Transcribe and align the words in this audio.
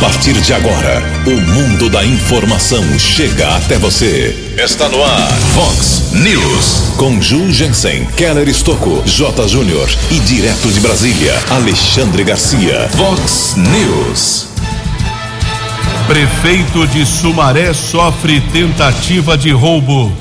partir 0.00 0.32
de 0.40 0.52
agora, 0.52 1.02
o 1.26 1.40
mundo 1.52 1.88
da 1.88 2.04
informação 2.04 2.82
chega 2.98 3.56
até 3.56 3.78
você. 3.78 4.54
Está 4.56 4.88
no 4.88 5.02
ar, 5.02 5.32
Fox 5.54 6.12
News. 6.12 6.94
Com 6.96 7.20
Ju 7.20 7.52
Jensen, 7.52 8.06
Keller 8.16 8.48
Estocco, 8.48 9.02
J. 9.04 9.48
Júnior 9.48 9.88
e 10.10 10.18
direto 10.20 10.68
de 10.70 10.80
Brasília, 10.80 11.34
Alexandre 11.50 12.24
Garcia. 12.24 12.88
Fox 12.96 13.56
News. 13.56 14.48
Prefeito 16.06 16.86
de 16.88 17.06
Sumaré 17.06 17.72
sofre 17.72 18.40
tentativa 18.52 19.38
de 19.38 19.50
roubo. 19.50 20.12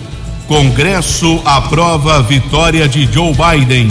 Congresso 0.47 1.41
aprova 1.45 2.17
a 2.17 2.21
vitória 2.21 2.87
de 2.87 3.09
Joe 3.11 3.33
Biden. 3.33 3.89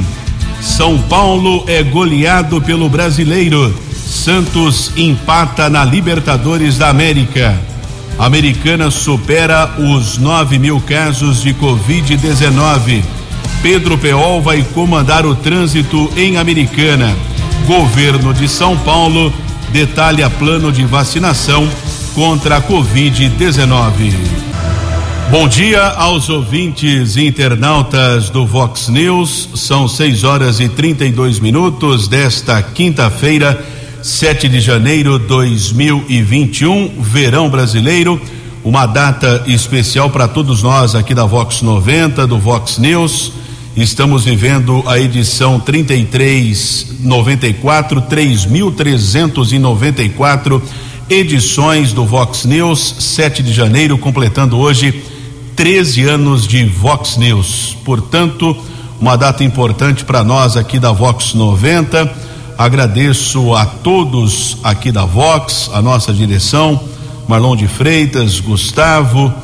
São 0.60 0.98
Paulo 1.02 1.64
é 1.66 1.82
goleado 1.82 2.60
pelo 2.60 2.88
brasileiro. 2.88 3.74
Santos 4.12 4.92
empata 4.96 5.70
na 5.70 5.84
Libertadores 5.84 6.76
da 6.76 6.90
América. 6.90 7.58
Americana 8.18 8.90
supera 8.90 9.74
os 9.78 10.18
9 10.18 10.58
mil 10.58 10.80
casos 10.80 11.42
de 11.42 11.54
Covid-19. 11.54 13.02
Pedro 13.62 13.96
Peol 13.96 14.42
vai 14.42 14.62
comandar 14.74 15.24
o 15.24 15.34
trânsito 15.34 16.10
em 16.16 16.36
Americana. 16.36 17.16
Governo 17.66 18.34
de 18.34 18.46
São 18.48 18.76
Paulo 18.76 19.32
detalha 19.72 20.28
plano 20.28 20.70
de 20.70 20.84
vacinação 20.84 21.66
contra 22.14 22.58
a 22.58 22.62
Covid-19. 22.62 24.12
Bom 25.30 25.48
dia 25.48 25.82
aos 25.82 26.28
ouvintes 26.28 27.16
e 27.16 27.26
internautas 27.26 28.28
do 28.28 28.44
Vox 28.44 28.88
News. 28.88 29.48
São 29.54 29.88
6 29.88 30.24
horas 30.24 30.60
e 30.60 30.68
32 30.68 31.40
minutos 31.40 32.06
desta 32.06 32.62
quinta-feira, 32.62 33.64
7 34.02 34.48
de 34.48 34.60
janeiro 34.60 35.16
de 35.16 35.26
2021, 35.26 37.00
verão 37.00 37.48
brasileiro. 37.48 38.20
Uma 38.64 38.84
data 38.84 39.44
especial 39.46 40.10
para 40.10 40.26
todos 40.26 40.60
nós 40.60 40.96
aqui 40.96 41.14
da 41.14 41.24
Vox 41.24 41.62
90, 41.62 42.26
do 42.26 42.36
Vox 42.36 42.78
News. 42.78 43.30
Estamos 43.76 44.24
vivendo 44.24 44.82
a 44.88 44.98
edição 44.98 45.60
3394, 45.60 48.00
3394 48.00 50.60
edições 51.08 51.92
do 51.92 52.04
Vox 52.04 52.44
News, 52.44 52.96
7 52.98 53.40
de 53.40 53.52
janeiro, 53.52 53.96
completando 53.98 54.58
hoje 54.58 55.00
13 55.54 56.02
anos 56.02 56.48
de 56.48 56.64
Vox 56.64 57.16
News. 57.16 57.76
Portanto, 57.84 58.56
uma 59.00 59.16
data 59.16 59.44
importante 59.44 60.04
para 60.04 60.24
nós 60.24 60.56
aqui 60.56 60.80
da 60.80 60.90
Vox 60.90 61.34
90. 61.34 62.31
Agradeço 62.62 63.54
a 63.54 63.66
todos 63.66 64.56
aqui 64.62 64.92
da 64.92 65.04
Vox, 65.04 65.68
a 65.74 65.82
nossa 65.82 66.12
direção, 66.12 66.80
Marlon 67.26 67.56
de 67.56 67.66
Freitas, 67.66 68.38
Gustavo, 68.38 69.34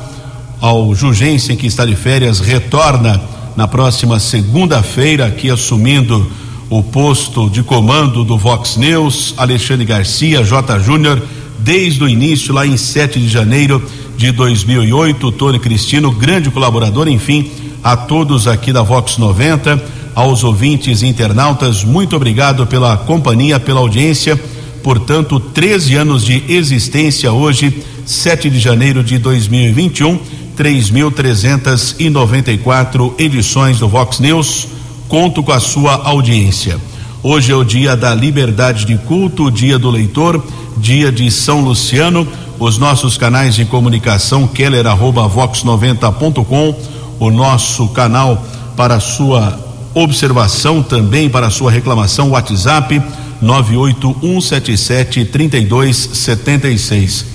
ao 0.61 0.95
Jugensen 0.95 1.57
que 1.57 1.67
está 1.67 1.85
de 1.85 1.97
férias, 1.97 2.39
retorna 2.39 3.21
na 3.57 3.67
próxima 3.67 4.21
segunda-feira 4.21 5.25
aqui 5.25 5.51
assumindo 5.51 6.31
o 6.69 6.81
posto 6.81 7.49
de 7.49 7.61
comando 7.61 8.23
do 8.23 8.37
Vox 8.37 8.77
News, 8.77 9.33
Alexandre 9.35 9.85
Garcia, 9.85 10.41
J. 10.41 10.79
Júnior, 10.79 11.21
desde 11.59 12.01
o 12.01 12.07
início, 12.07 12.53
lá 12.53 12.65
em 12.65 12.77
7 12.77 13.19
de 13.19 13.27
janeiro 13.27 13.85
de 14.15 14.31
2008. 14.31 15.29
Tony 15.33 15.59
Cristino, 15.59 16.09
grande 16.09 16.49
colaborador, 16.49 17.09
enfim, 17.09 17.51
a 17.83 17.97
todos 17.97 18.47
aqui 18.47 18.71
da 18.71 18.81
Vox 18.81 19.17
90, 19.17 19.98
aos 20.15 20.43
ouvintes 20.43 21.01
e 21.01 21.07
internautas, 21.07 21.83
muito 21.83 22.15
obrigado 22.15 22.67
pela 22.67 22.95
companhia, 22.97 23.59
pela 23.59 23.79
audiência. 23.79 24.39
Portanto, 24.83 25.39
13 25.39 25.95
anos 25.95 26.25
de 26.25 26.43
existência 26.47 27.31
hoje, 27.31 27.81
7 28.05 28.47
de 28.49 28.59
janeiro 28.59 29.01
de 29.03 29.17
2021, 29.17 30.19
3.394 30.57 33.13
edições 33.19 33.79
do 33.79 33.87
Vox 33.87 34.19
News. 34.19 34.67
Conto 35.07 35.41
com 35.43 35.51
a 35.51 35.59
sua 35.59 35.93
audiência. 36.03 36.79
Hoje 37.21 37.51
é 37.51 37.55
o 37.55 37.63
dia 37.63 37.95
da 37.95 38.15
liberdade 38.15 38.85
de 38.85 38.97
culto, 38.97 39.51
dia 39.51 39.77
do 39.77 39.89
leitor, 39.89 40.41
dia 40.77 41.11
de 41.11 41.29
São 41.29 41.61
Luciano 41.61 42.25
os 42.59 42.77
nossos 42.77 43.17
canais 43.17 43.55
de 43.55 43.63
comunicação 43.63 44.45
keller 44.45 44.85
arroba 44.85 45.25
vox 45.27 45.63
90.com, 45.63 46.75
o 47.17 47.31
nosso 47.31 47.87
canal 47.87 48.43
para 48.75 48.99
sua 48.99 49.57
observação 49.93 50.83
também 50.83 51.29
para 51.29 51.49
sua 51.49 51.71
reclamação 51.71 52.31
WhatsApp 52.31 53.01
98177 53.41 55.25
3276. 55.25 57.25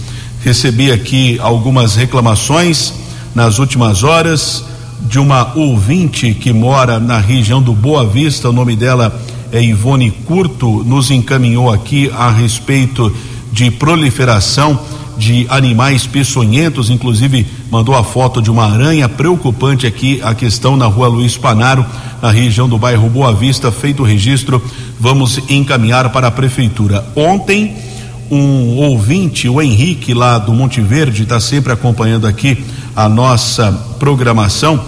Recebi 0.43 0.93
aqui 0.93 1.39
algumas 1.41 1.97
reclamações 1.97 2.93
nas 3.35 3.59
últimas 3.59 4.03
horas 4.03 4.65
de 5.01 5.19
uma 5.19 5.57
ouvinte 5.57 6.35
que 6.35 6.53
mora 6.53 7.01
na 7.01 7.19
região 7.19 7.63
do 7.63 7.73
Boa 7.73 8.07
Vista, 8.07 8.49
o 8.49 8.53
nome 8.53 8.77
dela 8.77 9.21
é 9.53 9.63
Ivone 9.63 10.11
Curto, 10.11 10.83
nos 10.85 11.11
encaminhou 11.11 11.73
aqui 11.73 12.11
a 12.17 12.31
respeito 12.31 13.15
de 13.53 13.71
proliferação 13.71 14.79
de 15.17 15.47
animais 15.49 16.07
peçonhentos, 16.07 16.91
inclusive 16.91 17.47
mandou 17.75 17.97
a 17.97 18.05
foto 18.05 18.41
de 18.41 18.53
uma 18.53 18.73
aranha 18.73 19.09
preocupante 19.09 19.85
aqui, 19.85 20.21
a 20.23 20.33
questão 20.33 20.77
na 20.77 20.87
rua 20.87 21.09
Luiz 21.09 21.37
Panaro, 21.37 21.85
na 22.23 22.31
região 22.31 22.69
do 22.69 22.79
bairro 22.79 23.11
Boa 23.11 23.35
Vista, 23.35 23.73
feito 23.73 24.05
o 24.05 24.07
registro, 24.07 24.63
vamos 25.01 25.41
encaminhar 25.51 26.09
para 26.13 26.29
a 26.29 26.31
prefeitura. 26.31 27.05
Ontem, 27.17 27.75
um 28.31 28.77
ouvinte, 28.77 29.49
o 29.49 29.61
Henrique, 29.61 30.15
lá 30.15 30.39
do 30.39 30.53
Monte 30.53 30.81
Verde, 30.81 31.25
está 31.25 31.41
sempre 31.41 31.73
acompanhando 31.73 32.29
aqui 32.29 32.65
a 32.95 33.09
nossa 33.09 33.73
programação. 33.99 34.81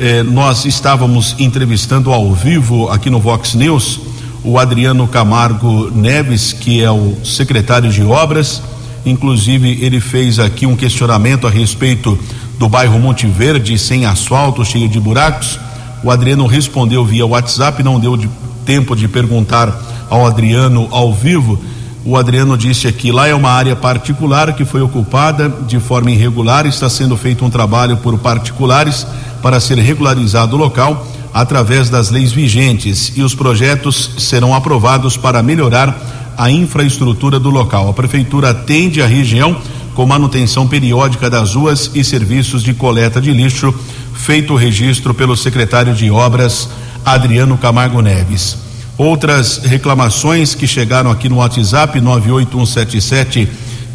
Eh, 0.00 0.24
nós 0.24 0.64
estávamos 0.64 1.36
entrevistando 1.38 2.12
ao 2.12 2.34
vivo 2.34 2.90
aqui 2.90 3.08
no 3.08 3.20
Vox 3.20 3.54
News 3.54 4.00
o 4.42 4.58
Adriano 4.58 5.06
Camargo 5.06 5.92
Neves, 5.94 6.52
que 6.52 6.82
é 6.82 6.90
o 6.90 7.24
secretário 7.24 7.88
de 7.88 8.02
obras 8.02 8.60
Inclusive, 9.04 9.78
ele 9.80 10.00
fez 10.00 10.38
aqui 10.38 10.66
um 10.66 10.76
questionamento 10.76 11.46
a 11.46 11.50
respeito 11.50 12.18
do 12.58 12.68
bairro 12.68 12.98
Monte 12.98 13.26
Verde, 13.26 13.78
sem 13.78 14.06
asfalto, 14.06 14.64
cheio 14.64 14.88
de 14.88 15.00
buracos. 15.00 15.58
O 16.04 16.10
Adriano 16.10 16.46
respondeu 16.46 17.04
via 17.04 17.26
WhatsApp, 17.26 17.82
não 17.82 17.98
deu 17.98 18.16
de 18.16 18.28
tempo 18.64 18.94
de 18.94 19.08
perguntar 19.08 20.06
ao 20.08 20.26
Adriano 20.26 20.88
ao 20.90 21.12
vivo. 21.12 21.58
O 22.04 22.16
Adriano 22.16 22.56
disse 22.56 22.86
aqui: 22.86 23.10
lá 23.10 23.28
é 23.28 23.34
uma 23.34 23.50
área 23.50 23.74
particular 23.74 24.52
que 24.54 24.64
foi 24.64 24.80
ocupada 24.80 25.48
de 25.48 25.78
forma 25.80 26.10
irregular, 26.10 26.66
está 26.66 26.88
sendo 26.88 27.16
feito 27.16 27.44
um 27.44 27.50
trabalho 27.50 27.96
por 27.96 28.18
particulares 28.18 29.06
para 29.42 29.58
ser 29.58 29.78
regularizado 29.78 30.54
o 30.54 30.58
local 30.58 31.06
através 31.34 31.88
das 31.88 32.10
leis 32.10 32.30
vigentes 32.30 33.12
e 33.16 33.22
os 33.22 33.34
projetos 33.34 34.10
serão 34.18 34.54
aprovados 34.54 35.16
para 35.16 35.42
melhorar 35.42 36.21
a 36.36 36.50
infraestrutura 36.50 37.38
do 37.38 37.50
local. 37.50 37.88
A 37.88 37.92
prefeitura 37.92 38.50
atende 38.50 39.00
a 39.02 39.06
região 39.06 39.56
com 39.94 40.04
manutenção 40.06 40.66
periódica 40.66 41.28
das 41.28 41.54
ruas 41.54 41.90
e 41.94 42.02
serviços 42.02 42.62
de 42.62 42.72
coleta 42.74 43.20
de 43.20 43.30
lixo, 43.32 43.74
feito 44.14 44.54
o 44.54 44.56
registro 44.56 45.12
pelo 45.12 45.36
secretário 45.36 45.92
de 45.94 46.10
Obras, 46.10 46.70
Adriano 47.04 47.58
Camargo 47.58 48.00
Neves. 48.00 48.56
Outras 48.96 49.58
reclamações 49.58 50.54
que 50.54 50.66
chegaram 50.66 51.10
aqui 51.10 51.28
no 51.28 51.36
WhatsApp 51.36 52.00
98177 52.00 53.46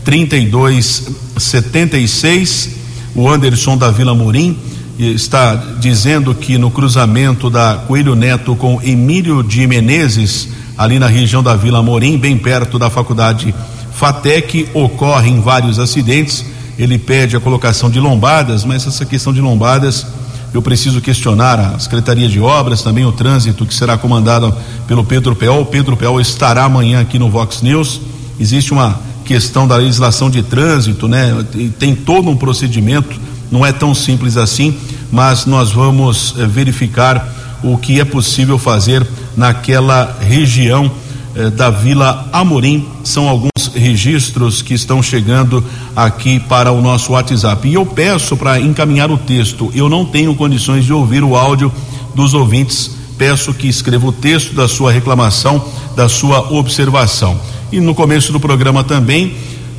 3276, 0.04 2.70
o 3.14 3.30
Anderson 3.30 3.78
da 3.78 3.92
Vila 3.92 4.16
Morim 4.16 4.58
está 4.98 5.54
dizendo 5.80 6.34
que 6.34 6.58
no 6.58 6.72
cruzamento 6.72 7.50
da 7.50 7.84
Coelho 7.88 8.16
Neto 8.16 8.56
com 8.56 8.82
Emílio 8.82 9.44
de 9.44 9.68
Menezes, 9.68 10.48
ali 10.78 11.00
na 11.00 11.08
região 11.08 11.42
da 11.42 11.56
Vila 11.56 11.82
Morim, 11.82 12.18
bem 12.18 12.38
perto 12.38 12.78
da 12.78 12.90
faculdade 12.90 13.54
FATEC, 13.94 14.70
ocorrem 14.74 15.42
vários 15.42 15.80
acidentes. 15.80 16.46
Ele 16.78 17.00
pede 17.00 17.36
a 17.36 17.40
colocação 17.40 17.90
de 17.90 18.00
lombadas, 18.00 18.64
mas 18.64 18.86
essa 18.86 19.06
questão 19.06 19.34
de 19.34 19.42
lombadas 19.42 20.06
eu 20.54 20.62
preciso 20.62 21.02
questionar 21.02 21.60
a 21.60 21.80
Secretaria 21.80 22.28
de 22.28 22.40
Obras, 22.40 22.82
também 22.82 23.06
o 23.06 23.12
trânsito 23.12 23.66
que 23.66 23.74
será 23.74 23.98
comandado 23.98 24.56
pelo 24.88 25.04
Pedro 25.04 25.36
Peol. 25.36 25.62
O 25.62 25.66
Pedro 25.66 25.98
Peol 25.98 26.22
estará 26.22 26.64
amanhã 26.64 27.02
aqui 27.02 27.20
no 27.20 27.30
Vox 27.30 27.62
News. 27.62 28.00
Existe 28.40 28.72
uma 28.72 29.00
questão 29.26 29.68
da 29.68 29.76
legislação 29.76 30.30
de 30.30 30.42
trânsito, 30.42 31.08
né? 31.08 31.46
Tem 31.78 31.94
todo 31.94 32.30
um 32.30 32.36
procedimento, 32.36 33.20
não 33.52 33.66
é 33.66 33.74
tão 33.74 33.94
simples 33.94 34.38
assim, 34.38 34.76
mas 35.12 35.46
nós 35.46 35.72
vamos 35.72 36.34
eh, 36.38 36.46
verificar 36.46 37.28
o 37.62 37.78
que 37.78 38.00
é 38.00 38.06
possível 38.06 38.58
fazer 38.58 39.06
naquela 39.38 40.18
região 40.20 40.92
eh, 41.36 41.52
da 41.52 41.70
Vila 41.70 42.28
Amorim. 42.34 42.86
São 43.04 43.30
alguns 43.30 43.72
registros 43.76 44.64
que 44.64 44.74
estão 44.74 45.04
chegando 45.04 45.64
aqui 45.96 46.40
para 46.40 46.72
o 46.72 46.82
nosso 46.82 47.14
WhatsApp. 47.14 47.68
E 47.68 47.76
eu 47.76 47.86
peço 47.86 48.36
para 48.36 48.60
encaminhar 48.60 49.12
o 49.12 49.18
texto. 49.18 49.72
Eu 49.76 49.88
não 49.88 50.04
tenho 50.04 50.36
condições 50.36 50.84
de 50.84 50.92
ouvir 50.92 51.24
o 51.24 51.36
áudio 51.36 51.72
dos 52.16 52.34
ouvintes. 52.34 52.98
Peço 53.18 53.54
que 53.54 53.68
escreva 53.68 54.08
o 54.08 54.12
texto 54.12 54.56
da 54.56 54.68
sua 54.68 54.92
reclamação, 54.92 55.64
da 55.96 56.10
sua 56.10 56.52
observação. 56.52 57.40
E 57.72 57.80
no 57.80 57.94
começo 57.94 58.32
do 58.32 58.40
programa 58.40 58.84
também 58.84 59.36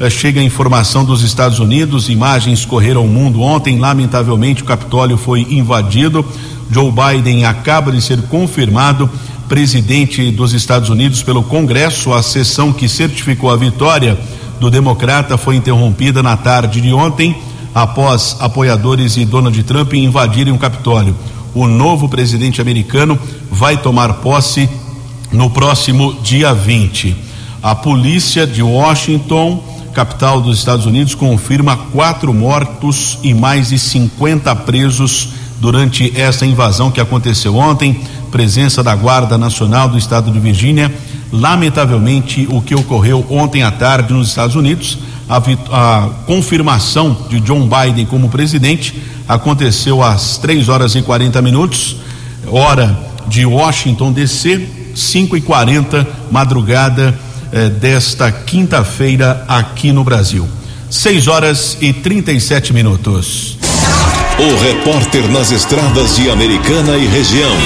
chega 0.08 0.40
a 0.40 0.44
informação 0.44 1.04
dos 1.04 1.22
Estados 1.22 1.58
Unidos, 1.58 2.08
imagens 2.08 2.64
correram 2.64 3.04
o 3.04 3.08
mundo 3.08 3.40
ontem, 3.40 3.78
lamentavelmente 3.78 4.62
o 4.62 4.66
Capitólio 4.66 5.16
foi 5.16 5.46
invadido. 5.50 6.24
Joe 6.70 6.92
Biden 6.92 7.44
acaba 7.44 7.90
de 7.90 8.00
ser 8.00 8.22
confirmado 8.22 9.10
presidente 9.48 10.30
dos 10.30 10.52
Estados 10.52 10.88
Unidos 10.88 11.22
pelo 11.22 11.42
Congresso. 11.42 12.12
A 12.12 12.22
sessão 12.22 12.72
que 12.72 12.88
certificou 12.88 13.50
a 13.50 13.56
vitória 13.56 14.16
do 14.60 14.70
democrata 14.70 15.36
foi 15.36 15.56
interrompida 15.56 16.22
na 16.22 16.36
tarde 16.36 16.80
de 16.80 16.92
ontem, 16.92 17.36
após 17.74 18.36
apoiadores 18.40 19.16
e 19.16 19.24
Donald 19.24 19.60
Trump 19.64 19.94
invadirem 19.94 20.52
o 20.52 20.58
Capitólio. 20.58 21.16
O 21.54 21.66
novo 21.66 22.08
presidente 22.08 22.60
americano 22.60 23.18
vai 23.50 23.76
tomar 23.76 24.14
posse 24.14 24.68
no 25.32 25.50
próximo 25.50 26.14
dia 26.22 26.52
20. 26.54 27.16
A 27.62 27.74
polícia 27.74 28.46
de 28.46 28.62
Washington, 28.62 29.62
capital 29.98 30.40
dos 30.40 30.60
Estados 30.60 30.86
Unidos, 30.86 31.16
confirma 31.16 31.76
quatro 31.76 32.32
mortos 32.32 33.18
e 33.20 33.34
mais 33.34 33.70
de 33.70 33.80
50 33.80 34.54
presos 34.54 35.30
durante 35.58 36.12
essa 36.16 36.46
invasão 36.46 36.88
que 36.88 37.00
aconteceu 37.00 37.56
ontem. 37.56 38.00
Presença 38.30 38.80
da 38.80 38.94
Guarda 38.94 39.36
Nacional 39.36 39.88
do 39.88 39.98
Estado 39.98 40.30
de 40.30 40.38
Virgínia. 40.38 40.94
Lamentavelmente, 41.32 42.46
o 42.48 42.62
que 42.62 42.76
ocorreu 42.76 43.26
ontem 43.28 43.64
à 43.64 43.72
tarde 43.72 44.14
nos 44.14 44.28
Estados 44.28 44.54
Unidos, 44.54 44.98
a, 45.28 45.38
a 45.72 46.08
confirmação 46.26 47.16
de 47.28 47.40
John 47.40 47.68
Biden 47.68 48.06
como 48.06 48.28
presidente 48.28 49.02
aconteceu 49.26 50.00
às 50.00 50.38
3 50.38 50.68
horas 50.68 50.94
e 50.94 51.02
40 51.02 51.42
minutos, 51.42 51.96
hora 52.46 52.96
de 53.26 53.44
Washington 53.44 54.12
DC, 54.12 54.64
5 54.94 55.36
e 55.36 55.40
40 55.40 56.06
madrugada 56.30 57.18
eh, 57.52 57.68
desta 57.68 58.30
quinta-feira 58.30 59.44
aqui 59.48 59.92
no 59.92 60.04
Brasil. 60.04 60.46
6 60.90 61.28
horas 61.28 61.76
e 61.80 61.92
37 61.92 62.72
minutos. 62.72 63.58
O 64.38 64.56
repórter 64.62 65.28
nas 65.28 65.50
estradas 65.50 66.16
de 66.16 66.30
Americana 66.30 66.96
e 66.96 67.06
região. 67.06 67.56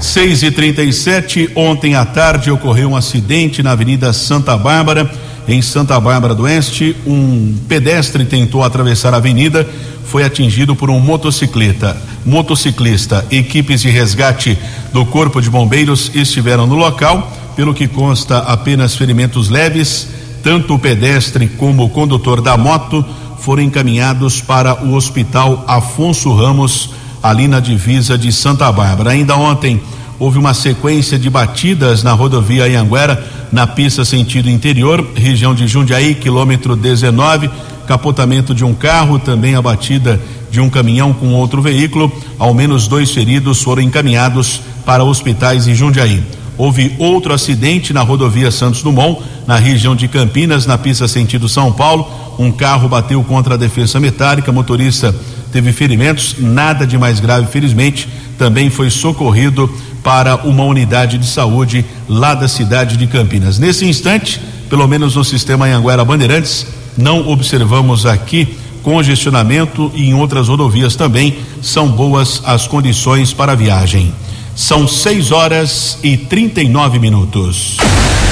6 0.00 0.42
e 0.42 0.50
37 0.50 1.50
ontem 1.56 1.94
à 1.94 2.04
tarde 2.04 2.50
ocorreu 2.50 2.90
um 2.90 2.96
acidente 2.96 3.62
na 3.62 3.72
Avenida 3.72 4.12
Santa 4.12 4.56
Bárbara, 4.56 5.10
em 5.48 5.62
Santa 5.62 5.98
Bárbara 5.98 6.34
do 6.34 6.42
Oeste. 6.42 6.94
Um 7.06 7.56
pedestre 7.66 8.24
tentou 8.24 8.62
atravessar 8.62 9.14
a 9.14 9.16
avenida, 9.16 9.66
foi 10.04 10.22
atingido 10.22 10.76
por 10.76 10.90
um 10.90 11.00
motocicleta. 11.00 11.96
Motociclista, 12.24 13.24
equipes 13.30 13.80
de 13.80 13.88
resgate 13.88 14.58
do 14.92 15.06
Corpo 15.06 15.40
de 15.40 15.48
Bombeiros 15.48 16.10
estiveram 16.14 16.66
no 16.66 16.74
local, 16.74 17.32
pelo 17.54 17.74
que 17.74 17.88
consta 17.88 18.38
apenas 18.38 18.96
ferimentos 18.96 19.48
leves. 19.48 20.08
Tanto 20.42 20.74
o 20.74 20.78
pedestre 20.78 21.48
como 21.48 21.84
o 21.84 21.88
condutor 21.88 22.40
da 22.40 22.56
moto 22.56 23.04
foram 23.38 23.62
encaminhados 23.62 24.40
para 24.40 24.84
o 24.84 24.94
Hospital 24.94 25.64
Afonso 25.66 26.32
Ramos 26.34 26.90
ali 27.22 27.48
na 27.48 27.60
divisa 27.60 28.18
de 28.18 28.30
Santa 28.30 28.70
Bárbara. 28.70 29.10
Ainda 29.10 29.36
ontem 29.36 29.80
houve 30.18 30.38
uma 30.38 30.54
sequência 30.54 31.18
de 31.18 31.30
batidas 31.30 32.02
na 32.02 32.12
rodovia 32.12 32.64
Anhanguera, 32.64 33.24
na 33.50 33.66
pista 33.66 34.04
sentido 34.04 34.48
interior, 34.48 35.06
região 35.14 35.54
de 35.54 35.66
Jundiaí, 35.66 36.14
quilômetro 36.14 36.76
19, 36.76 37.48
capotamento 37.86 38.54
de 38.54 38.64
um 38.64 38.74
carro, 38.74 39.18
também 39.18 39.54
a 39.54 39.62
batida 39.62 40.20
de 40.50 40.60
um 40.60 40.70
caminhão 40.70 41.12
com 41.12 41.34
outro 41.34 41.60
veículo. 41.60 42.12
Ao 42.38 42.54
menos 42.54 42.86
dois 42.86 43.10
feridos 43.10 43.62
foram 43.62 43.82
encaminhados 43.82 44.60
para 44.84 45.04
hospitais 45.04 45.66
em 45.66 45.74
Jundiaí. 45.74 46.22
Houve 46.56 46.94
outro 46.98 47.32
acidente 47.32 47.92
na 47.92 48.02
rodovia 48.02 48.50
Santos 48.50 48.82
Dumont, 48.82 49.20
na 49.46 49.56
região 49.56 49.96
de 49.96 50.06
Campinas, 50.08 50.66
na 50.66 50.78
pista 50.78 51.08
sentido 51.08 51.48
São 51.48 51.72
Paulo. 51.72 52.06
Um 52.38 52.52
carro 52.52 52.88
bateu 52.88 53.22
contra 53.24 53.54
a 53.54 53.58
defesa 53.58 53.98
metálica, 53.98 54.52
motorista 54.52 55.14
teve 55.52 55.72
ferimentos, 55.72 56.36
nada 56.38 56.86
de 56.86 56.98
mais 56.98 57.20
grave, 57.20 57.46
felizmente. 57.46 58.08
Também 58.36 58.70
foi 58.70 58.90
socorrido 58.90 59.72
para 60.02 60.36
uma 60.36 60.64
unidade 60.64 61.16
de 61.16 61.26
saúde 61.26 61.84
lá 62.08 62.34
da 62.34 62.48
cidade 62.48 62.96
de 62.96 63.06
Campinas. 63.06 63.58
Nesse 63.58 63.86
instante, 63.86 64.40
pelo 64.68 64.86
menos 64.86 65.14
no 65.16 65.24
sistema 65.24 65.66
Anhanguera 65.66 66.04
Bandeirantes, 66.04 66.66
não 66.96 67.28
observamos 67.28 68.04
aqui 68.04 68.56
congestionamento 68.82 69.90
e 69.94 70.10
em 70.10 70.14
outras 70.14 70.48
rodovias 70.48 70.94
também 70.94 71.38
são 71.62 71.88
boas 71.88 72.42
as 72.44 72.66
condições 72.66 73.32
para 73.32 73.52
a 73.52 73.56
viagem. 73.56 74.12
São 74.56 74.86
6 74.86 75.32
horas 75.32 75.98
e 76.00 76.16
39 76.16 77.00
minutos. 77.00 77.76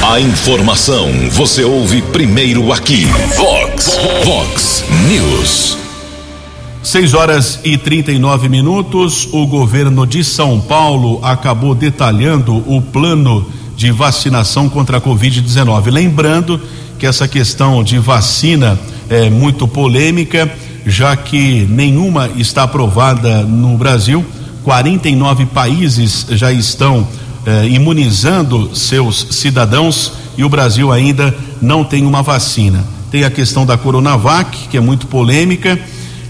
A 0.00 0.20
informação 0.20 1.10
você 1.30 1.64
ouve 1.64 2.00
primeiro 2.00 2.72
aqui. 2.72 3.06
Vox, 3.36 3.98
Vox 4.24 4.84
News. 5.08 5.76
6 6.80 7.14
horas 7.14 7.58
e 7.64 7.76
39 7.76 8.48
minutos. 8.48 9.28
O 9.32 9.48
governo 9.48 10.06
de 10.06 10.22
São 10.22 10.60
Paulo 10.60 11.18
acabou 11.24 11.74
detalhando 11.74 12.54
o 12.72 12.80
plano 12.80 13.44
de 13.76 13.90
vacinação 13.90 14.68
contra 14.68 14.98
a 14.98 15.00
Covid-19. 15.00 15.90
Lembrando 15.90 16.60
que 17.00 17.06
essa 17.06 17.26
questão 17.26 17.82
de 17.82 17.98
vacina 17.98 18.78
é 19.10 19.28
muito 19.28 19.66
polêmica, 19.66 20.48
já 20.86 21.16
que 21.16 21.66
nenhuma 21.68 22.30
está 22.36 22.62
aprovada 22.62 23.42
no 23.42 23.76
Brasil. 23.76 24.24
49 24.64 25.46
países 25.46 26.26
já 26.30 26.52
estão 26.52 27.06
eh, 27.44 27.66
imunizando 27.68 28.74
seus 28.74 29.26
cidadãos 29.30 30.12
e 30.36 30.44
o 30.44 30.48
Brasil 30.48 30.92
ainda 30.92 31.34
não 31.60 31.84
tem 31.84 32.06
uma 32.06 32.22
vacina. 32.22 32.84
Tem 33.10 33.24
a 33.24 33.30
questão 33.30 33.66
da 33.66 33.76
Coronavac, 33.76 34.68
que 34.68 34.76
é 34.76 34.80
muito 34.80 35.06
polêmica 35.06 35.78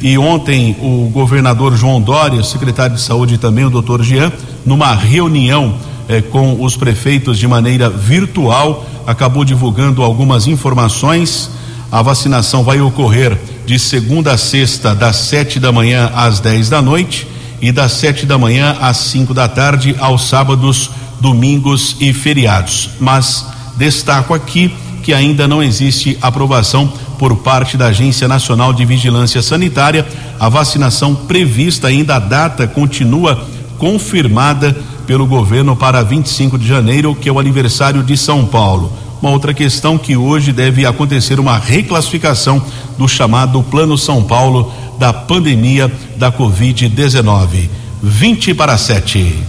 e 0.00 0.19
ontem 0.19 0.76
o 0.81 1.08
governador 1.12 1.76
João 1.76 2.00
Dória, 2.00 2.40
o 2.40 2.44
secretário 2.44 2.96
de 2.96 3.02
saúde 3.02 3.34
e 3.34 3.38
também 3.38 3.64
o 3.64 3.70
doutor 3.70 4.02
Jean, 4.02 4.32
numa 4.67 4.93
reunião 4.94 5.76
eh, 6.08 6.20
com 6.20 6.61
os 6.61 6.76
prefeitos 6.76 7.38
de 7.38 7.46
maneira 7.46 7.88
virtual, 7.88 8.84
acabou 9.06 9.44
divulgando 9.44 10.02
algumas 10.02 10.49
informações. 10.49 11.50
A 11.90 12.02
vacinação 12.02 12.64
vai 12.64 12.81
ocorrer 12.81 13.38
de 13.64 13.79
segunda 13.79 14.32
a 14.32 14.38
sexta, 14.38 14.94
das 14.94 15.17
sete 15.17 15.61
da 15.61 15.70
manhã 15.70 16.11
às 16.14 16.40
dez 16.40 16.69
da 16.69 16.82
noite, 16.82 17.29
e 17.62 17.70
das 17.70 17.92
sete 17.92 18.26
da 18.26 18.36
manhã 18.36 18.76
às 18.80 18.96
cinco 18.96 19.32
da 19.32 19.46
tarde, 19.46 19.94
aos 20.00 20.28
sábados, 20.28 20.90
domingos 21.20 21.96
e 22.00 22.12
feriados. 22.12 22.90
Mas 22.98 23.46
destaco 23.76 24.34
aqui 24.34 24.74
que 25.02 25.14
ainda 25.14 25.46
não 25.46 25.62
existe 25.62 26.19
aprovação 26.20 26.92
por 27.19 27.36
parte 27.36 27.76
da 27.76 27.86
Agência 27.86 28.26
Nacional 28.26 28.72
de 28.72 28.84
Vigilância 28.84 29.40
Sanitária. 29.40 30.06
A 30.40 30.48
vacinação 30.48 31.14
prevista 31.14 31.86
ainda 31.86 32.16
a 32.16 32.19
data 32.19 32.66
continua 32.66 33.46
confirmada 33.78 34.76
pelo 35.06 35.26
governo 35.26 35.76
para 35.76 36.02
25 36.02 36.58
de 36.58 36.66
janeiro, 36.66 37.14
que 37.14 37.28
é 37.28 37.32
o 37.32 37.38
aniversário 37.38 38.02
de 38.02 38.16
São 38.16 38.44
Paulo. 38.44 38.92
Uma 39.20 39.31
outra 39.31 39.54
questão 39.54 39.96
que 39.96 40.16
hoje 40.16 40.52
deve 40.52 40.84
acontecer 40.84 41.38
uma 41.38 41.56
reclassificação 41.56 42.60
do 42.98 43.06
chamado 43.06 43.62
Plano 43.62 43.96
São 43.96 44.24
Paulo 44.24 44.72
da 44.99 45.13
pandemia 45.13 45.91
da 46.17 46.32
Covid-19. 46.32 47.69
20 48.03 48.55
para 48.55 48.77
7. 48.77 49.44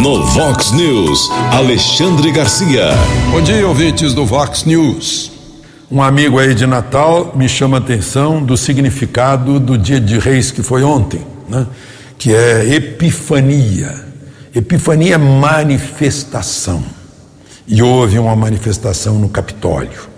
No 0.00 0.24
Vox 0.26 0.72
News, 0.72 1.30
Alexandre 1.52 2.30
Garcia. 2.30 2.90
Bom 3.30 3.40
dia, 3.40 3.66
ouvintes 3.66 4.12
do 4.12 4.24
Vox 4.24 4.64
News. 4.64 5.32
Um 5.90 6.02
amigo 6.02 6.38
aí 6.38 6.54
de 6.54 6.66
Natal 6.66 7.32
me 7.36 7.48
chama 7.48 7.76
a 7.76 7.80
atenção 7.80 8.42
do 8.42 8.56
significado 8.56 9.60
do 9.60 9.78
dia 9.78 10.00
de 10.00 10.18
reis 10.18 10.50
que 10.50 10.62
foi 10.62 10.82
ontem, 10.82 11.20
né? 11.48 11.66
que 12.18 12.34
é 12.34 12.74
epifania. 12.74 14.04
Epifania 14.54 15.14
é 15.14 15.18
manifestação. 15.18 16.84
E 17.66 17.82
houve 17.82 18.18
uma 18.18 18.36
manifestação 18.36 19.18
no 19.18 19.28
Capitólio. 19.28 20.13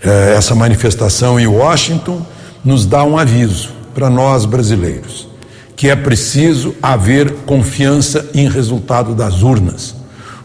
É, 0.00 0.34
essa 0.36 0.54
manifestação 0.54 1.38
em 1.38 1.46
Washington 1.46 2.24
nos 2.64 2.86
dá 2.86 3.04
um 3.04 3.18
aviso 3.18 3.70
para 3.94 4.08
nós 4.08 4.44
brasileiros, 4.44 5.28
que 5.76 5.88
é 5.88 5.96
preciso 5.96 6.74
haver 6.82 7.32
confiança 7.46 8.28
em 8.34 8.48
resultado 8.48 9.14
das 9.14 9.42
urnas. 9.42 9.94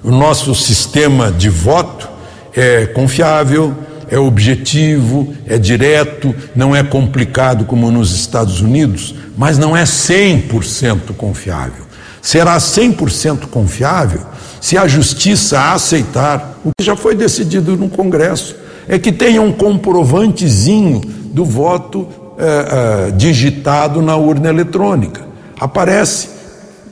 O 0.04 0.12
nosso 0.12 0.54
sistema 0.56 1.32
de 1.32 1.50
voto 1.50 2.10
é 2.56 2.86
confiável, 2.88 3.76
é 4.10 4.18
objetivo, 4.18 5.34
é 5.46 5.58
direto, 5.58 6.36
não 6.56 6.76
é 6.76 6.84
complicado 6.84 7.66
como 7.66 7.92
nos 7.92 8.14
Estados 8.14 8.62
Unidos, 8.62 9.16
mas 9.38 9.58
não 9.58 9.76
é 9.76 9.84
100% 9.84 11.14
confiável. 11.18 11.84
Será 12.22 12.58
100% 12.58 13.48
confiável 13.48 14.22
se 14.62 14.78
a 14.78 14.88
justiça 14.88 15.74
aceitar 15.74 16.58
o 16.64 16.70
que 16.78 16.86
já 16.86 16.96
foi 16.96 17.16
decidido 17.16 17.76
no 17.76 17.90
Congresso, 17.90 18.56
é 18.88 19.00
que 19.00 19.12
tenha 19.12 19.42
um 19.42 19.52
comprovantezinho 19.52 21.02
do 21.34 21.46
voto 21.46 22.08
é, 22.38 23.08
é, 23.08 23.12
digitado 23.12 24.02
na 24.02 24.16
urna 24.16 24.50
eletrônica. 24.50 25.26
Aparece 25.60 26.30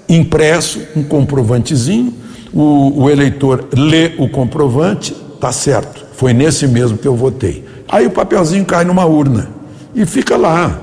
impresso 0.07 0.81
um 0.95 1.03
comprovantezinho, 1.03 2.13
o, 2.53 3.03
o 3.03 3.09
eleitor 3.09 3.67
lê 3.73 4.13
o 4.17 4.27
comprovante 4.27 5.15
tá 5.41 5.51
certo, 5.51 6.05
foi 6.13 6.33
nesse 6.33 6.67
mesmo 6.67 6.97
que 6.97 7.07
eu 7.07 7.15
votei. 7.15 7.65
Aí 7.89 8.05
o 8.05 8.11
papelzinho 8.11 8.63
cai 8.63 8.85
numa 8.85 9.05
urna 9.05 9.49
e 9.95 10.05
fica 10.05 10.37
lá, 10.37 10.79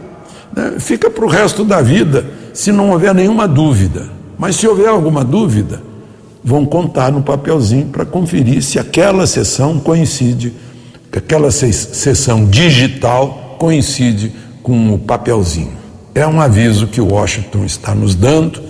né? 0.55 0.75
fica 0.81 1.09
para 1.09 1.25
o 1.25 1.29
resto 1.29 1.65
da 1.65 1.81
vida, 1.81 2.27
se 2.53 2.73
não 2.73 2.91
houver 2.91 3.15
nenhuma 3.15 3.47
dúvida. 3.47 4.11
Mas 4.37 4.57
se 4.57 4.67
houver 4.67 4.89
alguma 4.89 5.25
dúvida, 5.25 5.81
vão 6.43 6.67
contar 6.67 7.13
no 7.13 7.23
papelzinho 7.23 7.87
para 7.87 8.05
conferir 8.05 8.63
se 8.63 8.79
aquela 8.79 9.27
sessão 9.27 9.79
coincide, 9.79 10.53
aquela 11.17 11.51
sessão 11.51 12.45
digital 12.45 13.57
coincide 13.59 14.33
com 14.63 14.93
o 14.93 14.99
papelzinho. 14.99 15.73
É 16.15 16.27
um 16.27 16.41
aviso 16.41 16.87
que 16.87 17.01
o 17.01 17.13
Washington 17.13 17.65
está 17.65 17.95
nos 17.95 18.15
dando 18.15 18.61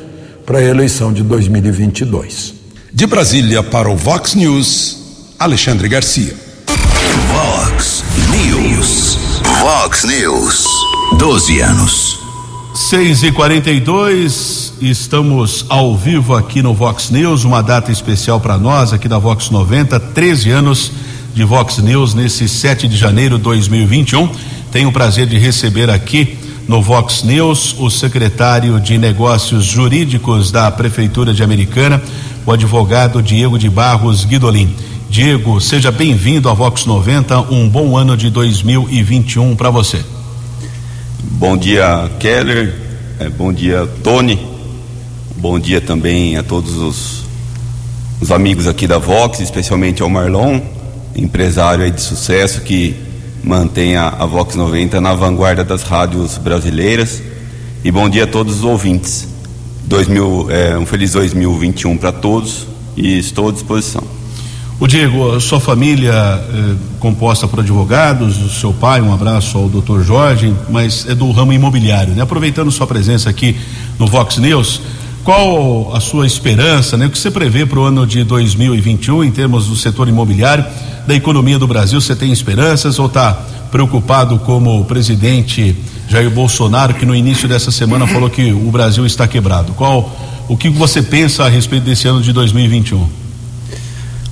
para 0.46 0.58
a 0.58 0.62
eleição 0.62 1.12
de 1.12 1.22
2022. 1.22 2.54
De 2.92 3.06
Brasília 3.06 3.62
para 3.62 3.90
o 3.90 3.96
Vox 3.96 4.34
News, 4.34 5.34
Alexandre 5.38 5.88
Garcia. 5.88 6.34
Vox 7.28 8.04
News. 8.30 9.18
Vox 9.60 10.04
News. 10.04 10.66
12 11.18 11.60
anos. 11.60 12.18
6 12.74 13.24
e 13.24 13.32
42 13.32 14.74
estamos 14.80 15.66
ao 15.68 15.96
vivo 15.96 16.34
aqui 16.34 16.62
no 16.62 16.72
Vox 16.72 17.10
News, 17.10 17.44
uma 17.44 17.62
data 17.62 17.90
especial 17.90 18.40
para 18.40 18.56
nós 18.56 18.92
aqui 18.92 19.08
da 19.08 19.18
Vox 19.18 19.50
90, 19.50 19.98
13 19.98 20.50
anos 20.50 20.92
de 21.34 21.44
Vox 21.44 21.78
News 21.78 22.14
nesse 22.14 22.48
7 22.48 22.88
de 22.88 22.96
janeiro 22.96 23.36
de 23.36 23.44
2021. 23.44 24.28
Tenho 24.70 24.88
o 24.88 24.92
prazer 24.92 25.26
de 25.26 25.38
receber 25.38 25.90
aqui 25.90 26.36
no 26.68 26.82
Vox 26.82 27.22
News 27.22 27.74
o 27.78 27.88
secretário 27.88 28.78
de 28.78 28.98
Negócios 28.98 29.64
Jurídicos 29.64 30.52
da 30.52 30.70
Prefeitura 30.70 31.32
de 31.32 31.42
Americana, 31.42 32.02
o 32.44 32.52
advogado 32.52 33.22
Diego 33.22 33.58
de 33.58 33.70
Barros 33.70 34.24
Guidolin. 34.26 34.74
Diego, 35.08 35.58
seja 35.58 35.90
bem-vindo 35.90 36.48
ao 36.48 36.54
Vox 36.54 36.84
90. 36.84 37.40
Um 37.50 37.66
bom 37.66 37.96
ano 37.96 38.14
de 38.14 38.28
2021 38.28 39.56
para 39.56 39.70
você. 39.70 40.04
Bom 41.22 41.56
dia, 41.56 42.10
Keller. 42.20 42.74
É, 43.18 43.30
bom 43.30 43.50
dia, 43.50 43.88
Tony. 44.02 44.38
Bom 45.36 45.58
dia 45.58 45.80
também 45.80 46.36
a 46.36 46.42
todos 46.42 46.76
os, 46.76 47.24
os 48.20 48.30
amigos 48.30 48.66
aqui 48.66 48.86
da 48.86 48.98
Vox, 48.98 49.40
especialmente 49.40 50.02
ao 50.02 50.10
Marlon, 50.10 50.60
empresário 51.18 51.84
aí 51.84 51.90
de 51.90 52.00
sucesso 52.00 52.60
que 52.60 52.94
mantém 53.42 53.96
a, 53.96 54.08
a 54.08 54.26
Vox 54.26 54.54
90 54.54 55.00
na 55.00 55.14
vanguarda 55.14 55.64
das 55.64 55.82
rádios 55.82 56.38
brasileiras. 56.38 57.22
E 57.84 57.90
bom 57.90 58.08
dia 58.08 58.24
a 58.24 58.26
todos 58.26 58.58
os 58.58 58.64
ouvintes. 58.64 59.28
2000, 59.84 60.46
é, 60.50 60.78
um 60.78 60.84
feliz 60.84 61.12
2021 61.12 61.96
para 61.96 62.12
todos 62.12 62.66
e 62.96 63.18
estou 63.18 63.48
à 63.48 63.52
disposição. 63.52 64.02
O 64.80 64.86
Diego, 64.86 65.40
sua 65.40 65.58
família 65.58 66.12
é 66.12 66.74
composta 67.00 67.48
por 67.48 67.60
advogados, 67.60 68.40
o 68.40 68.48
seu 68.48 68.72
pai, 68.72 69.00
um 69.00 69.12
abraço 69.12 69.58
ao 69.58 69.68
doutor 69.68 70.04
Jorge, 70.04 70.54
mas 70.70 71.04
é 71.08 71.16
do 71.16 71.32
ramo 71.32 71.52
imobiliário, 71.52 72.14
né? 72.14 72.22
Aproveitando 72.22 72.70
sua 72.70 72.86
presença 72.86 73.28
aqui 73.28 73.56
no 73.98 74.06
Vox 74.06 74.38
News, 74.38 74.80
qual 75.28 75.94
a 75.94 76.00
sua 76.00 76.26
esperança, 76.26 76.96
né? 76.96 77.04
O 77.04 77.10
que 77.10 77.18
você 77.18 77.30
prevê 77.30 77.66
para 77.66 77.78
o 77.78 77.82
ano 77.82 78.06
de 78.06 78.24
2021 78.24 79.24
em 79.24 79.30
termos 79.30 79.66
do 79.66 79.76
setor 79.76 80.08
imobiliário, 80.08 80.64
da 81.06 81.14
economia 81.14 81.58
do 81.58 81.66
Brasil? 81.66 82.00
Você 82.00 82.16
tem 82.16 82.32
esperanças 82.32 82.98
ou 82.98 83.08
está 83.08 83.34
preocupado 83.70 84.38
como 84.38 84.80
o 84.80 84.86
presidente 84.86 85.76
Jair 86.08 86.30
Bolsonaro, 86.30 86.94
que 86.94 87.04
no 87.04 87.14
início 87.14 87.46
dessa 87.46 87.70
semana 87.70 88.06
falou 88.08 88.30
que 88.30 88.52
o 88.52 88.70
Brasil 88.70 89.04
está 89.04 89.28
quebrado? 89.28 89.74
Qual 89.74 90.10
o 90.48 90.56
que 90.56 90.70
você 90.70 91.02
pensa 91.02 91.44
a 91.44 91.48
respeito 91.50 91.84
desse 91.84 92.08
ano 92.08 92.22
de 92.22 92.32
2021? 92.32 93.06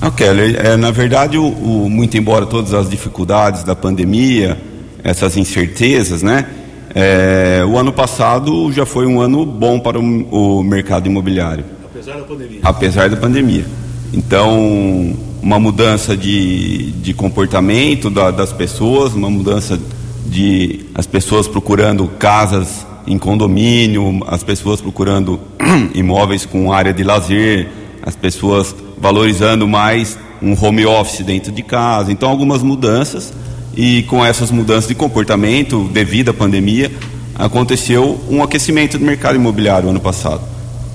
Ok, 0.01 0.27
é, 0.27 0.75
na 0.77 0.89
verdade, 0.89 1.37
o, 1.37 1.45
o, 1.45 1.87
muito 1.91 2.17
embora 2.17 2.47
todas 2.47 2.73
as 2.73 2.89
dificuldades 2.89 3.63
da 3.63 3.75
pandemia, 3.75 4.59
essas 5.03 5.37
incertezas, 5.37 6.23
né? 6.23 6.47
É, 6.93 7.63
o 7.67 7.77
ano 7.77 7.91
passado 7.91 8.71
já 8.71 8.85
foi 8.85 9.05
um 9.05 9.19
ano 9.19 9.45
bom 9.45 9.79
para 9.79 9.99
o, 9.99 10.59
o, 10.59 10.63
mercado 10.63 11.07
imobiliário. 11.07 11.65
Apesar 11.83 12.15
da 12.15 12.23
pandemia. 12.23 12.59
Apesar 12.63 13.09
da 13.09 13.17
pandemia. 13.17 13.65
Então, 14.13 15.15
uma 15.41 15.59
mudança 15.59 16.15
de, 16.15 16.91
de 16.93 17.13
comportamento 17.13 18.09
da, 18.09 18.31
das 18.31 18.53
pessoas, 18.53 19.13
uma 19.13 19.29
mudança 19.29 19.79
de 20.25 20.85
as 20.93 21.05
pessoas 21.05 21.47
procurando 21.47 22.07
casas 22.19 22.85
em 23.05 23.17
condomínio, 23.17 24.21
as 24.27 24.43
pessoas 24.43 24.81
procurando 24.81 25.39
imóveis 25.95 26.45
com 26.45 26.73
área 26.73 26.93
de 26.93 27.03
lazer, 27.03 27.69
as 28.01 28.15
pessoas 28.15 28.75
valorizando 28.97 29.67
mais 29.67 30.17
um 30.41 30.53
home 30.53 30.85
office 30.85 31.25
dentro 31.25 31.51
de 31.51 31.63
casa. 31.63 32.11
Então, 32.11 32.29
algumas 32.29 32.61
mudanças, 32.61 33.33
e 33.77 34.01
com 34.03 34.25
essas 34.25 34.49
mudanças 34.49 34.87
de 34.87 34.95
comportamento, 34.95 35.87
devido 35.93 36.29
à 36.29 36.33
pandemia, 36.33 36.91
aconteceu 37.35 38.19
um 38.27 38.41
aquecimento 38.41 38.97
do 38.97 39.05
mercado 39.05 39.35
imobiliário 39.35 39.87
ano 39.87 39.99
passado. 39.99 40.41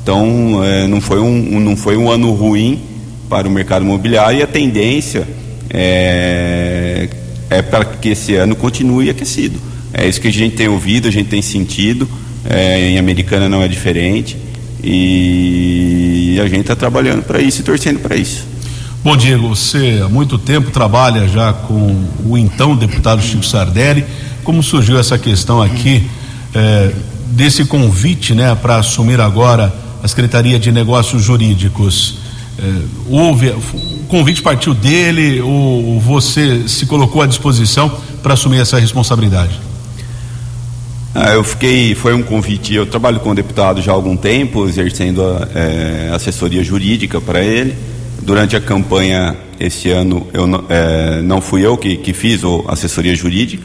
Então, 0.03 0.61
é, 0.65 0.89
não, 0.89 1.01
foi 1.01 1.21
um, 1.21 1.61
não 1.61 1.77
foi 1.77 1.97
um 1.97 2.11
ano 2.11 2.33
ruim 2.33 2.83
para 3.29 3.47
o 3.47 3.51
mercado 3.53 3.85
imobiliário 3.85 4.41
e 4.41 4.43
a 4.43 4.49
tendência 4.49 5.29
é, 5.71 7.09
é 7.49 7.62
para 7.62 7.85
que 7.85 8.09
esse 8.09 8.35
ano 8.35 8.57
continue 8.57 9.09
aquecido. 9.09 9.61
É 9.95 10.09
isso 10.09 10.21
que 10.21 10.27
a 10.27 10.33
gente 10.33 10.57
tem 10.57 10.67
ouvido, 10.67 11.07
a 11.07 11.12
gente 11.12 11.29
tem 11.29 11.41
sentido, 11.41 12.09
é, 12.51 12.91
em 12.91 12.99
Americana 12.99 13.49
não 13.49 13.62
é 13.62 13.69
diferente. 13.69 14.37
E 14.83 16.37
a 16.43 16.49
gente 16.49 16.62
está 16.62 16.75
trabalhando 16.75 17.23
para 17.23 17.41
isso 17.41 17.61
e 17.61 17.65
torcendo 17.65 18.01
para 18.01 18.17
isso. 18.17 18.45
Bom, 19.05 19.17
Diego, 19.17 19.49
você 19.49 20.01
há 20.01 20.09
muito 20.09 20.39
tempo 20.39 20.71
trabalha 20.71 21.27
já 21.27 21.53
com 21.53 22.07
o 22.25 22.39
então 22.39 22.77
deputado 22.77 23.21
Chico 23.21 23.45
Sardelli. 23.45 24.05
Como 24.45 24.63
surgiu 24.63 24.97
essa 24.97 25.19
questão 25.19 25.61
aqui 25.61 26.09
é, 26.55 26.93
desse 27.27 27.65
convite 27.65 28.33
né, 28.33 28.55
para 28.55 28.77
assumir 28.77 29.21
agora 29.21 29.75
a 30.01 30.07
Secretaria 30.07 30.57
de 30.57 30.71
Negócios 30.71 31.21
Jurídicos? 31.21 32.19
É, 32.57 32.83
houve, 33.09 33.49
o 33.49 34.05
convite 34.07 34.41
partiu 34.41 34.73
dele 34.73 35.41
ou 35.41 35.99
você 35.99 36.69
se 36.69 36.87
colocou 36.87 37.23
à 37.23 37.27
disposição 37.27 37.91
para 38.23 38.35
assumir 38.35 38.61
essa 38.61 38.79
responsabilidade? 38.79 39.59
Ah, 41.13 41.33
eu 41.33 41.43
fiquei, 41.43 41.97
foi 41.97 42.15
um 42.15 42.23
convite, 42.23 42.73
eu 42.73 42.87
trabalho 42.87 43.19
com 43.19 43.33
o 43.33 43.35
deputado 43.35 43.83
já 43.83 43.91
há 43.91 43.95
algum 43.97 44.17
tempo, 44.17 44.69
exercendo 44.69 45.23
a, 45.23 45.49
é, 45.59 46.13
assessoria 46.15 46.63
jurídica 46.63 47.21
para 47.21 47.43
ele. 47.43 47.75
Durante 48.23 48.55
a 48.55 48.61
campanha 48.61 49.37
esse 49.59 49.91
ano, 49.91 50.29
eu, 50.33 50.45
é, 50.69 51.21
não 51.23 51.41
fui 51.41 51.67
eu 51.67 51.76
que, 51.76 51.97
que 51.97 52.12
fiz 52.12 52.43
a 52.45 52.73
assessoria 52.73 53.14
jurídica, 53.17 53.64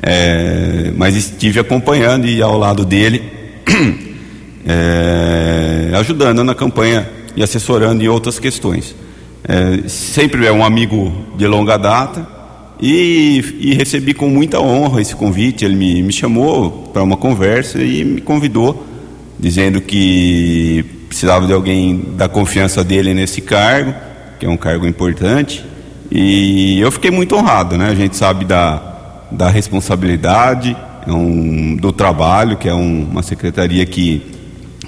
é, 0.00 0.92
mas 0.96 1.16
estive 1.16 1.58
acompanhando 1.58 2.26
e 2.26 2.40
ao 2.40 2.56
lado 2.56 2.84
dele, 2.84 3.20
é, 4.64 5.90
ajudando 5.96 6.44
na 6.44 6.54
campanha 6.54 7.08
e 7.34 7.42
assessorando 7.42 8.02
em 8.02 8.06
outras 8.06 8.38
questões. 8.38 8.94
É, 9.42 9.88
sempre 9.88 10.46
é 10.46 10.52
um 10.52 10.64
amigo 10.64 11.12
de 11.36 11.46
longa 11.48 11.76
data, 11.76 12.38
e, 12.80 13.42
e, 13.58 13.74
recebi 13.74 14.14
com 14.14 14.28
muita 14.28 14.60
honra 14.60 15.00
esse 15.00 15.16
convite. 15.16 15.64
Ele 15.64 15.74
me, 15.74 16.00
me 16.00 16.12
chamou 16.12 16.88
para 16.92 17.02
uma 17.02 17.16
conversa 17.16 17.82
e 17.82 18.04
me 18.04 18.20
convidou, 18.20 18.86
dizendo 19.36 19.80
que 19.80 20.84
precisava 21.18 21.48
de 21.48 21.52
alguém 21.52 22.00
da 22.16 22.28
confiança 22.28 22.84
dele 22.84 23.12
nesse 23.12 23.40
cargo, 23.40 23.92
que 24.38 24.46
é 24.46 24.48
um 24.48 24.56
cargo 24.56 24.86
importante. 24.86 25.64
E 26.08 26.78
eu 26.78 26.92
fiquei 26.92 27.10
muito 27.10 27.34
honrado, 27.34 27.76
né? 27.76 27.88
A 27.88 27.94
gente 27.94 28.16
sabe 28.16 28.44
da, 28.44 29.24
da 29.28 29.48
responsabilidade 29.48 30.76
é 31.04 31.10
um, 31.10 31.74
do 31.74 31.90
trabalho, 31.90 32.56
que 32.56 32.68
é 32.68 32.74
um, 32.74 33.08
uma 33.10 33.24
secretaria 33.24 33.84
que, 33.84 34.22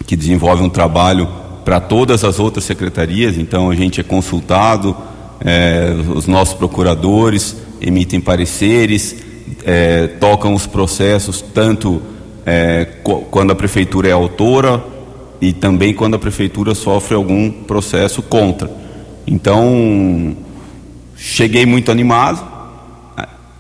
que 0.07 0.15
desenvolve 0.15 0.63
um 0.63 0.69
trabalho 0.69 1.29
para 1.65 1.81
todas 1.81 2.23
as 2.23 2.39
outras 2.39 2.65
secretarias, 2.65 3.37
então 3.37 3.69
a 3.69 3.75
gente 3.75 4.01
é 4.01 4.05
consultado, 4.05 4.97
é, 5.45 5.93
os 6.15 6.29
nossos 6.29 6.55
procuradores, 6.55 7.57
emitem 7.81 8.21
pareceres, 8.21 9.17
é, 9.65 10.07
tocam 10.07 10.55
os 10.55 10.65
processos 10.65 11.43
tanto 11.43 12.01
é, 12.47 12.87
quando 13.33 13.51
a 13.51 13.55
prefeitura 13.57 14.09
é 14.09 14.13
autora 14.13 15.00
e 15.41 15.53
também 15.53 15.95
quando 15.95 16.15
a 16.15 16.19
prefeitura 16.19 16.75
sofre 16.75 17.15
algum 17.15 17.51
processo 17.51 18.23
contra. 18.23 18.71
Então, 19.27 20.37
cheguei 21.17 21.65
muito 21.65 21.91
animado, 21.91 22.47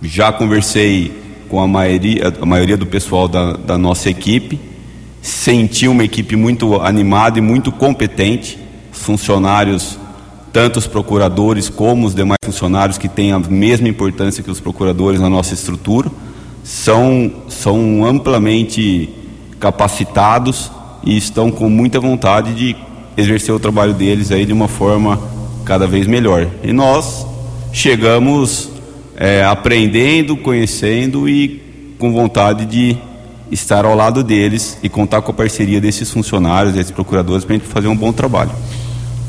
já 0.02 0.32
conversei 0.32 1.12
com 1.48 1.60
a 1.60 1.66
maioria, 1.66 2.32
a 2.40 2.46
maioria 2.46 2.76
do 2.76 2.86
pessoal 2.86 3.26
da, 3.26 3.54
da 3.54 3.78
nossa 3.78 4.10
equipe, 4.10 4.60
senti 5.22 5.88
uma 5.88 6.04
equipe 6.04 6.36
muito 6.36 6.76
animada 6.80 7.38
e 7.38 7.42
muito 7.42 7.72
competente, 7.72 8.58
funcionários 8.92 9.98
tanto 10.52 10.78
os 10.78 10.86
procuradores 10.86 11.68
como 11.68 12.06
os 12.06 12.14
demais 12.14 12.38
funcionários 12.44 12.98
que 12.98 13.08
têm 13.08 13.32
a 13.32 13.38
mesma 13.38 13.88
importância 13.88 14.42
que 14.42 14.50
os 14.50 14.60
procuradores 14.60 15.20
na 15.20 15.28
nossa 15.28 15.54
estrutura, 15.54 16.10
são, 16.64 17.32
são 17.48 18.04
amplamente 18.04 19.08
capacitados 19.58 20.70
e 21.04 21.16
estão 21.16 21.50
com 21.50 21.68
muita 21.68 21.98
vontade 22.00 22.54
de 22.54 22.76
exercer 23.16 23.54
o 23.54 23.58
trabalho 23.58 23.94
deles 23.94 24.30
aí 24.30 24.44
de 24.44 24.52
uma 24.52 24.68
forma 24.68 25.20
cada 25.64 25.86
vez 25.86 26.06
melhor. 26.06 26.48
E 26.62 26.72
nós 26.72 27.26
chegamos 27.72 28.68
é, 29.16 29.44
aprendendo, 29.44 30.36
conhecendo 30.36 31.28
e 31.28 31.94
com 31.98 32.12
vontade 32.12 32.64
de 32.64 32.96
estar 33.50 33.84
ao 33.84 33.94
lado 33.94 34.22
deles 34.22 34.78
e 34.82 34.88
contar 34.88 35.22
com 35.22 35.30
a 35.30 35.34
parceria 35.34 35.80
desses 35.80 36.10
funcionários, 36.10 36.74
desses 36.74 36.92
procuradores, 36.92 37.44
para 37.44 37.56
a 37.56 37.58
gente 37.58 37.68
fazer 37.68 37.88
um 37.88 37.96
bom 37.96 38.12
trabalho. 38.12 38.50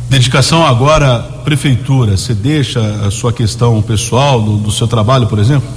Dedicação 0.09 0.65
agora, 0.65 1.19
prefeitura, 1.43 2.17
você 2.17 2.33
deixa 2.33 2.79
a 3.05 3.09
sua 3.09 3.31
questão 3.31 3.81
pessoal 3.81 4.41
do, 4.41 4.57
do 4.57 4.71
seu 4.71 4.87
trabalho, 4.87 5.27
por 5.27 5.39
exemplo? 5.39 5.67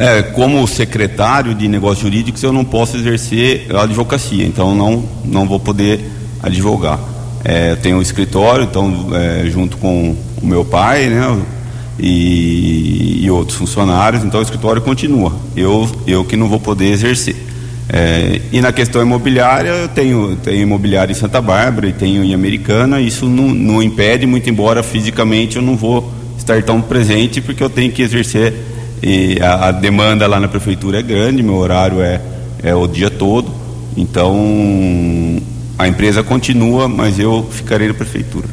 É, 0.00 0.22
como 0.22 0.66
secretário 0.66 1.54
de 1.54 1.68
negócios 1.68 2.00
jurídicos, 2.00 2.42
eu 2.42 2.54
não 2.54 2.64
posso 2.64 2.96
exercer 2.96 3.66
a 3.76 3.82
advocacia, 3.82 4.46
então 4.46 4.74
não, 4.74 5.04
não 5.22 5.46
vou 5.46 5.60
poder 5.60 6.00
advogar. 6.42 6.98
É, 7.44 7.74
tenho 7.74 7.98
um 7.98 8.00
escritório, 8.00 8.64
então, 8.64 9.08
é, 9.12 9.44
junto 9.50 9.76
com 9.76 10.16
o 10.40 10.46
meu 10.46 10.64
pai, 10.64 11.08
né, 11.08 11.38
e, 11.98 13.26
e, 13.26 13.30
outros 13.30 13.58
funcionários, 13.58 14.24
então 14.24 14.40
o 14.40 14.42
escritório 14.42 14.80
continua. 14.80 15.34
Eu, 15.54 15.86
eu 16.06 16.24
que 16.24 16.34
não 16.34 16.48
vou 16.48 16.58
poder 16.58 16.86
exercer. 16.86 17.36
É, 17.86 18.40
e 18.50 18.58
na 18.62 18.72
questão 18.72 19.02
imobiliária, 19.02 19.68
eu 19.68 19.88
tenho, 19.88 20.34
tenho 20.42 20.62
imobiliário 20.62 21.12
em 21.12 21.14
Santa 21.14 21.42
Bárbara 21.42 21.86
e 21.86 21.92
tenho 21.92 22.24
em 22.24 22.32
Americana, 22.32 23.02
isso 23.02 23.26
não, 23.26 23.48
não 23.48 23.82
impede, 23.82 24.26
muito 24.26 24.48
embora 24.48 24.82
fisicamente 24.82 25.56
eu 25.56 25.62
não 25.62 25.76
vou 25.76 26.10
estar 26.38 26.62
tão 26.62 26.80
presente, 26.80 27.42
porque 27.42 27.62
eu 27.62 27.68
tenho 27.68 27.92
que 27.92 28.00
exercer, 28.00 28.54
e 29.02 29.38
a, 29.40 29.68
a 29.68 29.72
demanda 29.72 30.26
lá 30.26 30.38
na 30.38 30.48
prefeitura 30.48 30.98
é 30.98 31.02
grande, 31.02 31.42
meu 31.42 31.56
horário 31.56 32.00
é, 32.00 32.20
é 32.62 32.74
o 32.74 32.86
dia 32.86 33.10
todo, 33.10 33.50
então 33.96 34.36
a 35.78 35.88
empresa 35.88 36.22
continua, 36.22 36.88
mas 36.88 37.18
eu 37.18 37.48
ficarei 37.50 37.88
na 37.88 37.94
prefeitura. 37.94 38.46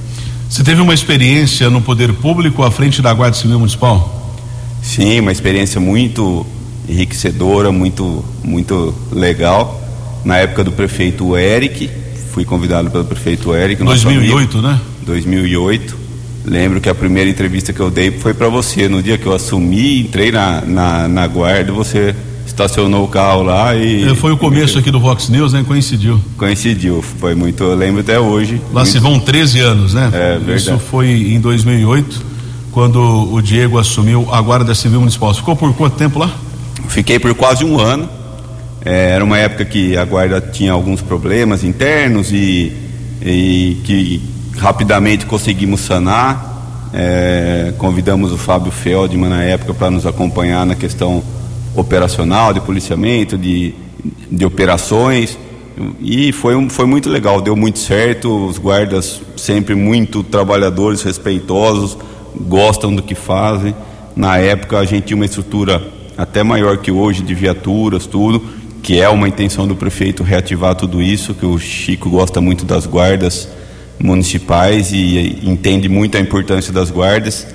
Você 0.49 0.63
teve 0.63 0.79
uma 0.79 0.93
experiência 0.93 1.69
no 1.69 1.81
poder 1.81 2.13
público 2.13 2.63
à 2.63 2.71
frente 2.71 3.01
da 3.01 3.13
Guarda 3.13 3.35
Civil 3.35 3.59
Municipal? 3.59 4.33
Sim, 4.81 5.19
uma 5.19 5.31
experiência 5.31 5.81
muito 5.81 6.45
enriquecedora, 6.87 7.71
muito, 7.71 8.23
muito 8.43 8.95
legal. 9.11 9.81
Na 10.23 10.37
época 10.37 10.63
do 10.63 10.71
prefeito 10.71 11.35
Eric, 11.37 11.89
fui 12.31 12.45
convidado 12.45 12.89
pelo 12.89 13.03
prefeito 13.03 13.53
Eric. 13.53 13.83
2008, 13.83 14.57
amigo, 14.57 14.73
né? 14.73 14.79
2008. 15.05 16.06
Lembro 16.47 16.79
que 16.79 16.87
a 16.87 16.95
primeira 16.95 17.29
entrevista 17.29 17.73
que 17.73 17.79
eu 17.81 17.91
dei 17.91 18.09
foi 18.09 18.33
para 18.33 18.47
você. 18.47 18.87
No 18.87 19.03
dia 19.03 19.17
que 19.17 19.25
eu 19.25 19.33
assumi, 19.33 19.99
entrei 19.99 20.31
na, 20.31 20.61
na, 20.61 21.07
na 21.09 21.27
guarda, 21.27 21.73
você 21.73 22.15
estacionou 22.45 23.03
o 23.03 23.07
carro 23.09 23.43
lá 23.43 23.75
e. 23.75 24.09
É, 24.09 24.15
foi 24.15 24.31
o 24.31 24.37
começo 24.37 24.79
aqui 24.79 24.89
do 24.89 24.97
Vox 24.97 25.27
News, 25.27 25.51
né? 25.51 25.65
Coincidiu. 25.67 26.21
Coincidiu, 26.37 27.01
foi 27.01 27.35
muito. 27.35 27.65
Eu 27.65 27.75
lembro 27.75 27.99
até 27.99 28.17
hoje. 28.17 28.61
Lá 28.73 28.83
muito... 28.83 28.93
se 28.93 28.97
vão 28.97 29.19
13 29.19 29.59
anos, 29.59 29.93
né? 29.93 30.09
É, 30.13 30.37
verdade. 30.37 30.55
Isso 30.55 30.79
foi 30.79 31.09
em 31.09 31.39
2008, 31.41 32.25
quando 32.71 32.97
o 33.33 33.41
Diego 33.41 33.77
assumiu 33.77 34.29
a 34.31 34.39
Guarda 34.39 34.73
Civil 34.73 35.01
Municipal. 35.01 35.33
Ficou 35.33 35.53
por 35.53 35.73
quanto 35.75 35.97
tempo 35.97 36.17
lá? 36.17 36.33
Fiquei 36.87 37.19
por 37.19 37.35
quase 37.35 37.65
um 37.65 37.77
ano. 37.77 38.09
É, 38.85 39.09
era 39.09 39.23
uma 39.23 39.37
época 39.37 39.65
que 39.65 39.97
a 39.97 40.05
Guarda 40.05 40.39
tinha 40.39 40.71
alguns 40.71 41.01
problemas 41.01 41.61
internos 41.61 42.31
e, 42.31 42.71
e 43.21 43.81
que 43.83 44.36
rapidamente 44.57 45.25
conseguimos 45.25 45.81
sanar. 45.81 46.55
É, 46.93 47.73
convidamos 47.77 48.31
o 48.31 48.37
Fábio 48.37 48.71
Feldman 48.71 49.29
na 49.29 49.43
época 49.43 49.73
para 49.73 49.91
nos 49.91 50.05
acompanhar 50.05 50.65
na 50.65 50.75
questão 50.75 51.23
operacional, 51.75 52.53
de 52.53 52.61
policiamento, 52.61 53.37
de, 53.37 53.73
de 54.31 54.45
operações. 54.45 55.37
E 56.01 56.31
foi, 56.31 56.55
um, 56.55 56.69
foi 56.69 56.85
muito 56.85 57.09
legal, 57.09 57.41
deu 57.41 57.55
muito 57.55 57.79
certo. 57.79 58.47
Os 58.47 58.57
guardas 58.57 59.21
sempre 59.35 59.75
muito 59.75 60.23
trabalhadores, 60.23 61.03
respeitosos, 61.03 61.97
gostam 62.35 62.93
do 62.93 63.03
que 63.03 63.13
fazem. 63.15 63.75
Na 64.15 64.37
época 64.37 64.79
a 64.79 64.85
gente 64.85 65.05
tinha 65.05 65.15
uma 65.15 65.25
estrutura 65.25 65.81
até 66.17 66.41
maior 66.41 66.77
que 66.77 66.91
hoje, 66.91 67.21
de 67.21 67.35
viaturas, 67.35 68.07
tudo, 68.07 68.41
que 68.81 68.99
é 68.99 69.07
uma 69.07 69.27
intenção 69.27 69.67
do 69.67 69.75
prefeito 69.75 70.23
reativar 70.23 70.73
tudo 70.73 70.99
isso, 70.99 71.35
que 71.35 71.45
o 71.45 71.59
Chico 71.59 72.09
gosta 72.09 72.41
muito 72.41 72.65
das 72.65 72.87
guardas 72.87 73.47
municipais 73.99 74.91
e, 74.91 75.39
entende 75.43 75.89
muito 75.89 76.17
a 76.17 76.19
importância 76.19 76.71
das 76.71 76.89
guardas. 76.89 77.47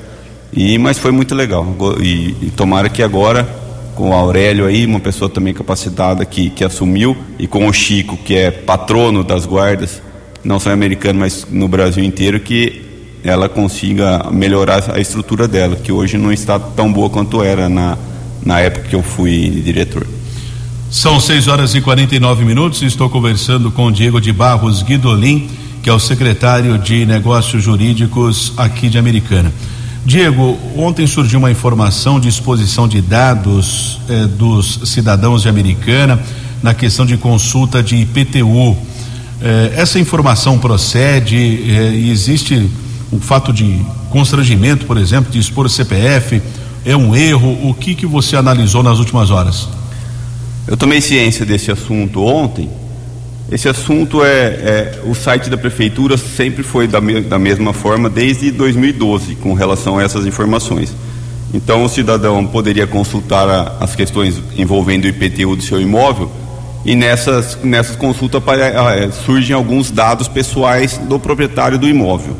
E, 0.52 0.76
mas 0.78 0.98
foi 0.98 1.12
muito 1.12 1.34
legal. 1.34 1.66
E, 2.00 2.36
e 2.42 2.52
tomara 2.54 2.88
que 2.88 3.02
agora 3.02 3.62
com 3.94 4.10
o 4.10 4.12
Aurélio 4.12 4.66
aí, 4.66 4.86
uma 4.86 5.00
pessoa 5.00 5.28
também 5.28 5.52
capacitada 5.52 6.24
que, 6.24 6.50
que 6.50 6.64
assumiu, 6.64 7.16
e 7.38 7.46
com 7.46 7.68
o 7.68 7.72
Chico, 7.72 8.16
que 8.16 8.34
é 8.34 8.50
patrono 8.50 9.22
das 9.22 9.46
guardas, 9.46 10.02
não 10.42 10.58
só 10.58 10.70
americano, 10.70 11.20
mas 11.20 11.46
no 11.50 11.68
Brasil 11.68 12.02
inteiro, 12.02 12.40
que 12.40 12.82
ela 13.22 13.48
consiga 13.48 14.28
melhorar 14.32 14.90
a 14.92 14.98
estrutura 14.98 15.46
dela, 15.46 15.76
que 15.76 15.92
hoje 15.92 16.18
não 16.18 16.32
está 16.32 16.58
tão 16.58 16.92
boa 16.92 17.08
quanto 17.08 17.42
era 17.42 17.68
na, 17.68 17.96
na 18.44 18.60
época 18.60 18.88
que 18.88 18.96
eu 18.96 19.02
fui 19.02 19.48
diretor. 19.64 20.06
São 20.90 21.20
6 21.20 21.48
horas 21.48 21.74
e 21.74 21.80
49 21.80 22.44
minutos 22.44 22.82
estou 22.82 23.08
conversando 23.08 23.70
com 23.70 23.86
o 23.86 23.92
Diego 23.92 24.20
de 24.20 24.32
Barros 24.32 24.82
Guidolin, 24.82 25.48
que 25.82 25.90
é 25.90 25.92
o 25.92 25.98
secretário 25.98 26.78
de 26.78 27.04
Negócios 27.04 27.60
Jurídicos 27.60 28.52
aqui 28.56 28.88
de 28.88 28.98
Americana. 28.98 29.52
Diego, 30.06 30.56
ontem 30.76 31.08
surgiu 31.08 31.40
uma 31.40 31.50
informação 31.50 32.20
de 32.20 32.28
exposição 32.28 32.86
de 32.86 33.00
dados 33.00 34.00
eh, 34.08 34.26
dos 34.26 34.80
cidadãos 34.84 35.42
de 35.42 35.48
Americana 35.48 36.20
na 36.62 36.72
questão 36.72 37.04
de 37.04 37.16
consulta 37.16 37.82
de 37.82 37.96
IPTU. 37.96 38.76
Eh, 39.40 39.72
essa 39.74 39.98
informação 39.98 40.56
procede 40.56 41.36
eh, 41.36 41.94
e 41.94 42.10
existe 42.10 42.70
o 43.10 43.18
fato 43.18 43.52
de 43.52 43.80
constrangimento, 44.08 44.86
por 44.86 44.96
exemplo, 44.96 45.32
de 45.32 45.40
expor 45.40 45.66
o 45.66 45.68
CPF? 45.68 46.40
É 46.84 46.96
um 46.96 47.14
erro? 47.14 47.68
O 47.68 47.74
que, 47.74 47.96
que 47.96 48.06
você 48.06 48.36
analisou 48.36 48.84
nas 48.84 49.00
últimas 49.00 49.32
horas? 49.32 49.68
Eu 50.64 50.76
tomei 50.76 51.00
ciência 51.00 51.44
desse 51.44 51.72
assunto 51.72 52.22
ontem 52.24 52.68
esse 53.50 53.68
assunto 53.68 54.24
é, 54.24 54.28
é, 54.28 55.00
o 55.04 55.14
site 55.14 55.50
da 55.50 55.58
prefeitura 55.58 56.16
sempre 56.16 56.62
foi 56.62 56.86
da, 56.86 57.00
me, 57.00 57.20
da 57.20 57.38
mesma 57.38 57.72
forma 57.72 58.08
desde 58.08 58.50
2012 58.50 59.34
com 59.36 59.52
relação 59.52 59.98
a 59.98 60.02
essas 60.02 60.26
informações. 60.26 60.94
Então 61.52 61.84
o 61.84 61.88
cidadão 61.88 62.46
poderia 62.46 62.86
consultar 62.86 63.48
a, 63.48 63.76
as 63.80 63.94
questões 63.94 64.40
envolvendo 64.56 65.04
o 65.04 65.08
IPTU 65.08 65.56
do 65.56 65.62
seu 65.62 65.80
imóvel 65.80 66.30
e 66.84 66.96
nessas, 66.96 67.58
nessas 67.62 67.94
consultas 67.94 68.42
é, 68.48 69.10
surgem 69.10 69.54
alguns 69.54 69.90
dados 69.90 70.28
pessoais 70.28 70.96
do 70.98 71.18
proprietário 71.18 71.78
do 71.78 71.88
imóvel. 71.88 72.34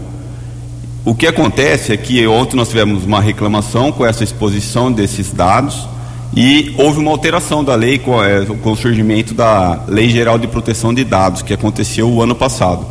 O 1.05 1.15
que 1.15 1.27
acontece 1.27 1.93
é 1.93 1.97
que 1.97 2.27
ontem 2.27 2.57
nós 2.57 2.69
tivemos 2.69 3.05
uma 3.05 3.21
reclamação 3.21 3.93
com 3.93 4.07
essa 4.07 4.25
exposição 4.25 4.91
desses 4.91 5.33
dados 5.33 5.89
e 6.35 6.75
houve 6.79 6.99
uma 6.99 7.11
alteração 7.11 7.63
da 7.63 7.75
lei 7.75 7.99
com, 7.99 8.23
é, 8.23 8.45
com, 8.45 8.73
o 8.73 8.77
surgimento 8.77 9.35
da 9.35 9.85
Lei 9.87 10.09
Geral 10.09 10.39
de 10.39 10.47
Proteção 10.47 10.95
de 10.95 11.05
Dados, 11.05 11.43
que 11.43 11.53
aconteceu 11.53 12.09
o 12.09 12.23
ano 12.23 12.35
passado. 12.35 12.87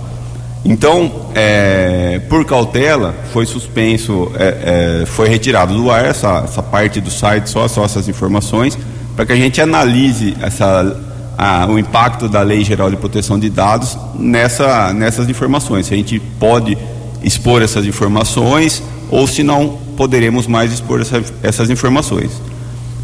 Então, 0.63 1.11
é, 1.33 2.21
por 2.29 2.45
cautela, 2.45 3.15
foi 3.33 3.47
suspenso, 3.47 4.31
é, 4.35 5.05
foi 5.07 5.27
retirado 5.27 5.73
do 5.73 5.89
ar 5.89 6.05
essa, 6.05 6.43
essa 6.43 6.61
parte 6.61 7.01
do 7.01 7.09
site, 7.09 7.49
só, 7.49 7.67
só 7.67 7.83
essas 7.83 8.07
informações, 8.07 8.77
para 9.15 9.25
que 9.25 9.31
a 9.31 9.35
gente 9.35 9.59
analise 9.59 10.37
essa, 10.39 10.95
a, 11.35 11.65
o 11.65 11.79
impacto 11.79 12.29
da 12.29 12.43
Lei 12.43 12.63
Geral 12.63 12.91
de 12.91 12.97
Proteção 12.97 13.39
de 13.39 13.49
Dados 13.49 13.97
nessa, 14.13 14.93
nessas 14.93 15.27
informações. 15.27 15.87
Se 15.87 15.95
a 15.95 15.97
gente 15.97 16.19
pode 16.19 16.77
expor 17.23 17.63
essas 17.63 17.85
informações 17.87 18.83
ou 19.09 19.25
se 19.25 19.41
não 19.41 19.79
poderemos 19.97 20.45
mais 20.45 20.71
expor 20.71 21.01
essa, 21.01 21.23
essas 21.41 21.71
informações. 21.71 22.31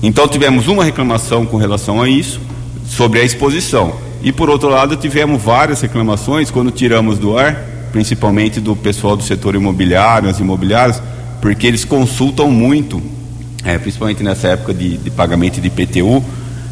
Então 0.02 0.28
tivemos 0.28 0.68
uma 0.68 0.84
reclamação 0.84 1.46
com 1.46 1.58
relação 1.58 2.02
a 2.02 2.08
isso, 2.08 2.40
sobre 2.86 3.20
a 3.20 3.24
exposição. 3.24 3.96
E 4.22 4.32
por 4.32 4.50
outro 4.50 4.70
lado, 4.70 4.96
tivemos 4.96 5.42
várias 5.42 5.82
reclamações 5.82 6.52
quando 6.52 6.72
tiramos 6.72 7.18
do 7.18 7.38
ar, 7.38 7.56
principalmente 7.92 8.60
do 8.60 8.76
pessoal 8.76 9.16
do 9.16 9.24
setor 9.24 9.56
imobiliário, 9.56 10.30
as 10.30 10.40
imobiliárias, 10.40 11.02
porque 11.42 11.68
eles 11.68 11.86
consultam 11.86 12.50
muito, 12.50 13.02
é, 13.64 13.78
principalmente 13.78 14.24
nessa 14.24 14.50
época 14.50 14.74
de, 14.74 14.98
de 14.98 15.10
pagamento 15.12 15.62
de 15.62 15.68
IPTU, 15.68 16.24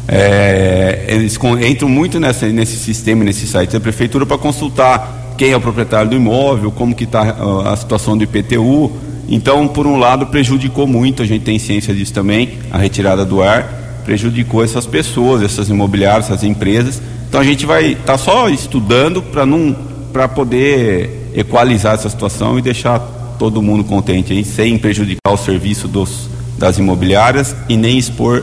é, 0.08 1.04
eles 1.08 1.38
entram 1.68 1.88
muito 1.88 2.20
nessa, 2.20 2.46
nesse 2.46 2.76
sistema, 2.76 3.24
nesse 3.24 3.46
site 3.46 3.72
da 3.72 3.80
prefeitura 3.80 4.24
para 4.24 4.38
consultar 4.38 5.34
quem 5.36 5.50
é 5.50 5.56
o 5.56 5.60
proprietário 5.60 6.10
do 6.10 6.16
imóvel, 6.16 6.70
como 6.70 6.94
que 6.94 7.04
está 7.04 7.36
a 7.66 7.76
situação 7.76 8.16
do 8.16 8.24
IPTU, 8.24 8.92
então, 9.28 9.66
por 9.66 9.86
um 9.86 9.98
lado, 9.98 10.26
prejudicou 10.26 10.86
muito, 10.86 11.22
a 11.22 11.26
gente 11.26 11.42
tem 11.42 11.58
ciência 11.58 11.94
disso 11.94 12.12
também, 12.12 12.58
a 12.70 12.78
retirada 12.78 13.24
do 13.24 13.42
ar, 13.42 14.02
prejudicou 14.04 14.62
essas 14.62 14.86
pessoas, 14.86 15.42
essas 15.42 15.68
imobiliárias, 15.68 16.26
essas 16.26 16.44
empresas. 16.44 17.02
Então 17.28 17.40
a 17.40 17.44
gente 17.44 17.66
vai 17.66 17.92
estar 17.92 18.04
tá 18.04 18.18
só 18.18 18.48
estudando 18.48 19.20
para 19.20 19.44
não 19.44 19.76
para 20.12 20.28
poder 20.28 21.30
equalizar 21.34 21.94
essa 21.94 22.08
situação 22.08 22.58
e 22.58 22.62
deixar 22.62 22.98
todo 23.38 23.60
mundo 23.60 23.84
contente 23.84 24.32
aí, 24.32 24.44
sem 24.44 24.78
prejudicar 24.78 25.32
o 25.32 25.36
serviço 25.36 25.86
dos, 25.86 26.30
das 26.56 26.78
imobiliárias 26.78 27.54
e 27.68 27.76
nem 27.76 27.98
expor 27.98 28.42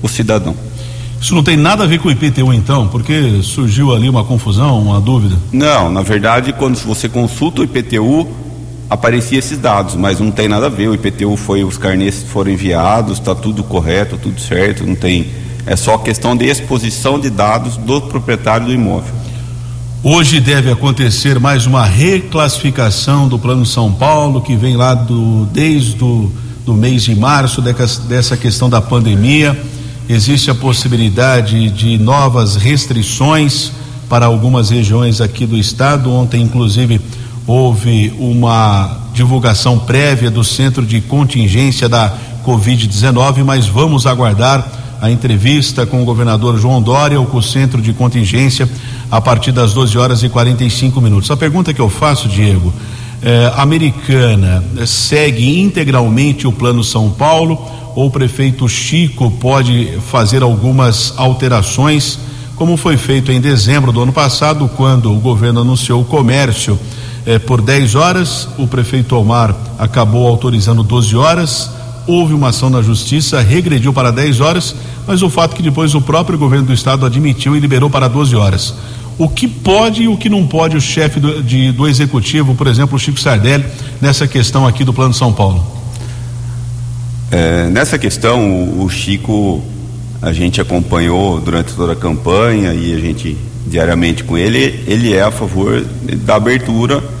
o 0.00 0.08
cidadão. 0.08 0.54
Isso 1.20 1.34
não 1.34 1.42
tem 1.42 1.56
nada 1.56 1.82
a 1.82 1.86
ver 1.86 1.98
com 1.98 2.08
o 2.08 2.12
IPTU 2.12 2.52
então, 2.52 2.86
porque 2.86 3.42
surgiu 3.42 3.92
ali 3.92 4.08
uma 4.08 4.22
confusão, 4.22 4.80
uma 4.80 5.00
dúvida? 5.00 5.36
Não, 5.50 5.90
na 5.90 6.02
verdade, 6.02 6.52
quando 6.52 6.76
você 6.76 7.08
consulta 7.08 7.62
o 7.62 7.64
IPTU, 7.64 8.28
aparecia 8.88 9.38
esses 9.38 9.58
dados, 9.58 9.94
mas 9.94 10.20
não 10.20 10.30
tem 10.30 10.48
nada 10.48 10.66
a 10.66 10.70
ver. 10.70 10.88
O 10.88 10.94
IPTU 10.94 11.36
foi, 11.36 11.64
os 11.64 11.76
carnês 11.76 12.22
foram 12.22 12.50
enviados, 12.50 13.18
está 13.18 13.34
tudo 13.34 13.62
correto, 13.62 14.16
tudo 14.16 14.40
certo, 14.40 14.86
não 14.86 14.94
tem. 14.94 15.28
É 15.66 15.76
só 15.76 15.98
questão 15.98 16.36
de 16.36 16.46
exposição 16.46 17.18
de 17.18 17.28
dados 17.28 17.76
do 17.76 18.00
proprietário 18.02 18.66
do 18.66 18.72
imóvel. 18.72 19.14
Hoje 20.02 20.40
deve 20.40 20.70
acontecer 20.70 21.38
mais 21.40 21.66
uma 21.66 21.84
reclassificação 21.84 23.28
do 23.28 23.38
Plano 23.38 23.66
São 23.66 23.92
Paulo, 23.92 24.40
que 24.40 24.56
vem 24.56 24.76
lá 24.76 24.94
do, 24.94 25.44
desde 25.46 26.02
o 26.02 26.32
do 26.68 26.74
mês 26.74 27.02
de 27.02 27.14
março, 27.14 27.62
dessa 27.62 28.36
questão 28.36 28.68
da 28.68 28.78
pandemia. 28.78 29.58
Existe 30.06 30.50
a 30.50 30.54
possibilidade 30.54 31.70
de 31.70 31.96
novas 31.96 32.56
restrições 32.56 33.72
para 34.06 34.26
algumas 34.26 34.68
regiões 34.68 35.22
aqui 35.22 35.46
do 35.46 35.56
estado. 35.56 36.12
Ontem, 36.12 36.42
inclusive, 36.42 37.00
houve 37.48 38.12
uma 38.18 38.98
divulgação 39.14 39.78
prévia 39.78 40.30
do 40.30 40.44
centro 40.44 40.84
de 40.84 41.00
contingência 41.00 41.88
da 41.88 42.12
Covid-19, 42.44 43.42
mas 43.42 43.66
vamos 43.66 44.06
aguardar 44.06 44.70
a 45.00 45.10
entrevista 45.10 45.86
com 45.86 46.02
o 46.02 46.04
governador 46.04 46.58
João 46.58 46.82
Dória, 46.82 47.18
ou 47.18 47.24
com 47.24 47.38
o 47.38 47.42
centro 47.42 47.80
de 47.80 47.94
contingência, 47.94 48.68
a 49.10 49.18
partir 49.18 49.50
das 49.50 49.72
12 49.72 49.96
horas 49.96 50.22
e 50.22 50.28
45 50.28 51.00
minutos. 51.00 51.30
A 51.30 51.36
pergunta 51.38 51.72
que 51.72 51.80
eu 51.80 51.88
faço, 51.88 52.28
Diego, 52.28 52.70
é, 53.22 53.50
americana 53.56 54.62
segue 54.86 55.58
integralmente 55.58 56.46
o 56.46 56.52
Plano 56.52 56.84
São 56.84 57.10
Paulo 57.10 57.58
ou 57.96 58.08
o 58.08 58.10
prefeito 58.10 58.68
Chico 58.68 59.30
pode 59.30 59.98
fazer 60.10 60.42
algumas 60.42 61.14
alterações, 61.16 62.18
como 62.54 62.76
foi 62.76 62.98
feito 62.98 63.32
em 63.32 63.40
dezembro 63.40 63.90
do 63.90 64.02
ano 64.02 64.12
passado, 64.12 64.70
quando 64.76 65.10
o 65.10 65.18
governo 65.18 65.62
anunciou 65.62 66.02
o 66.02 66.04
comércio 66.04 66.78
eh, 67.28 67.38
por 67.38 67.60
10 67.60 67.94
horas, 67.94 68.48
o 68.56 68.66
prefeito 68.66 69.14
Omar 69.14 69.54
acabou 69.78 70.26
autorizando 70.26 70.82
12 70.82 71.14
horas, 71.14 71.70
houve 72.06 72.32
uma 72.32 72.48
ação 72.48 72.70
na 72.70 72.80
justiça, 72.80 73.42
regrediu 73.42 73.92
para 73.92 74.10
10 74.10 74.40
horas, 74.40 74.74
mas 75.06 75.20
o 75.20 75.28
fato 75.28 75.52
é 75.52 75.56
que 75.56 75.62
depois 75.62 75.94
o 75.94 76.00
próprio 76.00 76.38
governo 76.38 76.64
do 76.64 76.72
estado 76.72 77.04
admitiu 77.04 77.54
e 77.54 77.60
liberou 77.60 77.90
para 77.90 78.08
12 78.08 78.34
horas. 78.34 78.74
O 79.18 79.28
que 79.28 79.46
pode 79.46 80.04
e 80.04 80.08
o 80.08 80.16
que 80.16 80.30
não 80.30 80.46
pode 80.46 80.74
o 80.74 80.80
chefe 80.80 81.20
do, 81.20 81.42
de, 81.42 81.70
do 81.70 81.86
executivo, 81.86 82.54
por 82.54 82.66
exemplo, 82.66 82.96
o 82.96 82.98
Chico 82.98 83.20
Sardelli, 83.20 83.66
nessa 84.00 84.26
questão 84.26 84.66
aqui 84.66 84.82
do 84.82 84.94
Plano 84.94 85.12
São 85.12 85.30
Paulo? 85.30 85.66
É, 87.30 87.68
nessa 87.68 87.98
questão, 87.98 88.50
o, 88.50 88.84
o 88.84 88.88
Chico, 88.88 89.62
a 90.22 90.32
gente 90.32 90.62
acompanhou 90.62 91.38
durante 91.38 91.74
toda 91.74 91.92
a 91.92 91.96
campanha 91.96 92.72
e 92.72 92.94
a 92.94 92.98
gente 92.98 93.36
diariamente 93.66 94.24
com 94.24 94.38
ele, 94.38 94.82
ele 94.86 95.12
é 95.12 95.20
a 95.20 95.30
favor 95.30 95.84
da 96.24 96.36
abertura 96.36 97.17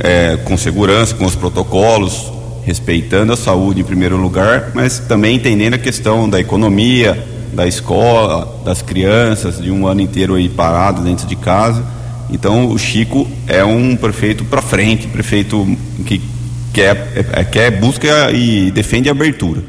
é, 0.00 0.36
com 0.44 0.56
segurança, 0.56 1.14
com 1.14 1.24
os 1.24 1.34
protocolos, 1.34 2.32
respeitando 2.64 3.32
a 3.32 3.36
saúde 3.36 3.80
em 3.80 3.84
primeiro 3.84 4.16
lugar, 4.16 4.72
mas 4.74 4.98
também 4.98 5.36
entendendo 5.36 5.74
a 5.74 5.78
questão 5.78 6.28
da 6.28 6.40
economia, 6.40 7.24
da 7.52 7.66
escola, 7.66 8.60
das 8.64 8.82
crianças, 8.82 9.60
de 9.62 9.70
um 9.70 9.86
ano 9.86 10.00
inteiro 10.00 10.34
aí 10.34 10.48
parado 10.48 11.02
dentro 11.02 11.26
de 11.26 11.36
casa. 11.36 11.84
Então 12.30 12.68
o 12.68 12.78
Chico 12.78 13.26
é 13.46 13.64
um 13.64 13.96
prefeito 13.96 14.44
para 14.44 14.60
frente, 14.60 15.06
prefeito 15.06 15.66
que 16.04 16.20
quer, 16.72 17.26
é, 17.32 17.44
quer 17.44 17.70
busca 17.70 18.30
e 18.32 18.70
defende 18.70 19.08
a 19.08 19.12
abertura. 19.12 19.62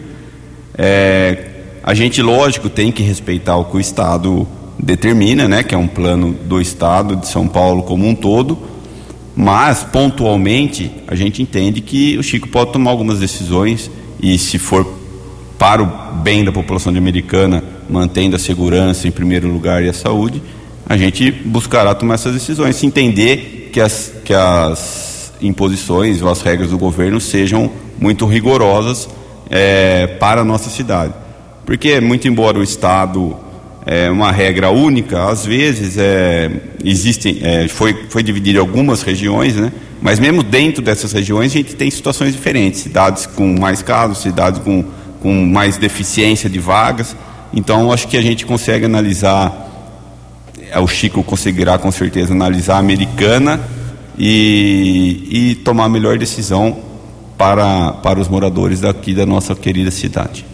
É, 0.77 1.45
a 1.83 1.93
gente, 1.93 2.21
lógico, 2.21 2.69
tem 2.69 2.91
que 2.91 3.01
respeitar 3.01 3.55
o 3.55 3.65
que 3.65 3.77
o 3.77 3.79
Estado 3.79 4.47
determina, 4.77 5.47
né, 5.47 5.63
que 5.63 5.73
é 5.73 5.77
um 5.77 5.87
plano 5.87 6.33
do 6.33 6.59
Estado 6.59 7.15
de 7.15 7.27
São 7.27 7.47
Paulo 7.47 7.83
como 7.83 8.07
um 8.07 8.13
todo, 8.13 8.57
mas 9.38 9.84
pontualmente 9.84 10.89
a 11.08 11.13
gente 11.13 11.43
entende 11.43 11.80
que 11.80 12.17
o 12.17 12.23
Chico 12.23 12.47
pode 12.47 12.73
tomar 12.73 12.89
algumas 12.89 13.19
decisões 13.19 13.91
e 14.19 14.36
se 14.39 14.58
for 14.58 14.84
para 15.60 15.84
o 15.84 15.86
bem 16.23 16.43
da 16.43 16.52
população 16.52 16.91
Americana, 16.95 17.63
mantendo 17.88 18.36
a 18.36 18.39
segurança 18.39 19.08
em 19.08 19.12
primeiro 19.12 19.47
lugar 19.47 19.84
e 19.84 19.89
a 19.89 19.93
saúde, 19.93 20.41
a 20.89 20.97
gente 20.97 21.32
buscará 21.32 21.93
tomar 21.93 22.15
essas 22.15 22.34
decisões, 22.34 22.78
se 22.78 22.88
entender 22.88 23.69
que 23.71 23.80
as, 23.80 24.12
que 24.26 24.34
as 24.34 25.32
imposições 25.39 26.19
ou 26.23 26.30
as 26.30 26.41
regras 26.41 26.71
do 26.71 26.78
governo 26.78 27.21
sejam 27.21 27.69
muito 28.00 28.26
rigorosas 28.26 29.08
é, 29.52 30.08
para 30.19 30.41
a 30.41 30.45
nossa 30.45 30.71
cidade. 30.71 31.13
Porque, 31.63 32.00
muito 32.00 32.28
embora 32.28 32.58
o 32.58 32.63
Estado 32.63 33.38
é, 33.89 34.12
uma 34.12 34.34
regra 34.34 34.69
única, 34.69 35.30
às 35.30 35.45
vezes 35.45 35.97
é, 35.97 36.52
existem, 36.84 37.39
é, 37.41 37.69
foi, 37.69 37.95
foi 38.10 38.21
dividido 38.21 38.58
em 38.58 38.62
algumas 38.62 39.02
regiões, 39.02 39.56
né? 39.56 39.71
mas 40.02 40.19
mesmo 40.19 40.43
dentro 40.43 40.82
dessas 40.82 41.13
regiões 41.13 41.54
a 41.54 41.56
gente 41.56 41.73
tem 41.73 41.89
situações 41.89 42.34
diferentes, 42.34 42.82
cidades 42.82 43.26
com 43.26 43.58
mais 43.58 43.82
casos, 43.82 44.17
cidades 44.17 44.60
com, 44.60 44.84
com 45.21 45.34
mais 45.45 45.78
deficiência 45.78 46.50
de 46.50 46.60
vagas, 46.60 47.15
então 47.54 47.89
acho 47.89 48.10
que 48.10 48.17
a 48.17 48.21
gente 48.21 48.45
consegue 48.45 48.84
analisar, 48.84 49.69
é, 50.69 50.78
o 50.78 50.88
Chico 50.88 51.23
conseguirá 51.23 51.78
com 51.78 51.89
certeza 51.89 52.34
analisar 52.34 52.76
a 52.76 52.80
americana 52.80 53.62
e, 54.19 55.30
e 55.32 55.56
tomar 55.56 55.86
a 55.86 55.89
melhor 55.89 56.17
decisão 56.17 56.78
para, 57.38 57.93
para 57.93 58.19
os 58.19 58.28
moradores 58.28 58.82
daqui 58.82 59.13
da 59.13 59.26
nossa 59.26 59.56
querida 59.56 59.91
cidade. 59.91 60.45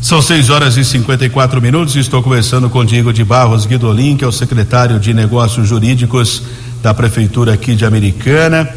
São 0.00 0.22
6 0.22 0.48
horas 0.48 0.76
e 0.76 0.84
54 0.84 1.60
minutos. 1.60 1.96
Estou 1.96 2.22
conversando 2.22 2.70
com 2.70 2.84
Diego 2.84 3.12
de 3.12 3.24
Barros 3.24 3.66
Guidolin, 3.66 4.16
que 4.16 4.24
é 4.24 4.28
o 4.28 4.32
secretário 4.32 4.98
de 5.00 5.12
Negócios 5.12 5.68
Jurídicos 5.68 6.42
da 6.80 6.94
Prefeitura 6.94 7.54
aqui 7.54 7.74
de 7.74 7.84
Americana. 7.84 8.68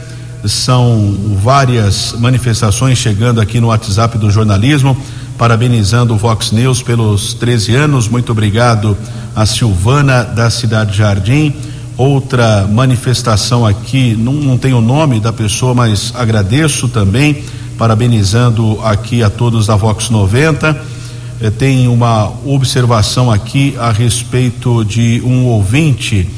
São 0.45 1.15
várias 1.41 2.15
manifestações 2.17 2.97
chegando 2.97 3.39
aqui 3.39 3.59
no 3.59 3.67
WhatsApp 3.67 4.17
do 4.17 4.31
jornalismo, 4.31 4.97
parabenizando 5.37 6.15
o 6.15 6.17
Vox 6.17 6.51
News 6.51 6.81
pelos 6.81 7.35
13 7.35 7.75
anos. 7.75 8.07
Muito 8.07 8.31
obrigado 8.31 8.97
a 9.35 9.45
Silvana 9.45 10.23
da 10.23 10.49
Cidade 10.49 10.97
Jardim. 10.97 11.53
Outra 11.95 12.67
manifestação 12.67 13.63
aqui, 13.63 14.15
não, 14.15 14.33
não 14.33 14.57
tem 14.57 14.73
o 14.73 14.81
nome 14.81 15.19
da 15.19 15.31
pessoa, 15.31 15.75
mas 15.75 16.11
agradeço 16.15 16.89
também, 16.89 17.43
parabenizando 17.77 18.79
aqui 18.83 19.21
a 19.21 19.29
todos 19.29 19.67
da 19.67 19.75
Vox 19.75 20.09
90 20.09 20.99
eh, 21.41 21.49
tem 21.49 21.87
uma 21.87 22.31
observação 22.45 23.31
aqui 23.31 23.75
a 23.79 23.91
respeito 23.91 24.85
de 24.85 25.21
um 25.25 25.45
ouvinte, 25.45 26.29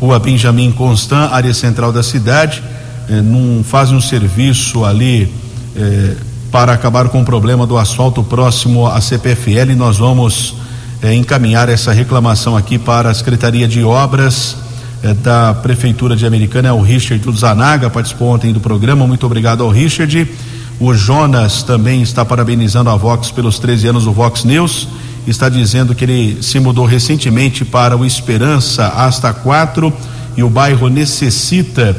Rua 0.00 0.18
Benjamin 0.18 0.70
Constant, 0.72 1.32
área 1.32 1.52
central 1.52 1.92
da 1.92 2.02
cidade, 2.02 2.62
eh, 3.08 3.20
num, 3.20 3.62
fazem 3.64 3.96
um 3.96 4.00
serviço 4.00 4.84
ali 4.84 5.28
eh, 5.74 6.16
para 6.52 6.74
acabar 6.74 7.08
com 7.08 7.22
o 7.22 7.24
problema 7.24 7.66
do 7.66 7.78
asfalto 7.78 8.22
próximo 8.22 8.86
à 8.86 9.00
CPFL. 9.00 9.74
Nós 9.74 9.96
vamos 9.96 10.54
eh, 11.02 11.14
encaminhar 11.14 11.68
essa 11.68 11.92
reclamação 11.92 12.56
aqui 12.56 12.78
para 12.78 13.10
a 13.10 13.14
Secretaria 13.14 13.66
de 13.66 13.82
Obras 13.82 14.56
eh, 15.02 15.14
da 15.14 15.54
Prefeitura 15.54 16.14
de 16.14 16.26
Americana. 16.26 16.68
É 16.68 16.72
o 16.72 16.82
Richard 16.82 17.24
Zanaga, 17.36 17.88
participou 17.88 18.28
ontem 18.28 18.52
do 18.52 18.60
programa. 18.60 19.06
Muito 19.06 19.24
obrigado 19.24 19.62
ao 19.62 19.70
Richard. 19.70 20.28
O 20.80 20.92
Jonas 20.94 21.62
também 21.62 22.02
está 22.02 22.24
parabenizando 22.24 22.90
a 22.90 22.96
Vox 22.96 23.30
pelos 23.30 23.58
13 23.58 23.88
anos 23.88 24.04
do 24.04 24.12
Vox 24.12 24.44
News. 24.44 24.88
Está 25.26 25.48
dizendo 25.48 25.94
que 25.94 26.04
ele 26.04 26.42
se 26.42 26.58
mudou 26.58 26.84
recentemente 26.84 27.64
para 27.64 27.96
o 27.96 28.04
Esperança 28.04 28.88
Asta 28.88 29.32
4 29.32 29.92
e 30.36 30.42
o 30.42 30.50
bairro 30.50 30.88
necessita 30.88 31.96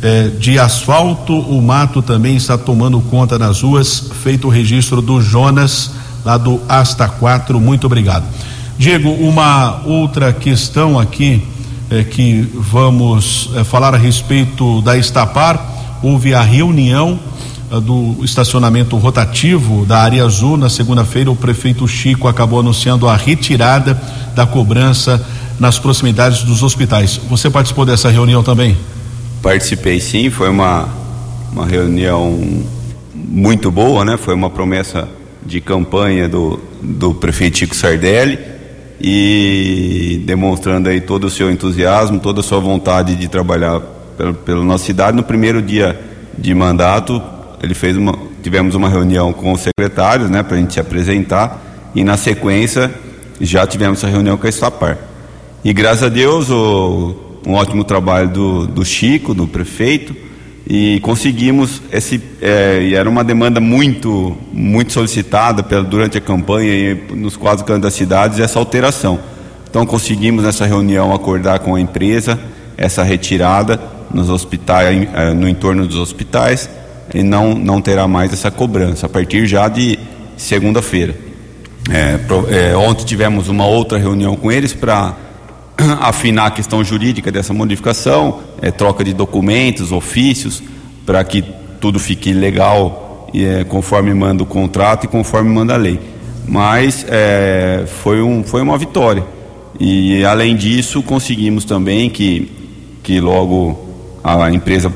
eh, 0.00 0.30
de 0.38 0.58
asfalto. 0.58 1.38
O 1.38 1.60
mato 1.60 2.00
também 2.00 2.36
está 2.36 2.56
tomando 2.56 3.00
conta 3.02 3.38
das 3.38 3.60
ruas. 3.62 4.10
Feito 4.22 4.46
o 4.46 4.50
registro 4.50 5.02
do 5.02 5.20
Jonas, 5.20 5.90
lá 6.24 6.38
do 6.38 6.60
Asta 6.68 7.06
4. 7.06 7.60
Muito 7.60 7.86
obrigado. 7.86 8.24
Diego, 8.78 9.10
uma 9.10 9.82
outra 9.84 10.32
questão 10.32 10.98
aqui 10.98 11.46
eh, 11.90 12.04
que 12.04 12.48
vamos 12.54 13.50
eh, 13.54 13.64
falar 13.64 13.94
a 13.94 13.98
respeito 13.98 14.80
da 14.80 14.96
Estapar. 14.96 16.00
Houve 16.02 16.32
a 16.32 16.40
reunião 16.40 17.20
do 17.80 18.16
estacionamento 18.22 18.96
rotativo 18.96 19.86
da 19.86 19.98
área 19.98 20.24
azul. 20.24 20.56
Na 20.56 20.68
segunda-feira, 20.68 21.30
o 21.30 21.36
prefeito 21.36 21.86
Chico 21.88 22.28
acabou 22.28 22.60
anunciando 22.60 23.08
a 23.08 23.16
retirada 23.16 24.00
da 24.34 24.46
cobrança 24.46 25.24
nas 25.58 25.78
proximidades 25.78 26.42
dos 26.42 26.62
hospitais. 26.62 27.20
Você 27.28 27.48
participou 27.48 27.84
dessa 27.84 28.10
reunião 28.10 28.42
também? 28.42 28.76
Participei 29.42 30.00
sim, 30.00 30.30
foi 30.30 30.48
uma, 30.48 30.88
uma 31.52 31.66
reunião 31.66 32.62
muito 33.14 33.70
boa, 33.70 34.04
né? 34.04 34.16
Foi 34.16 34.34
uma 34.34 34.50
promessa 34.50 35.08
de 35.44 35.60
campanha 35.60 36.28
do, 36.28 36.60
do 36.80 37.14
prefeito 37.14 37.58
Chico 37.58 37.74
Sardelli 37.74 38.38
e 39.00 40.22
demonstrando 40.24 40.88
aí 40.88 41.00
todo 41.00 41.24
o 41.24 41.30
seu 41.30 41.50
entusiasmo, 41.50 42.20
toda 42.20 42.40
a 42.40 42.42
sua 42.42 42.60
vontade 42.60 43.16
de 43.16 43.26
trabalhar 43.26 43.80
pela, 44.16 44.32
pela 44.32 44.64
nossa 44.64 44.84
cidade. 44.84 45.16
No 45.16 45.22
primeiro 45.22 45.60
dia 45.60 45.98
de 46.38 46.54
mandato, 46.54 47.20
ele 47.62 47.74
fez 47.74 47.96
uma, 47.96 48.18
tivemos 48.42 48.74
uma 48.74 48.88
reunião 48.88 49.32
com 49.32 49.52
os 49.52 49.60
secretários, 49.60 50.28
né, 50.28 50.42
para 50.42 50.56
a 50.56 50.60
gente 50.60 50.74
se 50.74 50.80
apresentar, 50.80 51.62
e 51.94 52.02
na 52.02 52.16
sequência 52.16 52.92
já 53.40 53.66
tivemos 53.66 53.98
essa 53.98 54.08
reunião 54.08 54.36
com 54.36 54.46
a 54.46 54.50
Estapar. 54.50 54.98
E 55.64 55.72
graças 55.72 56.02
a 56.02 56.08
Deus, 56.08 56.50
o, 56.50 57.14
um 57.46 57.54
ótimo 57.54 57.84
trabalho 57.84 58.28
do, 58.28 58.66
do 58.66 58.84
Chico, 58.84 59.32
do 59.32 59.46
prefeito, 59.46 60.14
e 60.66 61.00
conseguimos 61.00 61.82
esse 61.92 62.22
é, 62.40 62.80
e 62.82 62.94
era 62.94 63.08
uma 63.08 63.24
demanda 63.24 63.60
muito 63.60 64.36
muito 64.52 64.92
solicitada 64.92 65.60
pela, 65.60 65.82
durante 65.82 66.16
a 66.16 66.20
campanha 66.20 66.72
e 66.72 67.14
nos 67.16 67.36
quatro 67.36 67.64
cantos 67.64 67.82
das 67.82 67.94
cidades 67.94 68.38
essa 68.38 68.60
alteração. 68.60 69.18
Então 69.68 69.84
conseguimos 69.84 70.44
nessa 70.44 70.64
reunião 70.64 71.12
acordar 71.12 71.58
com 71.58 71.74
a 71.74 71.80
empresa 71.80 72.38
essa 72.76 73.02
retirada 73.02 73.80
nos 74.14 74.30
hospitais 74.30 75.08
é, 75.12 75.32
no 75.32 75.48
entorno 75.48 75.84
dos 75.84 75.96
hospitais 75.96 76.70
e 77.14 77.22
não 77.22 77.54
não 77.54 77.80
terá 77.80 78.06
mais 78.08 78.32
essa 78.32 78.50
cobrança 78.50 79.06
a 79.06 79.08
partir 79.08 79.46
já 79.46 79.68
de 79.68 79.98
segunda-feira. 80.36 81.14
É, 81.90 82.18
é, 82.70 82.76
ontem 82.76 83.04
tivemos 83.04 83.48
uma 83.48 83.66
outra 83.66 83.98
reunião 83.98 84.36
com 84.36 84.52
eles 84.52 84.72
para 84.72 85.16
afinar 86.00 86.46
a 86.46 86.50
questão 86.50 86.82
jurídica 86.84 87.32
dessa 87.32 87.52
modificação, 87.52 88.40
é, 88.60 88.70
troca 88.70 89.02
de 89.02 89.12
documentos, 89.12 89.90
ofícios, 89.90 90.62
para 91.04 91.22
que 91.24 91.44
tudo 91.80 91.98
fique 91.98 92.32
legal 92.32 93.28
é, 93.34 93.64
conforme 93.64 94.14
manda 94.14 94.42
o 94.42 94.46
contrato 94.46 95.04
e 95.04 95.08
conforme 95.08 95.50
manda 95.50 95.74
a 95.74 95.76
lei. 95.76 95.98
Mas 96.46 97.04
é, 97.08 97.84
foi, 98.02 98.22
um, 98.22 98.44
foi 98.44 98.62
uma 98.62 98.78
vitória. 98.78 99.24
E 99.80 100.24
além 100.24 100.54
disso, 100.54 101.02
conseguimos 101.02 101.64
também 101.64 102.10
que, 102.10 102.50
que 103.02 103.20
logo 103.20 103.88
a 104.22 104.50
empresa 104.52 104.92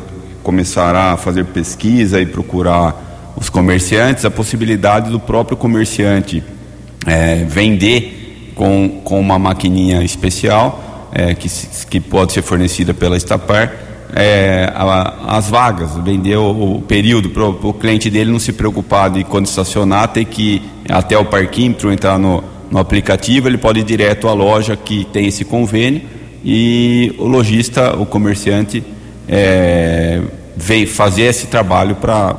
começará 0.46 1.10
a 1.10 1.16
fazer 1.16 1.44
pesquisa 1.46 2.20
e 2.20 2.24
procurar 2.24 3.34
os 3.36 3.50
comerciantes, 3.50 4.24
a 4.24 4.30
possibilidade 4.30 5.10
do 5.10 5.18
próprio 5.18 5.56
comerciante 5.56 6.40
é, 7.04 7.44
vender 7.44 8.52
com, 8.54 9.00
com 9.02 9.18
uma 9.18 9.40
maquininha 9.40 10.04
especial 10.04 11.10
é, 11.10 11.34
que, 11.34 11.48
que 11.90 11.98
pode 11.98 12.32
ser 12.32 12.42
fornecida 12.42 12.94
pela 12.94 13.16
Estapar 13.16 13.72
é, 14.14 14.70
a, 14.72 15.36
as 15.36 15.50
vagas, 15.50 15.96
vender 15.96 16.36
o, 16.36 16.76
o 16.76 16.82
período 16.82 17.30
para 17.30 17.44
o 17.44 17.74
cliente 17.74 18.08
dele 18.08 18.30
não 18.30 18.38
se 18.38 18.52
preocupar 18.52 19.10
de 19.10 19.24
quando 19.24 19.46
estacionar, 19.46 20.06
ter 20.06 20.26
que 20.26 20.42
ir 20.42 20.62
até 20.88 21.18
o 21.18 21.24
parquímetro, 21.24 21.90
entrar 21.90 22.20
no, 22.20 22.44
no 22.70 22.78
aplicativo, 22.78 23.48
ele 23.48 23.58
pode 23.58 23.80
ir 23.80 23.84
direto 23.84 24.28
à 24.28 24.32
loja 24.32 24.76
que 24.76 25.04
tem 25.06 25.26
esse 25.26 25.44
convênio 25.44 26.02
e 26.44 27.12
o 27.18 27.26
lojista, 27.26 27.96
o 27.96 28.06
comerciante, 28.06 28.84
é, 29.28 30.22
veio 30.56 30.88
fazer 30.88 31.22
esse 31.22 31.46
trabalho 31.46 31.96
para 31.96 32.36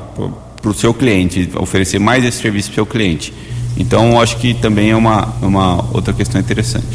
o 0.65 0.73
seu 0.73 0.93
cliente, 0.93 1.49
oferecer 1.55 1.99
mais 1.99 2.25
esse 2.25 2.41
serviço 2.41 2.69
para 2.69 2.73
o 2.73 2.75
seu 2.75 2.85
cliente. 2.85 3.33
Então, 3.77 4.19
acho 4.19 4.37
que 4.37 4.53
também 4.53 4.89
é 4.89 4.95
uma, 4.95 5.27
uma 5.41 5.85
outra 5.93 6.11
questão 6.11 6.41
interessante. 6.41 6.87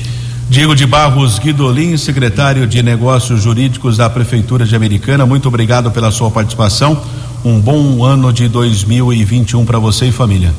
Diego 0.50 0.74
de 0.74 0.86
Barros 0.86 1.38
Guidolin, 1.38 1.96
secretário 1.96 2.66
de 2.66 2.82
Negócios 2.82 3.42
Jurídicos 3.42 3.96
da 3.96 4.10
Prefeitura 4.10 4.66
de 4.66 4.74
Americana, 4.74 5.24
muito 5.24 5.48
obrigado 5.48 5.90
pela 5.90 6.10
sua 6.10 6.30
participação. 6.30 7.00
Um 7.44 7.58
bom 7.58 8.04
ano 8.04 8.32
de 8.32 8.48
2021 8.48 9.64
para 9.64 9.78
você 9.78 10.06
e 10.06 10.12
família. 10.12 10.52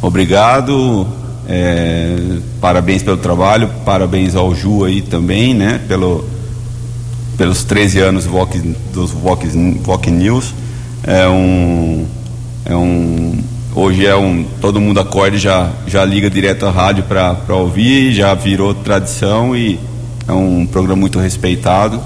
Obrigado, 0.00 1.06
é, 1.46 2.16
parabéns 2.60 3.02
pelo 3.02 3.18
trabalho, 3.18 3.68
parabéns 3.84 4.34
ao 4.34 4.54
Ju 4.54 4.84
aí 4.84 5.02
também, 5.02 5.52
né, 5.52 5.80
pelo, 5.86 6.24
pelos 7.40 7.64
13 7.64 8.00
anos 8.00 8.26
dos 8.92 9.12
Vox 9.12 9.54
News. 10.10 10.54
É 11.02 11.26
um, 11.26 12.06
é 12.66 12.76
um 12.76 13.38
Hoje 13.74 14.04
é 14.04 14.14
um. 14.14 14.44
Todo 14.60 14.78
mundo 14.78 15.00
acorda 15.00 15.36
e 15.36 15.38
já, 15.38 15.70
já 15.86 16.04
liga 16.04 16.28
direto 16.28 16.66
à 16.66 16.70
rádio 16.70 17.04
para 17.04 17.56
ouvir, 17.56 18.12
já 18.12 18.34
virou 18.34 18.74
tradição 18.74 19.56
e 19.56 19.80
é 20.28 20.32
um 20.32 20.66
programa 20.66 21.00
muito 21.00 21.18
respeitado. 21.18 21.98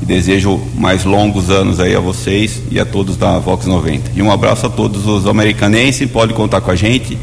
E 0.00 0.06
desejo 0.06 0.58
mais 0.74 1.04
longos 1.04 1.50
anos 1.50 1.80
aí 1.80 1.94
a 1.94 2.00
vocês 2.00 2.62
e 2.70 2.80
a 2.80 2.86
todos 2.86 3.18
da 3.18 3.38
Vox 3.38 3.66
90. 3.66 4.12
E 4.14 4.22
um 4.22 4.32
abraço 4.32 4.64
a 4.64 4.70
todos 4.70 5.06
os 5.06 5.26
americanenses, 5.26 6.10
pode 6.10 6.32
contar 6.32 6.62
com 6.62 6.70
a 6.70 6.76
gente. 6.76 7.18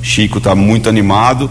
Chico 0.00 0.38
está 0.38 0.54
muito 0.54 0.88
animado, 0.88 1.50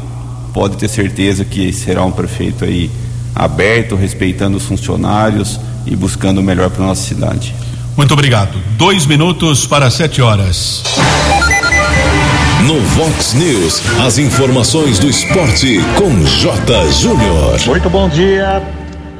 pode 0.56 0.78
ter 0.78 0.88
certeza 0.88 1.46
que 1.46 1.72
será 1.72 2.04
um 2.04 2.12
prefeito 2.12 2.66
aí 2.66 2.90
aberto, 3.36 3.96
respeitando 3.96 4.58
os 4.58 4.64
funcionários 4.64 5.60
e 5.86 5.96
buscando 5.96 6.40
o 6.40 6.44
melhor 6.44 6.70
para 6.70 6.86
nossa 6.86 7.04
cidade. 7.04 7.56
Muito 7.96 8.14
obrigado. 8.14 8.58
Dois 8.78 9.06
minutos 9.06 9.68
para 9.68 9.90
sete 9.90 10.22
horas. 10.22 10.84
No 12.66 12.80
Vox 12.80 13.34
News, 13.34 13.82
as 14.06 14.18
informações 14.18 15.00
do 15.00 15.10
esporte 15.10 15.80
com 15.98 16.24
J. 16.26 16.92
Júnior. 16.92 17.60
Muito 17.68 17.90
bom 17.90 18.08
dia. 18.08 18.62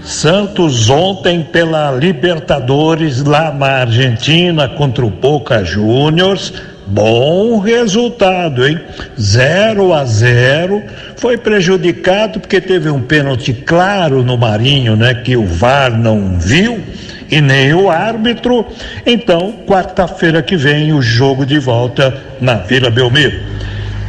Santos 0.04 0.90
ontem 0.90 1.44
pela 1.44 1.92
Libertadores 1.92 3.24
lá 3.24 3.52
na 3.52 3.82
Argentina 3.82 4.68
contra 4.70 5.06
o 5.06 5.10
Boca 5.10 5.64
Juniors. 5.64 6.54
Bom 6.92 7.58
resultado, 7.60 8.68
hein? 8.68 8.78
0 9.18 9.94
a 9.94 10.04
0. 10.04 10.84
Foi 11.16 11.38
prejudicado 11.38 12.42
porque 12.42 12.60
teve 12.60 12.90
um 12.90 13.02
pênalti 13.02 13.54
claro 13.54 14.22
no 14.24 14.38
Marinho, 14.38 14.98
né? 14.98 15.14
Que 15.14 15.38
o 15.38 15.46
VAR 15.46 15.98
não 15.98 16.38
viu 16.38 16.84
e 17.30 17.40
nem 17.40 17.74
o 17.74 17.90
árbitro. 17.90 18.66
Então, 19.06 19.54
quarta-feira 19.66 20.42
que 20.42 20.58
vem, 20.58 20.92
o 20.92 21.02
jogo 21.02 21.46
de 21.46 21.60
volta 21.60 22.14
na 22.42 22.56
Vila 22.56 22.90
Belmiro. 22.90 23.40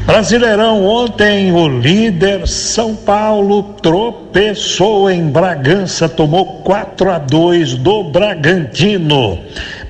Brasileirão, 0.04 0.84
ontem 0.84 1.52
o 1.52 1.68
líder 1.68 2.48
São 2.48 2.96
Paulo 2.96 3.62
tropeçou 3.80 5.08
em 5.08 5.28
Bragança, 5.28 6.08
tomou 6.08 6.44
4 6.64 7.12
a 7.12 7.18
2 7.18 7.74
do 7.74 8.02
Bragantino. 8.02 9.38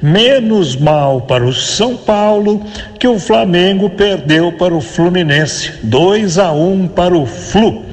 Menos 0.02 0.74
mal 0.74 1.20
para 1.20 1.44
o 1.44 1.52
São 1.52 1.96
Paulo 1.96 2.60
que 2.98 3.06
o 3.06 3.20
Flamengo 3.20 3.88
perdeu 3.88 4.50
para 4.50 4.74
o 4.74 4.80
Fluminense, 4.80 5.74
2 5.84 6.38
a 6.38 6.50
1 6.50 6.88
para 6.88 7.16
o 7.16 7.24
Flu. 7.24 7.84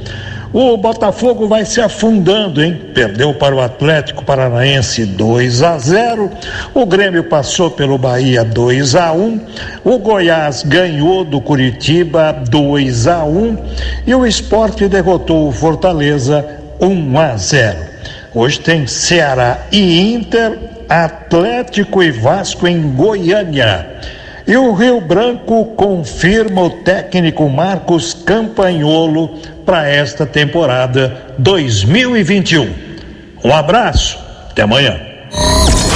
O 0.51 0.75
Botafogo 0.77 1.47
vai 1.47 1.63
se 1.63 1.79
afundando, 1.79 2.63
hein? 2.63 2.81
Perdeu 2.95 3.31
para 3.35 3.55
o 3.55 3.61
Atlético 3.61 4.25
Paranaense 4.25 5.05
2 5.05 5.61
a 5.61 5.77
0. 5.77 6.31
O 6.73 6.87
Grêmio 6.87 7.25
passou 7.25 7.69
pelo 7.69 7.99
Bahia 7.99 8.43
2 8.43 8.95
a 8.95 9.11
1. 9.11 9.39
O 9.83 9.99
Goiás 9.99 10.63
ganhou 10.63 11.23
do 11.23 11.39
Curitiba 11.39 12.31
2 12.49 13.05
a 13.05 13.23
1 13.23 13.57
e 14.07 14.15
o 14.15 14.25
Esporte 14.25 14.87
derrotou 14.87 15.47
o 15.47 15.51
Fortaleza 15.51 16.43
1 16.81 17.19
a 17.19 17.37
0. 17.37 17.77
Hoje 18.33 18.59
tem 18.59 18.87
Ceará 18.87 19.67
e 19.71 20.13
Inter, 20.13 20.57
Atlético 20.89 22.01
e 22.01 22.09
Vasco 22.09 22.67
em 22.67 22.81
Goiânia. 22.81 23.87
E 24.47 24.57
o 24.57 24.73
Rio 24.73 24.99
Branco 24.99 25.65
confirma 25.75 26.63
o 26.63 26.69
técnico 26.69 27.47
Marcos 27.47 28.13
Campanholo 28.13 29.37
para 29.63 29.87
esta 29.87 30.25
temporada 30.25 31.35
2021. 31.37 32.73
Um 33.43 33.53
abraço, 33.53 34.17
até 34.49 34.63
amanhã. 34.63 34.99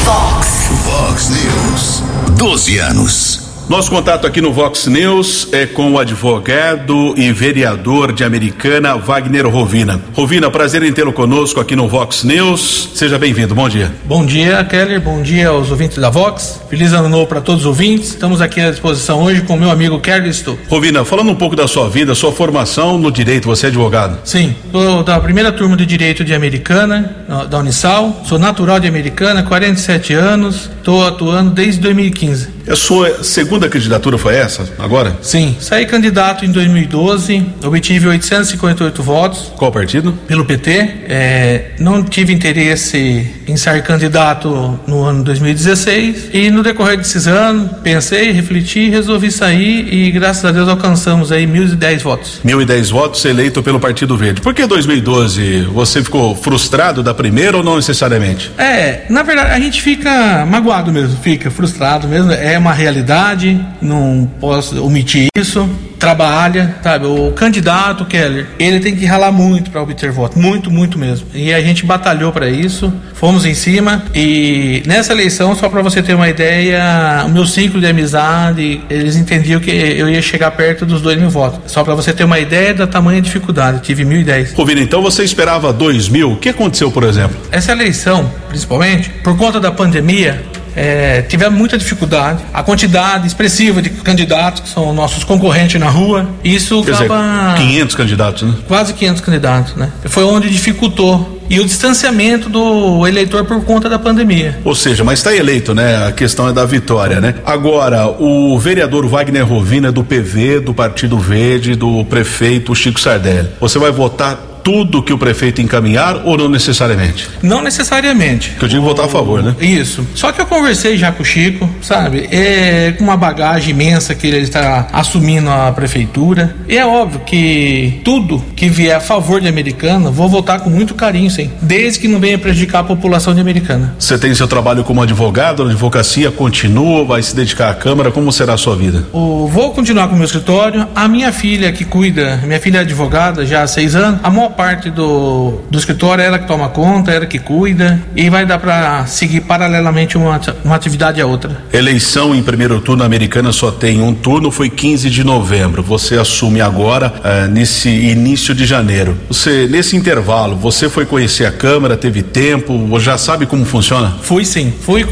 Fox, 0.03 0.67
Fox 0.83 1.29
News, 1.29 2.03
12 2.37 2.77
anos. 2.77 3.52
Nosso 3.69 3.89
contato 3.89 4.27
aqui 4.27 4.41
no 4.41 4.51
Vox 4.51 4.87
News 4.87 5.47
é 5.53 5.65
com 5.65 5.93
o 5.93 5.97
advogado 5.97 7.13
e 7.17 7.31
vereador 7.31 8.11
de 8.11 8.23
Americana, 8.23 8.97
Wagner 8.97 9.47
Rovina. 9.47 10.01
Rovina, 10.13 10.51
prazer 10.51 10.83
em 10.83 10.91
tê-lo 10.91 11.13
conosco 11.13 11.61
aqui 11.61 11.73
no 11.73 11.87
Vox 11.87 12.25
News. 12.25 12.89
Seja 12.93 13.17
bem-vindo. 13.17 13.55
Bom 13.55 13.69
dia. 13.69 13.89
Bom 14.03 14.25
dia, 14.25 14.63
Keller. 14.65 14.99
Bom 14.99 15.21
dia 15.21 15.47
aos 15.47 15.71
ouvintes 15.71 15.97
da 15.97 16.09
Vox. 16.09 16.61
Feliz 16.69 16.91
ano 16.91 17.07
novo 17.07 17.25
para 17.25 17.39
todos 17.39 17.61
os 17.61 17.65
ouvintes. 17.65 18.09
Estamos 18.09 18.41
aqui 18.41 18.59
à 18.59 18.69
disposição 18.69 19.23
hoje 19.23 19.41
com 19.41 19.53
o 19.53 19.59
meu 19.59 19.71
amigo 19.71 19.97
Keller 19.99 20.33
Stu. 20.33 20.59
Rovina, 20.67 21.05
falando 21.05 21.31
um 21.31 21.35
pouco 21.35 21.55
da 21.55 21.67
sua 21.67 21.89
vida, 21.89 22.13
sua 22.13 22.33
formação 22.33 22.97
no 22.97 23.09
direito, 23.09 23.45
você 23.45 23.67
é 23.67 23.69
advogado? 23.69 24.19
Sim, 24.25 24.53
sou 24.73 25.03
da 25.03 25.19
primeira 25.21 25.53
turma 25.53 25.77
de 25.77 25.85
direito 25.85 26.25
de 26.25 26.33
Americana, 26.33 27.15
da 27.49 27.59
Unisal. 27.59 28.23
Sou 28.25 28.37
natural 28.37 28.79
de 28.81 28.89
Americana, 28.89 29.41
47 29.41 30.13
anos. 30.13 30.69
Estou 30.83 31.07
atuando 31.07 31.51
desde 31.51 31.79
2015. 31.79 32.49
A 32.67 32.75
sua 32.75 33.23
segunda 33.23 33.69
candidatura 33.69 34.17
foi 34.17 34.35
essa, 34.35 34.67
agora? 34.77 35.17
Sim, 35.21 35.55
saí 35.57 35.85
candidato 35.85 36.43
em 36.43 36.51
2012, 36.51 37.45
obtive 37.63 38.07
858 38.09 39.01
votos. 39.01 39.53
Qual 39.55 39.71
partido? 39.71 40.11
Pelo 40.27 40.43
PT. 40.43 40.71
É, 41.07 41.71
não 41.79 42.03
tive 42.03 42.33
interesse 42.33 43.31
em 43.47 43.55
ser 43.55 43.81
candidato 43.83 44.77
no 44.85 45.03
ano 45.03 45.23
2016 45.23 46.31
e 46.33 46.51
no 46.51 46.61
decorrer 46.61 46.97
desses 46.97 47.27
anos 47.27 47.77
pensei, 47.81 48.31
refleti, 48.31 48.89
resolvi 48.89 49.31
sair 49.31 49.87
e 49.93 50.11
graças 50.11 50.43
a 50.43 50.51
Deus 50.51 50.67
alcançamos 50.67 51.31
aí 51.31 51.47
1.010 51.47 51.99
votos. 52.01 52.41
1.010 52.45 52.91
votos 52.91 53.23
eleito 53.23 53.63
pelo 53.63 53.79
Partido 53.79 54.17
Verde. 54.17 54.41
Por 54.41 54.53
que 54.53 54.65
2012? 54.65 55.61
Você 55.73 56.03
ficou 56.03 56.35
frustrado 56.35 57.01
da 57.01 57.13
primeira 57.13 57.55
ou 57.55 57.63
não 57.63 57.77
necessariamente? 57.77 58.51
É, 58.57 59.05
na 59.09 59.23
verdade 59.23 59.51
a 59.51 59.59
gente 59.59 59.81
fica 59.81 60.45
magoado 60.45 60.72
mesmo, 60.81 61.17
fica 61.17 61.51
frustrado 61.51 62.07
mesmo. 62.07 62.31
É 62.31 62.57
uma 62.57 62.73
realidade, 62.73 63.59
não 63.81 64.29
posso 64.39 64.83
omitir 64.83 65.27
isso. 65.37 65.69
trabalha, 66.03 66.75
sabe? 66.83 67.05
O 67.05 67.31
candidato 67.31 68.03
Keller, 68.03 68.45
ele 68.59 68.81
tem 68.81 68.93
que 68.93 69.05
ralar 69.05 69.31
muito 69.31 69.71
para 69.71 69.81
obter 69.81 70.11
voto, 70.11 70.37
muito, 70.37 70.69
muito 70.69 70.99
mesmo. 70.99 71.27
E 71.33 71.53
a 71.53 71.61
gente 71.61 71.85
batalhou 71.85 72.29
para 72.29 72.49
isso, 72.49 72.93
fomos 73.13 73.45
em 73.45 73.53
cima 73.53 74.03
e 74.13 74.83
nessa 74.85 75.13
eleição, 75.13 75.55
só 75.55 75.69
para 75.69 75.81
você 75.81 76.03
ter 76.03 76.13
uma 76.13 76.27
ideia, 76.27 77.23
o 77.25 77.29
meu 77.29 77.45
ciclo 77.45 77.79
de 77.79 77.87
amizade, 77.87 78.81
eles 78.89 79.15
entendiam 79.15 79.61
que 79.61 79.71
eu 79.71 80.09
ia 80.09 80.21
chegar 80.21 80.51
perto 80.51 80.85
dos 80.85 81.01
dois 81.01 81.17
mil 81.17 81.29
votos. 81.29 81.71
Só 81.71 81.85
para 81.85 81.95
você 81.95 82.11
ter 82.11 82.25
uma 82.25 82.37
ideia 82.37 82.73
da 82.73 82.85
tamanha 82.85 83.21
dificuldade, 83.21 83.79
tive 83.79 84.03
mil 84.03 84.19
e 84.19 84.25
dez. 84.25 84.51
Rovina, 84.51 84.81
então 84.81 85.01
você 85.01 85.23
esperava 85.23 85.71
dois 85.71 86.09
mil? 86.09 86.33
O 86.33 86.37
que 86.37 86.49
aconteceu, 86.49 86.91
por 86.91 87.05
exemplo? 87.05 87.37
Essa 87.49 87.71
eleição, 87.71 88.29
principalmente, 88.49 89.09
por 89.23 89.37
conta 89.37 89.57
da 89.57 89.71
pandemia, 89.71 90.43
é, 90.75 91.21
tivemos 91.23 91.57
muita 91.57 91.77
dificuldade. 91.77 92.43
A 92.53 92.63
quantidade 92.63 93.27
expressiva 93.27 93.81
de 93.81 93.89
candidatos, 93.89 94.61
que 94.61 94.69
são 94.69 94.93
nossos 94.93 95.23
concorrentes 95.23 95.79
na 95.79 95.89
rua, 95.89 96.29
isso 96.43 96.83
Quer 96.83 96.95
acaba. 96.95 97.53
Dizer, 97.55 97.67
500 97.67 97.95
candidatos, 97.95 98.43
né? 98.43 98.55
Quase 98.67 98.93
500 98.93 99.21
candidatos, 99.21 99.75
né? 99.75 99.91
Foi 100.05 100.23
onde 100.23 100.49
dificultou. 100.49 101.41
E 101.49 101.59
o 101.59 101.65
distanciamento 101.65 102.49
do 102.49 103.05
eleitor 103.05 103.43
por 103.43 103.63
conta 103.63 103.89
da 103.89 103.99
pandemia. 103.99 104.59
Ou 104.63 104.73
seja, 104.73 105.03
mas 105.03 105.19
está 105.19 105.35
eleito, 105.35 105.75
né? 105.75 106.07
A 106.07 106.11
questão 106.11 106.47
é 106.47 106.53
da 106.53 106.65
vitória, 106.65 107.19
né? 107.19 107.35
Agora, 107.45 108.07
o 108.07 108.57
vereador 108.57 109.05
Wagner 109.07 109.45
Rovina, 109.45 109.91
do 109.91 110.03
PV, 110.03 110.61
do 110.61 110.73
Partido 110.73 111.17
Verde, 111.19 111.75
do 111.75 112.03
prefeito 112.05 112.73
Chico 112.73 112.99
Sardelli, 112.99 113.49
você 113.59 113.77
vai 113.77 113.91
votar 113.91 114.52
tudo 114.63 115.03
que 115.03 115.11
o 115.11 115.17
prefeito 115.17 115.61
encaminhar 115.61 116.21
ou 116.25 116.37
não 116.37 116.49
necessariamente? 116.49 117.29
Não 117.41 117.61
necessariamente. 117.61 118.51
Que 118.57 118.65
eu 118.65 118.69
digo 118.69 118.83
votar 118.83 119.05
a 119.05 119.09
favor, 119.09 119.43
né? 119.43 119.55
Isso. 119.59 120.07
Só 120.15 120.31
que 120.31 120.41
eu 120.41 120.45
conversei 120.45 120.97
já 120.97 121.11
com 121.11 121.21
o 121.21 121.25
Chico, 121.25 121.69
sabe? 121.81 122.27
É 122.31 122.93
com 122.97 123.03
uma 123.03 123.17
bagagem 123.17 123.71
imensa 123.71 124.15
que 124.15 124.27
ele 124.27 124.37
está 124.37 124.87
assumindo 124.93 125.49
a 125.49 125.71
prefeitura. 125.71 126.55
E 126.67 126.77
é 126.77 126.85
óbvio 126.85 127.21
que 127.25 128.01
tudo 128.03 128.43
que 128.55 128.69
vier 128.69 128.95
a 128.95 129.01
favor 129.01 129.41
de 129.41 129.47
Americana, 129.47 130.09
vou 130.09 130.29
votar 130.29 130.61
com 130.61 130.69
muito 130.69 130.93
carinho, 130.95 131.29
sim. 131.29 131.51
Desde 131.61 131.99
que 131.99 132.07
não 132.07 132.19
venha 132.19 132.37
prejudicar 132.37 132.79
a 132.79 132.83
população 132.83 133.33
de 133.33 133.41
Americana. 133.41 133.95
Você 133.99 134.17
tem 134.17 134.33
seu 134.33 134.47
trabalho 134.47 134.83
como 134.83 135.01
advogado, 135.01 135.63
a 135.63 135.65
advocacia 135.65 136.31
continua, 136.31 137.03
vai 137.03 137.21
se 137.21 137.35
dedicar 137.35 137.69
à 137.69 137.73
Câmara, 137.73 138.11
como 138.11 138.31
será 138.31 138.53
a 138.53 138.57
sua 138.57 138.75
vida? 138.75 139.05
Vou 139.11 139.71
continuar 139.71 140.07
com 140.07 140.13
o 140.13 140.17
meu 140.17 140.25
escritório. 140.25 140.87
A 140.95 141.07
minha 141.07 141.31
filha 141.31 141.71
que 141.71 141.83
cuida, 141.83 142.39
minha 142.45 142.59
filha 142.59 142.79
é 142.79 142.81
advogada 142.81 143.45
já 143.45 143.63
há 143.63 143.67
seis 143.67 143.95
anos, 143.95 144.19
a 144.23 144.29
maior 144.29 144.52
parte 144.53 144.89
do, 144.89 145.61
do 145.69 145.77
escritório 145.77 146.23
é 146.23 146.27
ela 146.27 146.39
que 146.39 146.47
toma 146.47 146.69
conta, 146.69 147.11
é 147.11 147.15
ela 147.15 147.25
que 147.25 147.39
cuida 147.39 148.01
e 148.15 148.29
vai 148.29 148.45
dar 148.45 148.59
para 148.59 149.05
seguir 149.05 149.41
paralelamente 149.41 150.17
uma, 150.17 150.39
uma 150.63 150.75
atividade 150.75 151.21
a 151.21 151.25
outra. 151.25 151.63
Eleição 151.71 152.33
em 152.33 152.41
primeiro 152.41 152.79
turno 152.79 153.03
americana 153.03 153.51
só 153.51 153.71
tem 153.71 154.01
um 154.01 154.13
turno, 154.13 154.51
foi 154.51 154.69
15 154.69 155.09
de 155.09 155.23
novembro. 155.23 155.83
Você 155.83 156.15
assume 156.15 156.61
agora 156.61 157.13
uh, 157.17 157.51
nesse 157.51 157.89
início 157.89 158.53
de 158.55 158.65
janeiro. 158.65 159.17
Você 159.27 159.67
nesse 159.67 159.95
intervalo, 159.95 160.55
você 160.55 160.89
foi 160.89 161.05
conhecer 161.05 161.45
a 161.45 161.51
Câmara, 161.51 161.95
teve 161.95 162.21
tempo, 162.21 162.99
já 162.99 163.17
sabe 163.17 163.45
como 163.45 163.65
funciona? 163.65 164.15
Fui 164.21 164.45
sim, 164.45 164.73
fui 164.81 165.05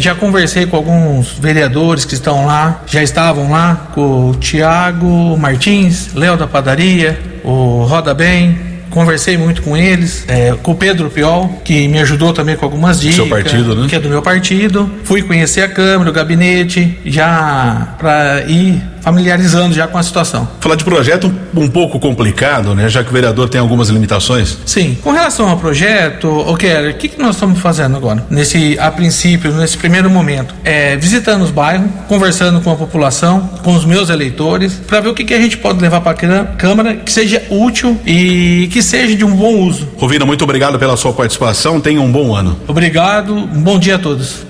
já 0.00 0.14
conversei 0.14 0.66
com 0.66 0.76
alguns 0.76 1.30
vereadores 1.38 2.04
que 2.04 2.14
estão 2.14 2.46
lá, 2.46 2.82
já 2.86 3.02
estavam 3.02 3.50
lá, 3.50 3.88
com 3.94 4.30
o 4.30 4.34
Tiago 4.34 5.36
Martins, 5.36 6.14
Léo 6.14 6.36
da 6.36 6.46
Padaria, 6.46 7.33
o 7.44 7.84
Roda 7.84 8.14
Bem, 8.14 8.56
conversei 8.90 9.36
muito 9.36 9.60
com 9.62 9.76
eles, 9.76 10.24
é, 10.28 10.54
com 10.62 10.72
o 10.72 10.74
Pedro 10.74 11.10
Piol, 11.10 11.60
que 11.64 11.86
me 11.88 11.98
ajudou 11.98 12.32
também 12.32 12.56
com 12.56 12.64
algumas 12.64 13.00
dicas. 13.00 13.16
Seu 13.16 13.26
partido, 13.26 13.74
né? 13.74 13.86
Que 13.88 13.96
é 13.96 14.00
do 14.00 14.08
meu 14.08 14.22
partido. 14.22 14.90
Fui 15.04 15.22
conhecer 15.22 15.62
a 15.62 15.68
Câmara, 15.68 16.08
o 16.08 16.12
gabinete, 16.12 16.98
já 17.04 17.96
para 17.98 18.44
ir 18.48 18.82
familiarizando 19.04 19.74
já 19.74 19.86
com 19.86 19.98
a 19.98 20.02
situação. 20.02 20.48
Falar 20.60 20.76
de 20.76 20.84
projeto 20.84 21.32
um, 21.54 21.68
pouco 21.68 22.00
complicado, 22.00 22.74
né? 22.74 22.88
Já 22.88 23.04
que 23.04 23.10
o 23.10 23.12
vereador 23.12 23.50
tem 23.50 23.60
algumas 23.60 23.90
limitações. 23.90 24.58
Sim. 24.64 24.96
Com 25.02 25.12
relação 25.12 25.48
ao 25.48 25.58
projeto, 25.58 26.28
o 26.28 26.56
Keller, 26.56 26.94
o 26.94 26.98
que, 26.98 27.08
que 27.08 27.20
nós 27.20 27.36
estamos 27.36 27.60
fazendo 27.60 27.96
agora? 27.96 28.24
Nesse, 28.30 28.78
a 28.78 28.90
princípio, 28.90 29.52
nesse 29.52 29.76
primeiro 29.76 30.08
momento, 30.08 30.54
é 30.64 30.96
visitando 30.96 31.42
os 31.42 31.50
bairros, 31.50 31.90
conversando 32.08 32.62
com 32.62 32.72
a 32.72 32.76
população, 32.76 33.50
com 33.62 33.74
os 33.74 33.84
meus 33.84 34.08
eleitores, 34.08 34.72
para 34.86 35.00
ver 35.00 35.08
o 35.10 35.14
que, 35.14 35.24
que 35.24 35.34
a 35.34 35.40
gente 35.40 35.58
pode 35.58 35.80
levar 35.80 36.00
para 36.00 36.12
a 36.12 36.44
Câmara 36.56 36.94
que 36.94 37.12
seja 37.12 37.42
útil 37.50 38.00
e 38.06 38.68
que 38.72 38.82
seja 38.82 39.14
de 39.14 39.24
um 39.24 39.36
bom 39.36 39.56
uso. 39.56 39.86
Rovina, 39.98 40.24
muito 40.24 40.42
obrigado 40.44 40.78
pela 40.78 40.96
sua 40.96 41.12
participação. 41.12 41.80
Tenha 41.80 42.00
um 42.00 42.10
bom 42.10 42.34
ano. 42.34 42.58
Obrigado. 42.66 43.34
Um 43.34 43.62
bom 43.62 43.78
dia 43.78 43.96
a 43.96 43.98
todos. 43.98 44.46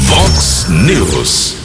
Vox 0.00 0.66
News. 0.68 1.61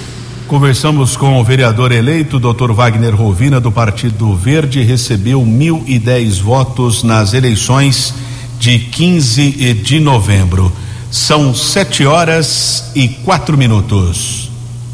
Conversamos 0.48 1.18
com 1.18 1.38
o 1.38 1.44
vereador 1.44 1.92
eleito, 1.92 2.40
Dr. 2.40 2.72
Wagner 2.72 3.14
Rovina, 3.14 3.60
do 3.60 3.70
Partido 3.70 4.34
Verde, 4.34 4.82
recebeu 4.82 5.42
1.010 5.42 6.42
votos 6.42 7.04
nas 7.04 7.34
eleições 7.34 8.14
de 8.58 8.80
15 8.80 9.74
de 9.74 10.00
novembro. 10.00 10.72
São 11.12 11.54
sete 11.54 12.06
horas 12.06 12.92
e 12.96 13.10
quatro 13.10 13.58
minutos. 13.58 14.50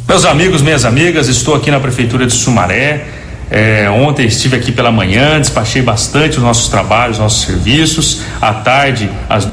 Meus 0.07 0.25
amigos, 0.25 0.63
minhas 0.63 0.85
amigas, 0.85 1.27
estou 1.27 1.53
aqui 1.53 1.69
na 1.69 1.79
Prefeitura 1.79 2.25
de 2.25 2.33
Sumaré. 2.33 3.05
É, 3.51 3.87
ontem 3.91 4.25
estive 4.25 4.55
aqui 4.55 4.71
pela 4.71 4.91
manhã, 4.91 5.39
despachei 5.39 5.83
bastante 5.83 6.37
os 6.37 6.43
nossos 6.43 6.67
trabalhos, 6.67 7.19
nossos 7.19 7.43
serviços. 7.43 8.21
À 8.41 8.53
tarde, 8.55 9.07
às 9.29 9.45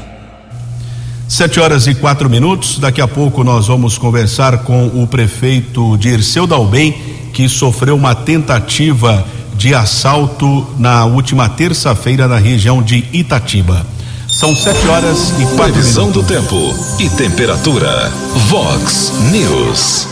Sete 1.31 1.61
horas 1.61 1.87
e 1.87 1.95
quatro 1.95 2.29
minutos. 2.29 2.77
Daqui 2.77 2.99
a 2.99 3.07
pouco 3.07 3.41
nós 3.41 3.67
vamos 3.67 3.97
conversar 3.97 4.63
com 4.63 4.87
o 4.87 5.07
prefeito 5.07 5.95
Dirceu 5.95 6.45
Dalbem, 6.45 6.91
que 7.31 7.47
sofreu 7.47 7.95
uma 7.95 8.13
tentativa 8.13 9.25
de 9.55 9.73
assalto 9.73 10.67
na 10.77 11.05
última 11.05 11.47
terça-feira 11.47 12.27
na 12.27 12.35
região 12.35 12.83
de 12.83 13.05
Itatiba. 13.13 13.85
São 14.27 14.53
sete 14.53 14.85
horas 14.85 15.29
e 15.39 15.45
quatro 15.55 15.71
Previsão 15.71 16.07
minutos. 16.07 16.25
do 16.25 16.27
tempo 16.27 16.75
e 16.99 17.09
temperatura. 17.11 18.11
Vox 18.49 19.13
News. 19.31 20.11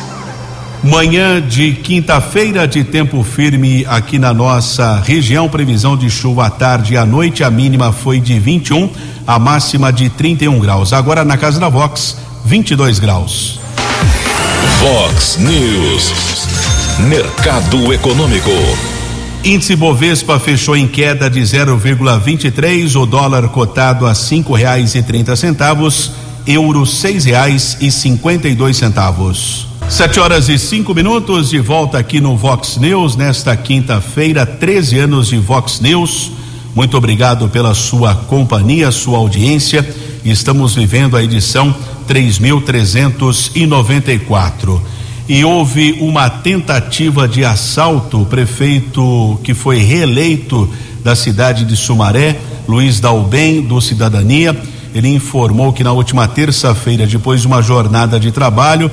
Manhã 0.81 1.41
de 1.41 1.73
quinta-feira 1.73 2.65
de 2.65 2.85
tempo 2.85 3.21
firme 3.21 3.85
aqui 3.89 4.17
na 4.17 4.33
nossa 4.33 5.01
região. 5.01 5.49
Previsão 5.49 5.97
de 5.97 6.09
chuva 6.09 6.45
à 6.45 6.49
tarde 6.49 6.93
e 6.93 6.97
à 6.97 7.05
noite. 7.05 7.43
A 7.43 7.51
mínima 7.51 7.91
foi 7.91 8.21
de 8.21 8.39
21, 8.39 8.89
a 9.29 9.37
máxima 9.37 9.93
de 9.93 10.09
31 10.09 10.59
graus. 10.59 10.91
Agora 10.91 11.23
na 11.23 11.37
casa 11.37 11.59
da 11.59 11.69
Vox, 11.69 12.17
22 12.45 12.97
graus. 12.97 13.59
Vox 14.79 15.37
News. 15.37 16.47
Mercado 17.07 17.93
Econômico. 17.93 18.49
Índice 19.43 19.75
Bovespa 19.75 20.39
fechou 20.39 20.75
em 20.75 20.87
queda 20.87 21.29
de 21.29 21.41
0,23, 21.41 22.99
o 22.99 23.05
dólar 23.05 23.47
cotado 23.49 24.07
a 24.07 24.15
cinco 24.15 24.55
reais 24.55 24.95
e 24.95 25.03
trinta 25.03 25.35
centavos, 25.35 26.11
euro 26.47 26.83
seis 26.87 27.25
reais 27.25 27.77
e 27.79 27.91
cinquenta 27.91 28.49
e 28.49 28.55
dois 28.55 28.77
centavos. 28.77 29.67
Sete 29.87 30.19
horas 30.19 30.49
e 30.49 30.57
cinco 30.57 30.95
minutos, 30.95 31.51
de 31.51 31.59
volta 31.59 31.99
aqui 31.99 32.19
no 32.19 32.35
Vox 32.35 32.77
News, 32.77 33.15
nesta 33.15 33.55
quinta-feira, 33.55 34.43
13 34.43 34.97
anos 34.97 35.27
de 35.27 35.37
Vox 35.37 35.79
News. 35.81 36.38
Muito 36.75 36.95
obrigado 36.95 37.49
pela 37.49 37.73
sua 37.73 38.13
companhia, 38.13 38.91
sua 38.91 39.17
audiência. 39.17 39.83
Estamos 40.23 40.75
vivendo 40.75 41.17
a 41.17 41.23
edição 41.23 41.75
3394. 42.07 44.79
E 45.27 45.43
houve 45.43 45.97
uma 45.99 46.29
tentativa 46.29 47.27
de 47.27 47.43
assalto, 47.43 48.21
o 48.21 48.25
prefeito 48.25 49.37
que 49.43 49.53
foi 49.53 49.79
reeleito 49.79 50.69
da 51.03 51.15
cidade 51.15 51.65
de 51.65 51.75
Sumaré, 51.75 52.39
Luiz 52.67 52.99
Dalbem, 52.99 53.61
do 53.61 53.81
Cidadania, 53.81 54.55
ele 54.93 55.09
informou 55.09 55.73
que 55.73 55.83
na 55.83 55.91
última 55.91 56.27
terça-feira, 56.27 57.05
depois 57.05 57.41
de 57.41 57.47
uma 57.47 57.61
jornada 57.61 58.19
de 58.19 58.31
trabalho, 58.31 58.89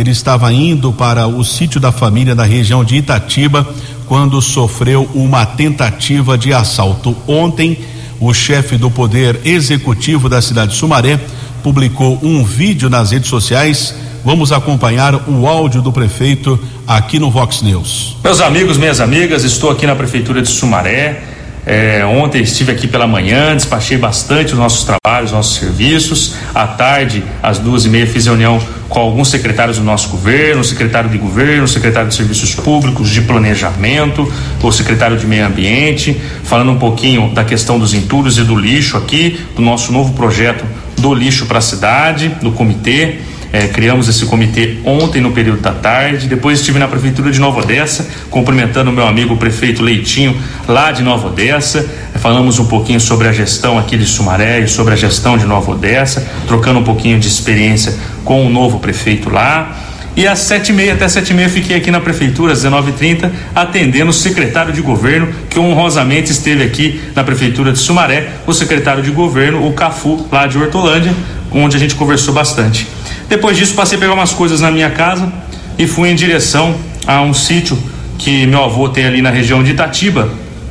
ele 0.00 0.10
estava 0.10 0.52
indo 0.52 0.92
para 0.92 1.26
o 1.26 1.44
sítio 1.44 1.80
da 1.80 1.90
família 1.90 2.34
na 2.34 2.44
região 2.44 2.84
de 2.84 2.96
Itatiba 2.96 3.66
quando 4.06 4.40
sofreu 4.40 5.08
uma 5.14 5.44
tentativa 5.44 6.38
de 6.38 6.52
assalto. 6.52 7.16
Ontem, 7.26 7.78
o 8.20 8.32
chefe 8.32 8.76
do 8.76 8.90
Poder 8.90 9.40
Executivo 9.44 10.28
da 10.28 10.40
cidade 10.40 10.72
de 10.72 10.78
Sumaré 10.78 11.20
publicou 11.62 12.18
um 12.22 12.44
vídeo 12.44 12.88
nas 12.88 13.10
redes 13.10 13.28
sociais. 13.28 13.94
Vamos 14.24 14.52
acompanhar 14.52 15.28
o 15.28 15.46
áudio 15.46 15.82
do 15.82 15.92
prefeito 15.92 16.58
aqui 16.86 17.18
no 17.18 17.30
Vox 17.30 17.62
News. 17.62 18.16
Meus 18.22 18.40
amigos, 18.40 18.76
minhas 18.76 19.00
amigas, 19.00 19.44
estou 19.44 19.70
aqui 19.70 19.86
na 19.86 19.94
Prefeitura 19.94 20.40
de 20.42 20.48
Sumaré. 20.48 21.37
É, 21.70 22.02
ontem 22.06 22.40
estive 22.40 22.72
aqui 22.72 22.88
pela 22.88 23.06
manhã, 23.06 23.54
despachei 23.54 23.98
bastante 23.98 24.54
os 24.54 24.58
nossos 24.58 24.84
trabalhos, 24.84 25.32
nossos 25.32 25.56
serviços. 25.56 26.34
À 26.54 26.66
tarde, 26.66 27.22
às 27.42 27.58
duas 27.58 27.84
e 27.84 27.90
meia, 27.90 28.06
fiz 28.06 28.24
reunião 28.24 28.58
com 28.88 28.98
alguns 28.98 29.28
secretários 29.28 29.76
do 29.76 29.84
nosso 29.84 30.08
governo, 30.08 30.64
secretário 30.64 31.10
de 31.10 31.18
governo, 31.18 31.68
secretário 31.68 32.08
de 32.08 32.14
serviços 32.14 32.54
públicos, 32.54 33.10
de 33.10 33.20
planejamento, 33.20 34.32
o 34.62 34.72
secretário 34.72 35.18
de 35.18 35.26
meio 35.26 35.46
ambiente, 35.46 36.18
falando 36.42 36.72
um 36.72 36.78
pouquinho 36.78 37.34
da 37.34 37.44
questão 37.44 37.78
dos 37.78 37.92
entulhos 37.92 38.38
e 38.38 38.44
do 38.44 38.56
lixo 38.56 38.96
aqui, 38.96 39.38
do 39.54 39.60
nosso 39.60 39.92
novo 39.92 40.14
projeto 40.14 40.64
do 40.96 41.12
lixo 41.12 41.44
para 41.44 41.58
a 41.58 41.60
cidade, 41.60 42.30
do 42.40 42.50
comitê. 42.50 43.18
É, 43.52 43.66
criamos 43.66 44.08
esse 44.08 44.26
comitê 44.26 44.76
ontem 44.84 45.20
no 45.20 45.32
período 45.32 45.60
da 45.60 45.72
tarde. 45.72 46.28
Depois 46.28 46.60
estive 46.60 46.78
na 46.78 46.86
prefeitura 46.86 47.30
de 47.30 47.40
Nova 47.40 47.60
Odessa, 47.60 48.08
cumprimentando 48.30 48.90
o 48.90 48.92
meu 48.92 49.06
amigo 49.06 49.34
o 49.34 49.36
prefeito 49.36 49.82
Leitinho, 49.82 50.36
lá 50.66 50.92
de 50.92 51.02
Nova 51.02 51.28
Odessa. 51.28 51.88
Falamos 52.16 52.58
um 52.58 52.66
pouquinho 52.66 53.00
sobre 53.00 53.26
a 53.26 53.32
gestão 53.32 53.78
aqui 53.78 53.96
de 53.96 54.04
Sumaré 54.04 54.60
e 54.60 54.68
sobre 54.68 54.92
a 54.92 54.96
gestão 54.96 55.38
de 55.38 55.46
Nova 55.46 55.70
Odessa, 55.70 56.26
trocando 56.46 56.80
um 56.80 56.84
pouquinho 56.84 57.18
de 57.18 57.26
experiência 57.28 57.94
com 58.24 58.46
o 58.46 58.50
novo 58.50 58.80
prefeito 58.80 59.30
lá. 59.30 59.84
E 60.18 60.26
às 60.26 60.40
sete 60.40 60.70
e 60.70 60.72
meia, 60.72 60.94
até 60.94 61.08
sete 61.08 61.30
e 61.30 61.34
meia, 61.34 61.48
fiquei 61.48 61.76
aqui 61.76 61.92
na 61.92 62.00
prefeitura, 62.00 62.52
às 62.52 62.64
19h30, 62.64 63.30
atendendo 63.54 64.10
o 64.10 64.12
secretário 64.12 64.72
de 64.72 64.80
governo, 64.80 65.28
que 65.48 65.60
honrosamente 65.60 66.32
esteve 66.32 66.64
aqui 66.64 67.00
na 67.14 67.22
prefeitura 67.22 67.70
de 67.70 67.78
Sumaré, 67.78 68.30
o 68.44 68.52
secretário 68.52 69.00
de 69.00 69.12
governo, 69.12 69.64
o 69.64 69.72
Cafu, 69.74 70.26
lá 70.32 70.48
de 70.48 70.58
Hortolândia, 70.58 71.14
onde 71.52 71.76
a 71.76 71.78
gente 71.78 71.94
conversou 71.94 72.34
bastante. 72.34 72.97
Depois 73.28 73.56
disso, 73.56 73.74
passei 73.74 73.98
a 73.98 74.00
pegar 74.00 74.14
umas 74.14 74.32
coisas 74.32 74.60
na 74.60 74.70
minha 74.70 74.90
casa 74.90 75.30
e 75.78 75.86
fui 75.86 76.08
em 76.08 76.14
direção 76.14 76.74
a 77.06 77.20
um 77.20 77.34
sítio 77.34 77.78
que 78.18 78.46
meu 78.46 78.64
avô 78.64 78.88
tem 78.88 79.04
ali 79.04 79.22
na 79.22 79.30
região 79.30 79.62
de 79.62 79.70
Itatiba, 79.70 80.28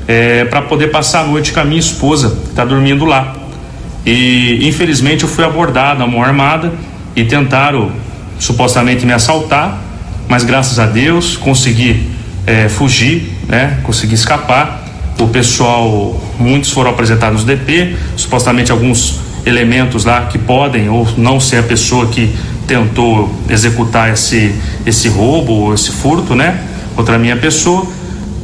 é, 0.08 0.46
para 0.46 0.62
poder 0.62 0.88
passar 0.88 1.22
a 1.22 1.28
noite 1.28 1.52
com 1.52 1.60
a 1.60 1.66
minha 1.66 1.80
esposa, 1.80 2.30
que 2.30 2.50
está 2.50 2.66
dormindo 2.66 3.06
lá. 3.06 3.36
E 4.06 4.60
infelizmente 4.68 5.24
eu 5.24 5.30
fui 5.30 5.44
abordado 5.44 6.04
a 6.04 6.08
mão 6.08 6.24
armada 6.24 6.72
e 7.16 7.26
tentaram 7.26 7.92
supostamente 8.40 9.06
me 9.06 9.14
assaltar, 9.14 9.82
mas 10.28 10.44
graças 10.44 10.80
a 10.80 10.86
Deus 10.86 11.36
consegui 11.38 12.10
é, 12.46 12.70
fugir, 12.70 13.34
né? 13.48 13.80
Consegui 13.84 14.16
escapar. 14.16 14.86
O 15.20 15.28
pessoal, 15.28 16.22
muitos 16.40 16.72
foram 16.72 16.92
apresentados 16.92 17.42
no 17.42 17.48
DP, 17.48 17.96
supostamente 18.16 18.72
alguns 18.72 19.20
elementos 19.46 20.06
lá 20.06 20.22
que 20.26 20.38
podem 20.38 20.90
ou 20.90 21.08
não 21.18 21.40
ser 21.40 21.58
a 21.58 21.64
pessoa 21.64 22.08
que 22.08 22.34
tentou 22.68 23.34
executar 23.50 24.12
esse 24.12 24.54
esse 24.86 25.08
roubo 25.08 25.54
ou 25.54 25.74
esse 25.74 25.92
furto, 25.92 26.36
né? 26.36 26.60
Contra 26.96 27.16
a 27.16 27.20
minha 27.20 27.38
pessoa. 27.38 27.88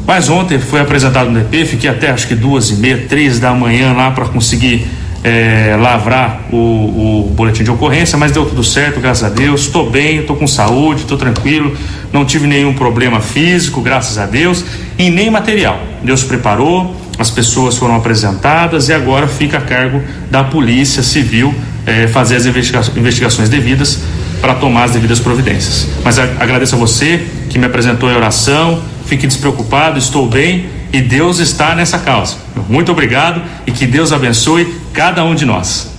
Mas 0.06 0.30
ontem 0.30 0.60
foi 0.60 0.82
apresentado 0.82 1.30
no 1.30 1.40
DP, 1.40 1.66
fiquei 1.66 1.90
até 1.90 2.10
acho 2.10 2.28
que 2.28 2.36
duas 2.36 2.70
e 2.70 2.76
meia, 2.76 3.06
três 3.08 3.40
da 3.40 3.54
manhã 3.54 3.94
lá 3.94 4.12
para 4.12 4.26
conseguir 4.26 4.86
é, 5.24 5.78
lavrar 5.80 6.42
o, 6.52 6.58
o, 6.58 7.34
boletim 7.34 7.64
de 7.64 7.72
ocorrência, 7.72 8.18
mas 8.18 8.34
deu 8.34 8.46
tudo 8.46 8.64
certo, 8.64 9.00
graças 9.00 9.24
a 9.24 9.30
Deus. 9.30 9.62
Estou 9.62 9.90
bem, 9.90 10.20
estou 10.20 10.36
com 10.36 10.46
saúde, 10.46 11.04
estou 11.04 11.18
tranquilo, 11.18 11.76
não 12.12 12.26
tive 12.26 12.46
nenhum 12.46 12.74
problema 12.74 13.22
físico, 13.22 13.80
graças 13.80 14.18
a 14.18 14.26
Deus, 14.26 14.66
e 14.98 15.10
nem 15.10 15.32
material. 15.32 15.80
Deus 16.04 16.24
preparou, 16.24 16.94
as 17.18 17.30
pessoas 17.30 17.78
foram 17.78 17.96
apresentadas 17.96 18.90
e 18.90 18.94
agora 18.94 19.28
fica 19.28 19.60
a 19.60 19.62
cargo 19.62 20.02
da 20.30 20.44
Polícia 20.44 21.02
Civil 21.02 21.56
é, 21.86 22.08
fazer 22.08 22.36
as 22.36 22.46
investiga 22.46 22.82
investigações 22.96 23.50
devidas 23.50 24.00
para 24.42 24.56
tomar 24.56 24.86
as 24.86 24.92
devidas 24.92 25.20
providências. 25.20 25.88
Mas 26.04 26.20
a, 26.20 26.24
agradeço 26.40 26.76
a 26.76 26.78
você 26.78 27.26
que 27.50 27.58
me 27.58 27.66
apresentou 27.66 28.10
em 28.10 28.16
oração, 28.16 28.82
fique 29.06 29.28
despreocupado, 29.28 29.98
estou 29.98 30.28
bem 30.28 30.66
e 30.92 31.02
Deus 31.02 31.40
está 31.40 31.74
nessa 31.76 31.98
causa. 32.00 32.38
Muito 32.70 32.92
obrigado 32.92 33.42
e 33.66 33.72
que 33.72 33.86
Deus 33.86 34.12
abençoe 34.12 34.74
cada 34.94 35.24
um 35.24 35.34
de 35.34 35.46
nós. 35.46 35.92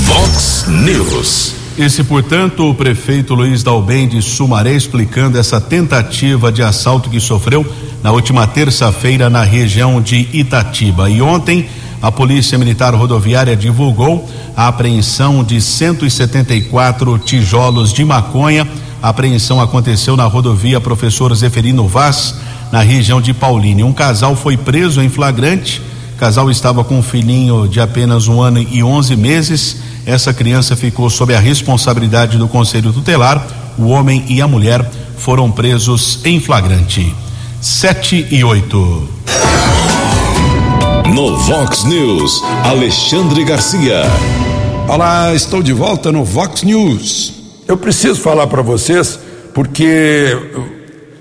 Vox 0.00 0.66
News. 0.68 1.54
Esse, 1.78 2.04
portanto, 2.04 2.68
o 2.68 2.74
prefeito 2.74 3.34
Luiz 3.34 3.62
Dalben 3.62 4.06
de 4.06 4.20
Sumaré 4.20 4.74
explicando 4.74 5.38
essa 5.38 5.58
tentativa 5.58 6.52
de 6.52 6.62
assalto 6.62 7.08
que 7.08 7.18
sofreu 7.18 7.64
na 8.02 8.12
última 8.12 8.46
terça-feira 8.46 9.30
na 9.30 9.42
região 9.42 10.00
de 10.02 10.28
Itatiba. 10.34 11.08
E 11.08 11.22
ontem, 11.22 11.66
a 12.02 12.10
Polícia 12.10 12.58
Militar 12.58 12.92
Rodoviária 12.94 13.54
divulgou 13.54 14.28
a 14.56 14.66
apreensão 14.66 15.44
de 15.44 15.60
174 15.60 17.16
tijolos 17.18 17.92
de 17.92 18.04
maconha. 18.04 18.66
A 19.00 19.10
apreensão 19.10 19.60
aconteceu 19.60 20.16
na 20.16 20.24
rodovia 20.24 20.80
Professor 20.80 21.32
Zeferino 21.32 21.86
Vaz 21.86 22.34
na 22.72 22.80
região 22.80 23.20
de 23.20 23.32
Paulínia. 23.32 23.86
Um 23.86 23.92
casal 23.92 24.34
foi 24.34 24.56
preso 24.56 25.00
em 25.00 25.08
flagrante. 25.08 25.80
O 26.14 26.18
casal 26.18 26.50
estava 26.50 26.82
com 26.82 26.98
um 26.98 27.02
filhinho 27.02 27.68
de 27.68 27.80
apenas 27.80 28.26
um 28.26 28.42
ano 28.42 28.58
e 28.58 28.82
onze 28.82 29.14
meses. 29.14 29.76
Essa 30.04 30.34
criança 30.34 30.74
ficou 30.74 31.08
sob 31.08 31.32
a 31.32 31.38
responsabilidade 31.38 32.36
do 32.36 32.48
Conselho 32.48 32.92
Tutelar. 32.92 33.46
O 33.78 33.86
homem 33.86 34.24
e 34.28 34.42
a 34.42 34.48
mulher 34.48 34.90
foram 35.16 35.52
presos 35.52 36.18
em 36.24 36.40
flagrante. 36.40 37.14
Sete 37.60 38.26
e 38.28 38.42
oito. 38.42 39.08
No 41.10 41.36
Vox 41.36 41.84
News, 41.84 42.42
Alexandre 42.64 43.44
Garcia. 43.44 44.02
Olá, 44.88 45.34
estou 45.34 45.62
de 45.62 45.72
volta 45.72 46.12
no 46.12 46.24
Vox 46.24 46.62
News. 46.62 47.34
Eu 47.66 47.76
preciso 47.76 48.20
falar 48.20 48.46
para 48.46 48.62
vocês 48.62 49.18
porque 49.52 50.36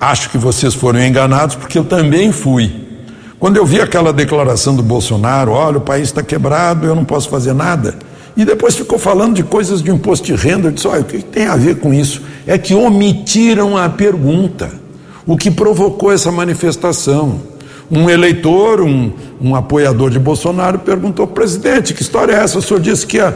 Acho 0.01 0.31
que 0.31 0.37
vocês 0.39 0.73
foram 0.73 0.99
enganados, 1.05 1.55
porque 1.55 1.77
eu 1.77 1.83
também 1.83 2.31
fui. 2.31 2.73
Quando 3.39 3.57
eu 3.57 3.63
vi 3.63 3.79
aquela 3.79 4.11
declaração 4.11 4.75
do 4.75 4.81
Bolsonaro, 4.81 5.51
olha, 5.51 5.77
o 5.77 5.81
país 5.81 6.05
está 6.05 6.23
quebrado, 6.23 6.87
eu 6.87 6.95
não 6.95 7.05
posso 7.05 7.29
fazer 7.29 7.53
nada. 7.53 7.93
E 8.35 8.43
depois 8.43 8.75
ficou 8.75 8.97
falando 8.97 9.35
de 9.35 9.43
coisas 9.43 9.79
de 9.79 9.91
imposto 9.91 10.25
de 10.25 10.33
renda. 10.33 10.69
Eu 10.69 10.71
disse, 10.71 10.87
olha, 10.87 11.01
o 11.01 11.03
que 11.03 11.19
tem 11.21 11.45
a 11.45 11.55
ver 11.55 11.75
com 11.75 11.93
isso? 11.93 12.19
É 12.47 12.57
que 12.57 12.73
omitiram 12.73 13.77
a 13.77 13.89
pergunta. 13.89 14.71
O 15.23 15.37
que 15.37 15.51
provocou 15.51 16.11
essa 16.11 16.31
manifestação? 16.31 17.39
Um 17.91 18.09
eleitor, 18.09 18.79
um, 18.79 19.11
um 19.41 19.53
apoiador 19.53 20.09
de 20.09 20.17
Bolsonaro, 20.17 20.79
perguntou, 20.79 21.27
presidente, 21.27 21.93
que 21.93 22.01
história 22.01 22.33
é 22.33 22.43
essa? 22.43 22.57
O 22.57 22.61
senhor 22.61 22.79
disse 22.79 23.05
que 23.05 23.17
ia 23.17 23.35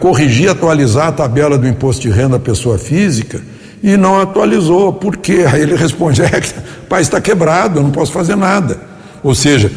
corrigir, 0.00 0.50
atualizar 0.50 1.08
a 1.08 1.12
tabela 1.12 1.56
do 1.56 1.68
imposto 1.68 2.02
de 2.02 2.10
renda 2.10 2.36
à 2.36 2.40
pessoa 2.40 2.76
física 2.76 3.40
e 3.84 3.96
não 3.96 4.20
atualizou. 4.20 4.92
Por 4.94 5.18
quê? 5.18 5.44
Aí 5.46 5.62
ele 5.62 5.76
responde: 5.76 6.22
é, 6.24 6.42
o 6.82 6.86
país 6.86 7.06
está 7.06 7.20
quebrado, 7.20 7.78
eu 7.78 7.82
não 7.82 7.90
posso 7.90 8.10
fazer 8.10 8.34
nada. 8.34 8.80
Ou 9.22 9.34
seja, 9.34 9.70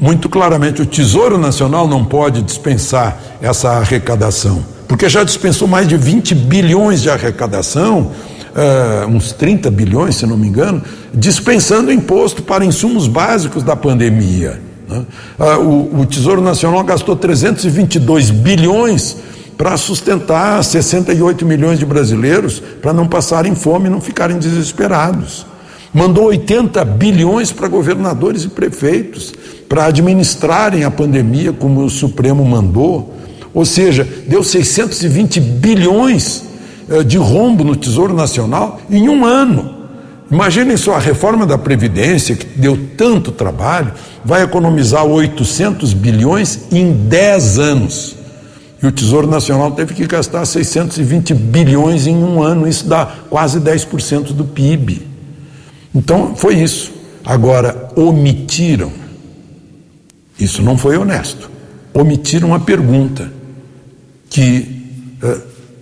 muito 0.00 0.28
claramente, 0.28 0.82
o 0.82 0.86
Tesouro 0.86 1.38
Nacional 1.38 1.86
não 1.86 2.04
pode 2.04 2.42
dispensar 2.42 3.18
essa 3.40 3.70
arrecadação, 3.72 4.64
porque 4.88 5.08
já 5.08 5.22
dispensou 5.22 5.68
mais 5.68 5.86
de 5.86 5.96
20 5.96 6.34
bilhões 6.34 7.02
de 7.02 7.10
arrecadação, 7.10 8.10
uh, 8.54 9.08
uns 9.08 9.32
30 9.32 9.70
bilhões, 9.70 10.16
se 10.16 10.26
não 10.26 10.36
me 10.36 10.46
engano, 10.46 10.82
dispensando 11.12 11.92
imposto 11.92 12.42
para 12.42 12.64
insumos 12.64 13.06
básicos 13.06 13.62
da 13.62 13.74
pandemia. 13.74 14.60
Né? 14.88 15.04
Uh, 15.38 15.60
o, 15.60 16.00
o 16.00 16.06
Tesouro 16.06 16.40
Nacional 16.40 16.82
gastou 16.84 17.16
322 17.16 18.30
bilhões 18.30 19.16
para 19.58 19.76
sustentar 19.76 20.62
68 20.62 21.44
milhões 21.46 21.78
de 21.78 21.86
brasileiros 21.86 22.60
para 22.82 22.92
não 22.92 23.06
passarem 23.06 23.54
fome 23.54 23.86
e 23.86 23.90
não 23.90 24.00
ficarem 24.00 24.38
desesperados. 24.38 25.46
Mandou 25.92 26.24
80 26.24 26.84
bilhões 26.84 27.52
para 27.52 27.68
governadores 27.68 28.44
e 28.44 28.48
prefeitos 28.48 29.32
para 29.68 29.86
administrarem 29.86 30.82
a 30.82 30.90
pandemia 30.90 31.52
como 31.52 31.84
o 31.84 31.90
Supremo 31.90 32.44
mandou. 32.44 33.14
Ou 33.54 33.64
seja, 33.64 34.06
deu 34.26 34.42
620 34.42 35.40
bilhões 35.40 36.42
de 37.02 37.16
rombo 37.16 37.64
no 37.64 37.74
Tesouro 37.74 38.14
Nacional 38.14 38.80
em 38.90 39.08
um 39.08 39.24
ano. 39.24 39.74
Imaginem 40.30 40.76
só, 40.76 40.94
a 40.94 40.98
reforma 40.98 41.46
da 41.46 41.58
Previdência, 41.58 42.34
que 42.34 42.46
deu 42.58 42.78
tanto 42.96 43.30
trabalho, 43.30 43.92
vai 44.24 44.42
economizar 44.42 45.04
800 45.04 45.92
bilhões 45.92 46.60
em 46.72 46.92
10 46.92 47.58
anos. 47.58 48.16
E 48.82 48.86
o 48.86 48.92
Tesouro 48.92 49.26
Nacional 49.26 49.70
teve 49.72 49.94
que 49.94 50.06
gastar 50.06 50.44
620 50.44 51.34
bilhões 51.34 52.06
em 52.06 52.16
um 52.16 52.42
ano, 52.42 52.66
isso 52.66 52.86
dá 52.86 53.06
quase 53.30 53.60
10% 53.60 54.32
do 54.32 54.44
PIB. 54.44 55.06
Então, 55.94 56.34
foi 56.34 56.56
isso. 56.56 56.92
Agora, 57.24 57.90
omitiram. 57.94 58.92
Isso 60.38 60.62
não 60.62 60.76
foi 60.76 60.98
honesto. 60.98 61.50
Omitiram 61.94 62.52
a 62.52 62.60
pergunta 62.60 63.32
que 64.28 64.82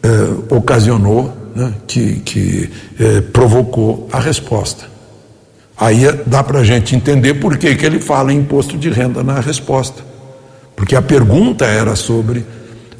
eh, 0.03 0.09
eh, 0.09 0.55
ocasionou, 0.55 1.32
né, 1.55 1.74
que, 1.86 2.16
que 2.20 2.70
eh, 2.98 3.20
provocou 3.32 4.09
a 4.12 4.18
resposta. 4.18 4.90
Aí 5.76 6.03
dá 6.26 6.42
para 6.42 6.61
a 6.61 6.64
gente 6.64 6.94
entender 6.94 7.34
por 7.34 7.57
que, 7.57 7.74
que 7.74 7.84
ele 7.84 7.98
fala 7.98 8.32
em 8.32 8.38
imposto 8.38 8.76
de 8.76 8.88
renda 8.88 9.22
na 9.22 9.40
resposta. 9.40 10.03
Porque 10.76 10.94
a 10.94 11.03
pergunta 11.03 11.64
era 11.64 11.96
sobre 11.96 12.44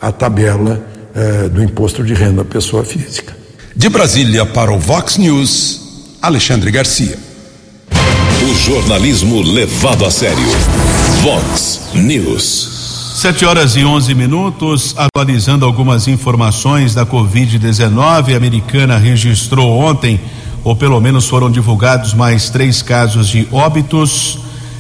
a 0.01 0.11
tabela 0.11 0.85
eh, 1.15 1.49
do 1.49 1.63
imposto 1.63 2.03
de 2.03 2.15
renda 2.15 2.43
à 2.43 2.45
pessoa 2.45 2.85
física. 2.85 3.37
De 3.75 3.89
Brasília 3.89 4.45
para 4.45 4.73
o 4.73 4.79
Vox 4.79 5.17
News, 5.17 6.19
Alexandre 6.21 6.71
Garcia. 6.71 7.17
O 8.43 8.55
jornalismo 8.55 9.41
levado 9.41 10.05
a 10.05 10.11
sério. 10.11 10.49
Vox 11.23 11.81
News. 11.95 12.82
Sete 13.15 13.45
horas 13.45 13.77
e 13.77 13.85
onze 13.85 14.15
minutos, 14.15 14.95
atualizando 14.97 15.67
algumas 15.67 16.09
informações 16.09 16.95
da 16.95 17.05
Covid-19. 17.05 18.33
A 18.33 18.37
americana 18.37 18.97
registrou 18.97 19.79
ontem, 19.79 20.19
ou 20.65 20.75
pelo 20.75 20.99
menos 20.99 21.29
foram 21.29 21.51
divulgados 21.51 22.15
mais 22.15 22.49
três 22.49 22.81
casos 22.81 23.29
de 23.29 23.47
óbitos 23.53 24.39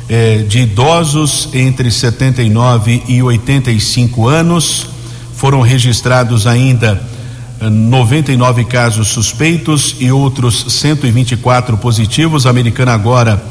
eh, 0.08 0.46
de 0.48 0.60
idosos 0.60 1.50
entre 1.52 1.90
79 1.90 3.02
e 3.06 3.22
85 3.22 4.26
anos 4.26 4.86
foram 5.36 5.60
registrados 5.60 6.46
ainda 6.46 7.02
99 7.60 8.64
casos 8.64 9.08
suspeitos 9.08 9.96
e 10.00 10.10
outros 10.10 10.64
124 10.68 11.76
positivos. 11.76 12.46
A 12.46 12.50
americana 12.50 12.94
agora 12.94 13.42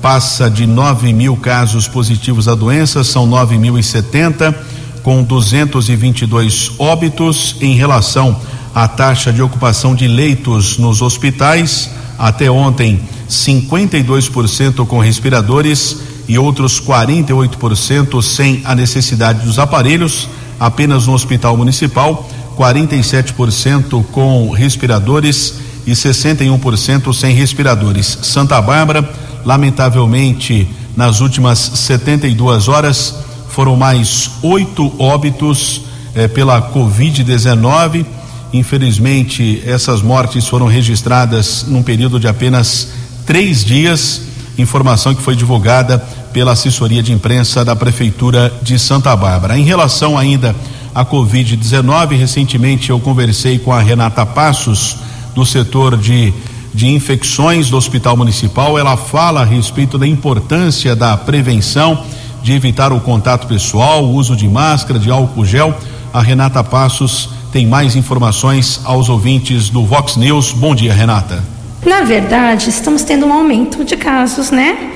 passa 0.00 0.50
de 0.50 0.66
9 0.66 1.12
mil 1.12 1.36
casos 1.36 1.86
positivos 1.86 2.46
da 2.46 2.54
doença, 2.54 3.04
são 3.04 3.28
9.070, 3.28 4.54
com 5.02 5.22
222 5.22 6.72
óbitos. 6.78 7.56
Em 7.60 7.74
relação 7.74 8.40
à 8.74 8.88
taxa 8.88 9.32
de 9.32 9.42
ocupação 9.42 9.94
de 9.94 10.06
leitos 10.08 10.78
nos 10.78 11.02
hospitais, 11.02 11.90
até 12.18 12.50
ontem, 12.50 13.00
52% 13.28 14.86
com 14.86 14.98
respiradores 14.98 15.98
e 16.28 16.38
outros 16.38 16.80
48% 16.80 18.22
sem 18.22 18.62
a 18.64 18.74
necessidade 18.74 19.44
dos 19.44 19.58
aparelhos, 19.58 20.28
apenas 20.58 21.06
no 21.06 21.14
Hospital 21.14 21.56
Municipal, 21.56 22.28
47% 22.56 24.04
com 24.12 24.50
respiradores 24.50 25.54
e 25.86 25.92
61% 25.92 27.12
sem 27.14 27.34
respiradores. 27.34 28.18
Santa 28.22 28.60
Bárbara, 28.60 29.08
lamentavelmente, 29.44 30.68
nas 30.96 31.20
últimas 31.20 31.58
72 31.58 32.68
horas, 32.68 33.14
foram 33.48 33.76
mais 33.76 34.30
oito 34.42 34.92
óbitos 34.98 35.82
eh, 36.14 36.28
pela 36.28 36.72
Covid-19. 36.72 38.04
Infelizmente, 38.52 39.62
essas 39.64 40.02
mortes 40.02 40.46
foram 40.46 40.66
registradas 40.66 41.64
num 41.68 41.82
período 41.82 42.18
de 42.18 42.26
apenas 42.26 42.88
três 43.26 43.64
dias. 43.64 44.22
Informação 44.58 45.14
que 45.14 45.22
foi 45.22 45.36
divulgada 45.36 45.98
pela 46.32 46.52
assessoria 46.52 47.02
de 47.02 47.12
imprensa 47.12 47.64
da 47.64 47.74
Prefeitura 47.74 48.52
de 48.62 48.78
Santa 48.78 49.14
Bárbara. 49.16 49.58
Em 49.58 49.64
relação 49.64 50.18
ainda 50.18 50.54
à 50.94 51.04
Covid-19, 51.04 52.16
recentemente 52.18 52.90
eu 52.90 53.00
conversei 53.00 53.58
com 53.58 53.72
a 53.72 53.80
Renata 53.80 54.24
Passos, 54.26 54.96
do 55.34 55.46
setor 55.46 55.96
de, 55.96 56.32
de 56.72 56.88
infecções 56.88 57.68
do 57.68 57.76
Hospital 57.76 58.16
Municipal. 58.16 58.78
Ela 58.78 58.96
fala 58.96 59.42
a 59.42 59.44
respeito 59.44 59.98
da 59.98 60.06
importância 60.06 60.94
da 60.94 61.16
prevenção, 61.16 62.04
de 62.42 62.52
evitar 62.52 62.92
o 62.92 63.00
contato 63.00 63.46
pessoal, 63.46 64.04
o 64.04 64.14
uso 64.14 64.36
de 64.36 64.48
máscara, 64.48 64.98
de 64.98 65.10
álcool 65.10 65.44
gel. 65.44 65.74
A 66.12 66.20
Renata 66.20 66.62
Passos 66.64 67.30
tem 67.52 67.66
mais 67.66 67.96
informações 67.96 68.80
aos 68.84 69.08
ouvintes 69.08 69.68
do 69.68 69.84
Vox 69.84 70.16
News. 70.16 70.52
Bom 70.52 70.74
dia, 70.74 70.92
Renata. 70.92 71.42
Na 71.84 72.02
verdade, 72.02 72.68
estamos 72.70 73.02
tendo 73.02 73.26
um 73.26 73.32
aumento 73.32 73.84
de 73.84 73.96
casos, 73.96 74.50
né? 74.50 74.92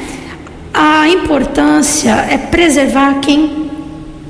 A 0.73 1.09
importância 1.09 2.11
é 2.11 2.37
preservar 2.37 3.21
quem 3.21 3.71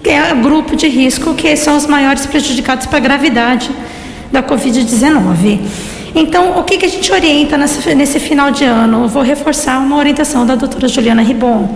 é 0.05 0.35
grupo 0.35 0.77
de 0.77 0.87
risco, 0.87 1.35
que 1.35 1.57
são 1.57 1.77
os 1.77 1.87
maiores 1.87 2.27
prejudicados 2.27 2.87
para 2.87 2.99
a 2.99 3.01
gravidade 3.01 3.71
da 4.31 4.43
Covid-19. 4.43 5.61
Então, 6.15 6.59
o 6.59 6.63
que, 6.63 6.79
que 6.79 6.87
a 6.87 6.89
gente 6.89 7.11
orienta 7.11 7.59
nesse, 7.59 7.95
nesse 7.95 8.21
final 8.21 8.53
de 8.53 8.65
ano? 8.65 9.05
Eu 9.05 9.09
vou 9.09 9.23
reforçar 9.23 9.79
uma 9.79 9.97
orientação 9.97 10.47
da 10.47 10.55
doutora 10.55 10.87
Juliana 10.87 11.23
Ribon. 11.23 11.69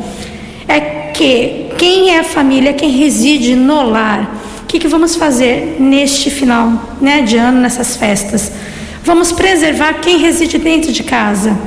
É 0.68 0.80
que 1.12 1.66
quem 1.76 2.10
é 2.10 2.20
a 2.20 2.24
família, 2.24 2.72
quem 2.72 2.90
reside 2.90 3.56
no 3.56 3.82
lar, 3.82 4.36
o 4.62 4.66
que, 4.66 4.78
que 4.78 4.86
vamos 4.86 5.16
fazer 5.16 5.76
neste 5.80 6.30
final 6.30 6.96
né, 7.00 7.22
de 7.22 7.36
ano, 7.36 7.60
nessas 7.60 7.96
festas? 7.96 8.52
Vamos 9.02 9.32
preservar 9.32 9.94
quem 9.94 10.18
reside 10.18 10.56
dentro 10.58 10.92
de 10.92 11.02
casa. 11.02 11.58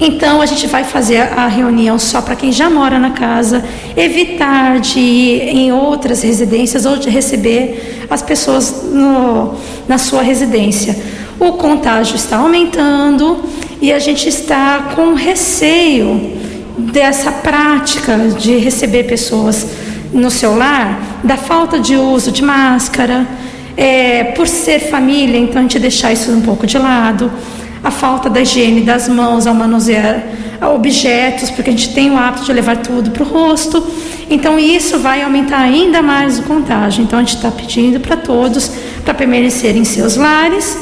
Então 0.00 0.42
a 0.42 0.46
gente 0.46 0.66
vai 0.66 0.84
fazer 0.84 1.18
a 1.18 1.46
reunião 1.46 1.98
só 1.98 2.20
para 2.20 2.36
quem 2.36 2.50
já 2.50 2.68
mora 2.68 2.98
na 2.98 3.10
casa, 3.10 3.64
evitar 3.96 4.80
de 4.80 4.98
ir 4.98 5.42
em 5.56 5.72
outras 5.72 6.22
residências 6.22 6.84
ou 6.84 6.96
de 6.96 7.08
receber 7.08 8.06
as 8.10 8.22
pessoas 8.22 8.84
no, 8.92 9.54
na 9.88 9.98
sua 9.98 10.22
residência. 10.22 10.96
O 11.38 11.52
contágio 11.52 12.16
está 12.16 12.38
aumentando 12.38 13.42
e 13.80 13.92
a 13.92 13.98
gente 13.98 14.28
está 14.28 14.92
com 14.94 15.14
receio 15.14 16.32
dessa 16.78 17.30
prática 17.30 18.16
de 18.38 18.56
receber 18.56 19.04
pessoas 19.04 19.66
no 20.12 20.30
seu 20.30 20.56
lar, 20.56 21.20
da 21.22 21.36
falta 21.36 21.78
de 21.78 21.96
uso 21.96 22.32
de 22.32 22.42
máscara 22.42 23.26
é, 23.76 24.24
por 24.24 24.48
ser 24.48 24.80
família, 24.90 25.38
então 25.38 25.58
a 25.58 25.62
gente 25.62 25.78
deixar 25.78 26.12
isso 26.12 26.30
um 26.30 26.40
pouco 26.40 26.66
de 26.66 26.78
lado, 26.78 27.30
a 27.84 27.90
falta 27.90 28.30
da 28.30 28.40
higiene 28.40 28.80
das 28.80 29.08
mãos 29.08 29.46
ao 29.46 29.54
manusear 29.54 30.24
objetos, 30.74 31.50
porque 31.50 31.68
a 31.68 31.72
gente 31.72 31.92
tem 31.92 32.10
o 32.10 32.16
hábito 32.16 32.46
de 32.46 32.52
levar 32.52 32.78
tudo 32.78 33.10
para 33.10 33.22
o 33.22 33.26
rosto, 33.26 33.86
então 34.30 34.58
isso 34.58 34.98
vai 34.98 35.22
aumentar 35.22 35.58
ainda 35.58 36.00
mais 36.00 36.38
o 36.38 36.42
contágio. 36.42 37.04
Então 37.04 37.18
a 37.18 37.22
gente 37.22 37.36
está 37.36 37.50
pedindo 37.50 38.00
para 38.00 38.16
todos 38.16 38.70
para 39.04 39.12
permanecerem 39.12 39.82
em 39.82 39.84
seus 39.84 40.16
lares, 40.16 40.78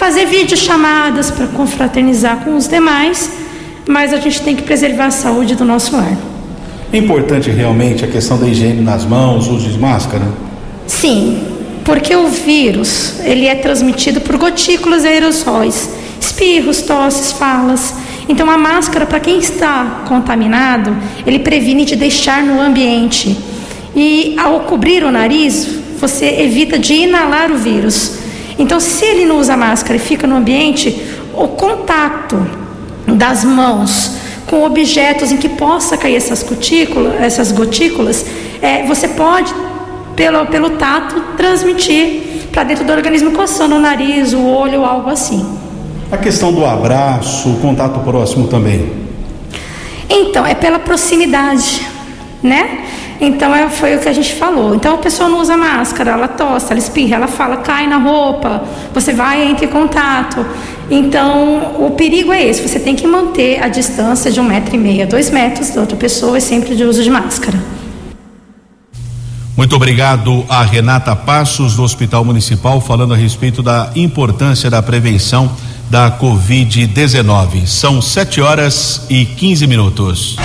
fazer 0.00 0.24
videochamadas 0.24 1.30
para 1.30 1.46
confraternizar 1.48 2.38
com 2.38 2.56
os 2.56 2.66
demais, 2.66 3.32
mas 3.86 4.14
a 4.14 4.16
gente 4.16 4.40
tem 4.40 4.56
que 4.56 4.62
preservar 4.62 5.08
a 5.08 5.10
saúde 5.10 5.54
do 5.54 5.62
nosso 5.62 5.94
lar. 5.94 6.16
É 6.90 6.96
importante 6.96 7.50
realmente 7.50 8.02
a 8.02 8.08
questão 8.08 8.38
da 8.38 8.46
higiene 8.48 8.80
nas 8.80 9.04
mãos, 9.04 9.46
uso 9.46 9.68
de 9.68 9.78
máscara? 9.78 10.24
Sim, 10.86 11.42
porque 11.84 12.16
o 12.16 12.28
vírus 12.28 13.20
ele 13.24 13.46
é 13.46 13.54
transmitido 13.54 14.22
por 14.22 14.38
gotículas 14.38 15.04
e 15.04 15.08
aerossóis, 15.08 15.90
espirros, 16.18 16.80
tosses, 16.80 17.32
falas. 17.32 17.92
Então 18.26 18.48
a 18.48 18.56
máscara 18.56 19.04
para 19.04 19.20
quem 19.20 19.38
está 19.38 20.04
contaminado, 20.08 20.96
ele 21.26 21.40
previne 21.40 21.84
de 21.84 21.94
deixar 21.94 22.42
no 22.42 22.58
ambiente. 22.58 23.36
E 23.94 24.34
ao 24.38 24.60
cobrir 24.60 25.04
o 25.04 25.10
nariz, 25.10 25.68
você 26.00 26.40
evita 26.40 26.78
de 26.78 26.94
inalar 26.94 27.52
o 27.52 27.58
vírus. 27.58 28.19
Então 28.60 28.78
se 28.78 29.04
ele 29.04 29.24
não 29.24 29.38
usa 29.38 29.56
máscara 29.56 29.96
e 29.96 29.98
fica 29.98 30.26
no 30.26 30.36
ambiente, 30.36 31.04
o 31.34 31.48
contato 31.48 32.46
das 33.06 33.42
mãos 33.42 34.16
com 34.46 34.62
objetos 34.64 35.32
em 35.32 35.36
que 35.36 35.48
possa 35.48 35.96
cair 35.96 36.16
essas 36.16 36.42
gotículas, 36.42 37.20
essas 37.20 37.50
gotículas, 37.52 38.26
é, 38.60 38.84
você 38.84 39.08
pode 39.08 39.52
pelo, 40.14 40.44
pelo 40.46 40.70
tato, 40.70 41.18
transmitir 41.36 42.48
para 42.52 42.64
dentro 42.64 42.84
do 42.84 42.92
organismo, 42.92 43.32
coçando 43.32 43.76
o 43.76 43.80
nariz, 43.80 44.32
o 44.34 44.44
olho, 44.44 44.84
algo 44.84 45.08
assim. 45.08 45.58
A 46.12 46.18
questão 46.18 46.52
do 46.52 46.66
abraço, 46.66 47.48
o 47.48 47.60
contato 47.60 48.00
próximo 48.00 48.48
também. 48.48 48.92
Então, 50.08 50.44
é 50.44 50.54
pela 50.54 50.78
proximidade, 50.78 51.86
né? 52.42 52.84
Então, 53.20 53.54
é, 53.54 53.68
foi 53.68 53.96
o 53.96 53.98
que 53.98 54.08
a 54.08 54.12
gente 54.12 54.34
falou. 54.34 54.74
Então, 54.74 54.94
a 54.94 54.98
pessoa 54.98 55.28
não 55.28 55.40
usa 55.40 55.56
máscara, 55.56 56.12
ela 56.12 56.26
tosse, 56.26 56.72
ela 56.72 56.78
espirra, 56.78 57.16
ela 57.16 57.28
fala, 57.28 57.58
cai 57.58 57.86
na 57.86 57.98
roupa, 57.98 58.62
você 58.94 59.12
vai 59.12 59.46
entra 59.46 59.66
em 59.66 59.68
contato. 59.68 60.44
Então, 60.90 61.76
o 61.78 61.90
perigo 61.90 62.32
é 62.32 62.42
esse: 62.42 62.66
você 62.66 62.80
tem 62.80 62.96
que 62.96 63.06
manter 63.06 63.62
a 63.62 63.68
distância 63.68 64.30
de 64.30 64.40
um 64.40 64.44
metro 64.44 64.74
e 64.74 64.78
meio, 64.78 65.06
dois 65.06 65.30
metros 65.30 65.70
da 65.70 65.82
outra 65.82 65.96
pessoa 65.96 66.38
e 66.38 66.40
sempre 66.40 66.74
de 66.74 66.84
uso 66.84 67.02
de 67.02 67.10
máscara. 67.10 67.58
Muito 69.56 69.76
obrigado 69.76 70.44
a 70.48 70.62
Renata 70.62 71.14
Passos, 71.14 71.76
do 71.76 71.82
Hospital 71.82 72.24
Municipal, 72.24 72.80
falando 72.80 73.12
a 73.12 73.16
respeito 73.16 73.62
da 73.62 73.90
importância 73.94 74.70
da 74.70 74.82
prevenção 74.82 75.50
da 75.90 76.10
Covid-19. 76.18 77.66
São 77.66 78.00
7 78.00 78.40
horas 78.40 79.06
e 79.10 79.26
15 79.26 79.66
minutos. 79.66 80.36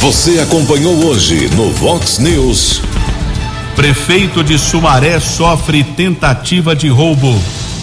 Você 0.00 0.38
acompanhou 0.38 1.06
hoje 1.06 1.48
no 1.56 1.72
Vox 1.72 2.18
News. 2.18 2.82
Prefeito 3.74 4.44
de 4.44 4.58
Sumaré 4.58 5.18
sofre 5.18 5.82
tentativa 5.82 6.76
de 6.76 6.88
roubo. 6.88 7.34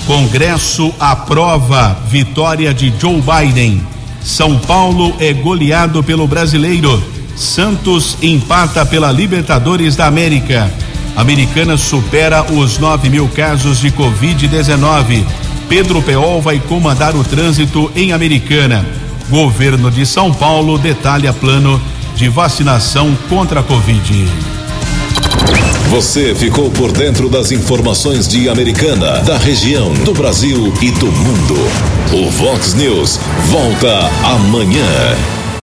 Congresso 0.06 0.94
aprova 1.00 1.98
vitória 2.08 2.74
de 2.74 2.94
Joe 3.00 3.22
Biden. 3.22 3.82
São 4.24 4.58
Paulo 4.60 5.14
é 5.20 5.34
goleado 5.34 6.04
pelo 6.04 6.28
brasileiro. 6.28 7.04
Santos 7.36 8.16
empata 8.22 8.86
pela 8.86 9.12
Libertadores 9.12 9.96
da 9.96 10.06
América. 10.06 10.72
Americana 11.16 11.78
supera 11.78 12.44
os 12.44 12.78
9 12.78 13.10
mil 13.10 13.28
casos 13.28 13.80
de 13.80 13.92
Covid-19. 13.92 15.26
Pedro 15.68 16.02
Peol 16.02 16.42
vai 16.42 16.60
comandar 16.60 17.16
o 17.16 17.24
trânsito 17.24 17.92
em 17.96 18.14
Americana. 18.14 18.86
Governo 19.30 19.90
de 19.90 20.06
São 20.06 20.32
Paulo 20.32 20.78
detalha 20.78 21.34
plano 21.34 21.82
de 22.16 22.30
vacinação 22.30 23.16
contra 23.30 23.60
a 23.60 23.64
Covid. 23.64 24.28
Você 25.90 26.34
ficou 26.34 26.72
por 26.72 26.92
dentro 26.92 27.30
das 27.30 27.52
informações 27.52 28.28
de 28.28 28.50
Americana, 28.50 29.20
da 29.22 29.38
região, 29.38 29.94
do 29.94 30.14
Brasil 30.14 30.74
e 30.82 30.92
do 30.92 31.08
mundo. 31.12 31.56
O 32.12 32.30
Vox 32.32 32.74
News 32.74 33.20
volta 33.50 34.10
amanhã. 34.24 35.43